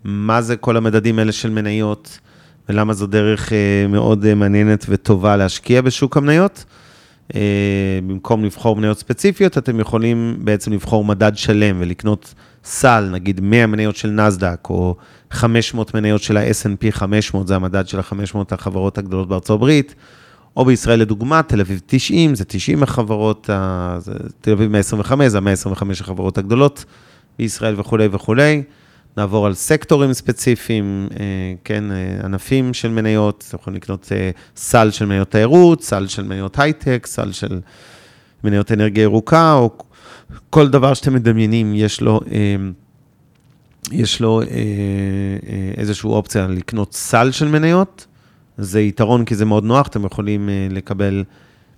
[0.04, 2.18] מה זה כל המדדים האלה של מניות,
[2.68, 3.52] ולמה זו דרך
[3.88, 6.64] מאוד מעניינת וטובה להשקיע בשוק המניות.
[8.06, 12.34] במקום לבחור מניות ספציפיות, אתם יכולים בעצם לבחור מדד שלם ולקנות
[12.64, 14.96] סל, נגיד 100 מניות של נסדק, או
[15.30, 19.94] 500 מניות של ה-S&P 500, זה המדד של ה-500 החברות הגדולות בארצות הברית,
[20.56, 23.50] או בישראל לדוגמה, תל אביב 90, זה 90 החברות,
[24.40, 26.84] תל אביב 125, זה ה-125 החברות הגדולות
[27.38, 28.62] בישראל וכולי וכולי.
[29.16, 34.90] נעבור על סקטורים ספציפיים, אה, כן, אה, ענפים של מניות, אתם יכולים לקנות אה, סל
[34.90, 37.60] של מניות תיירות, סל של מניות הייטק, סל של
[38.44, 39.70] מניות אנרגיה ירוקה, או
[40.50, 42.20] כל דבר שאתם מדמיינים, יש לו,
[43.92, 44.42] יש לו
[45.76, 48.06] איזושהי אופציה לקנות סל של מניות.
[48.58, 51.24] זה יתרון כי זה מאוד נוח, אתם יכולים לקבל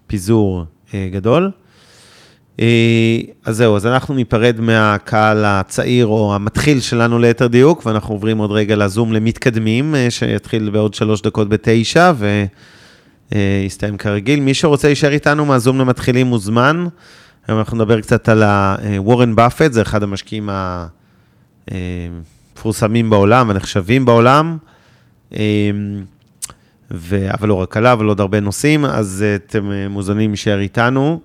[0.06, 1.50] פיזור גדול.
[2.60, 8.38] אה, אז זהו, אז אנחנו ניפרד מהקהל הצעיר או המתחיל שלנו ליתר דיוק, ואנחנו עוברים
[8.38, 12.12] עוד רגע לזום למתקדמים, אה, שיתחיל בעוד שלוש דקות בתשע,
[13.32, 14.40] ויסתיים כרגיל.
[14.40, 16.86] מי שרוצה להישאר איתנו מהזום למתחילים מוזמן.
[17.48, 18.42] היום אנחנו נדבר קצת על
[18.96, 20.50] וורן באפט, זה אחד המשקיעים
[21.68, 24.56] המפורסמים בעולם, הנחשבים בעולם.
[26.90, 27.30] ו...
[27.30, 31.20] אבל לא רק עליו, אבל עוד הרבה נושאים, אז אתם מוזמנים להישאר איתנו.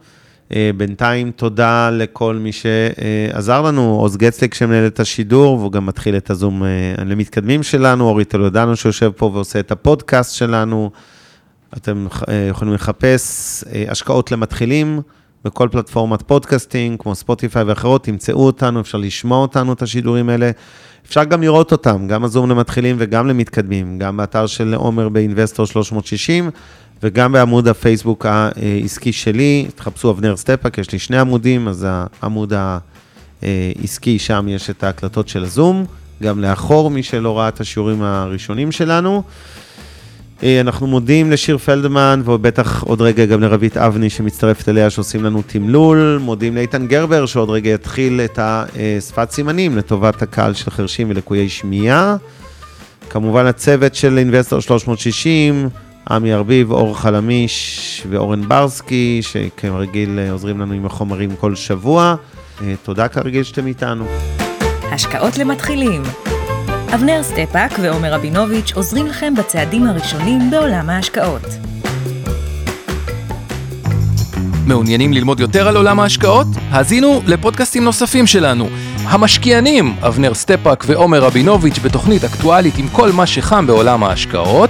[0.56, 6.18] אה, בינתיים תודה לכל מי שעזר לנו, עוז גצליק שמנהל את השידור, והוא גם מתחיל
[6.18, 6.70] את הזום אה,
[7.06, 10.92] למתקדמים שלנו, אורי טולדנו שיושב פה ועושה את הפודקאסט שלנו.
[11.78, 15.02] אתם אה, יכולים לחפש השקעות למתחילים
[15.46, 20.52] בכל פלטפורמת podcasting, כמו ספוטיפיי ואחרות, תמצאו אותנו, אפשר לשמוע אותנו, את השידורים האלה.
[21.06, 26.50] אפשר גם לראות אותם, גם הזום למתחילים וגם למתקדמים, גם באתר של עומר באינבסטור 360,
[27.04, 32.54] וגם בעמוד הפייסבוק העסקי שלי, תחפשו אבנר סטפאק, יש לי שני עמודים, אז העמוד
[33.42, 35.86] העסקי, שם יש את ההקלטות של הזום,
[36.24, 39.24] גם לאחור, מי שלא ראה את השיעורים הראשונים שלנו.
[40.44, 46.20] אנחנו מודים לשיר פלדמן, ובטח עוד רגע גם לרבית אבני שמצטרפת אליה, שעושים לנו תמלול.
[46.22, 52.16] מודים לאיתן גרבר, שעוד רגע יתחיל את השפת סימנים לטובת הקהל של חרשים ולקויי שמיעה.
[53.10, 55.70] כמובן הצוות של אינבסטור 360,
[56.12, 62.16] עמי ארביב, אור חלמיש ואורן ברסקי, שכרגיל עוזרים לנו עם החומרים כל שבוע.
[62.62, 64.06] אה, תודה כרגיל שאתם איתנו.
[64.92, 66.02] השקעות למתחילים
[66.94, 71.46] אבנר סטפאק ועומר רבינוביץ' עוזרים לכם בצעדים הראשונים בעולם ההשקעות.
[74.66, 76.48] מעוניינים ללמוד יותר על עולם ההשקעות?
[76.70, 78.70] האזינו לפודקאסטים נוספים שלנו.
[79.04, 84.70] המשקיענים, אבנר סטפאק ועומר רבינוביץ' בתוכנית אקטואלית עם כל מה שחם בעולם ההשקעות.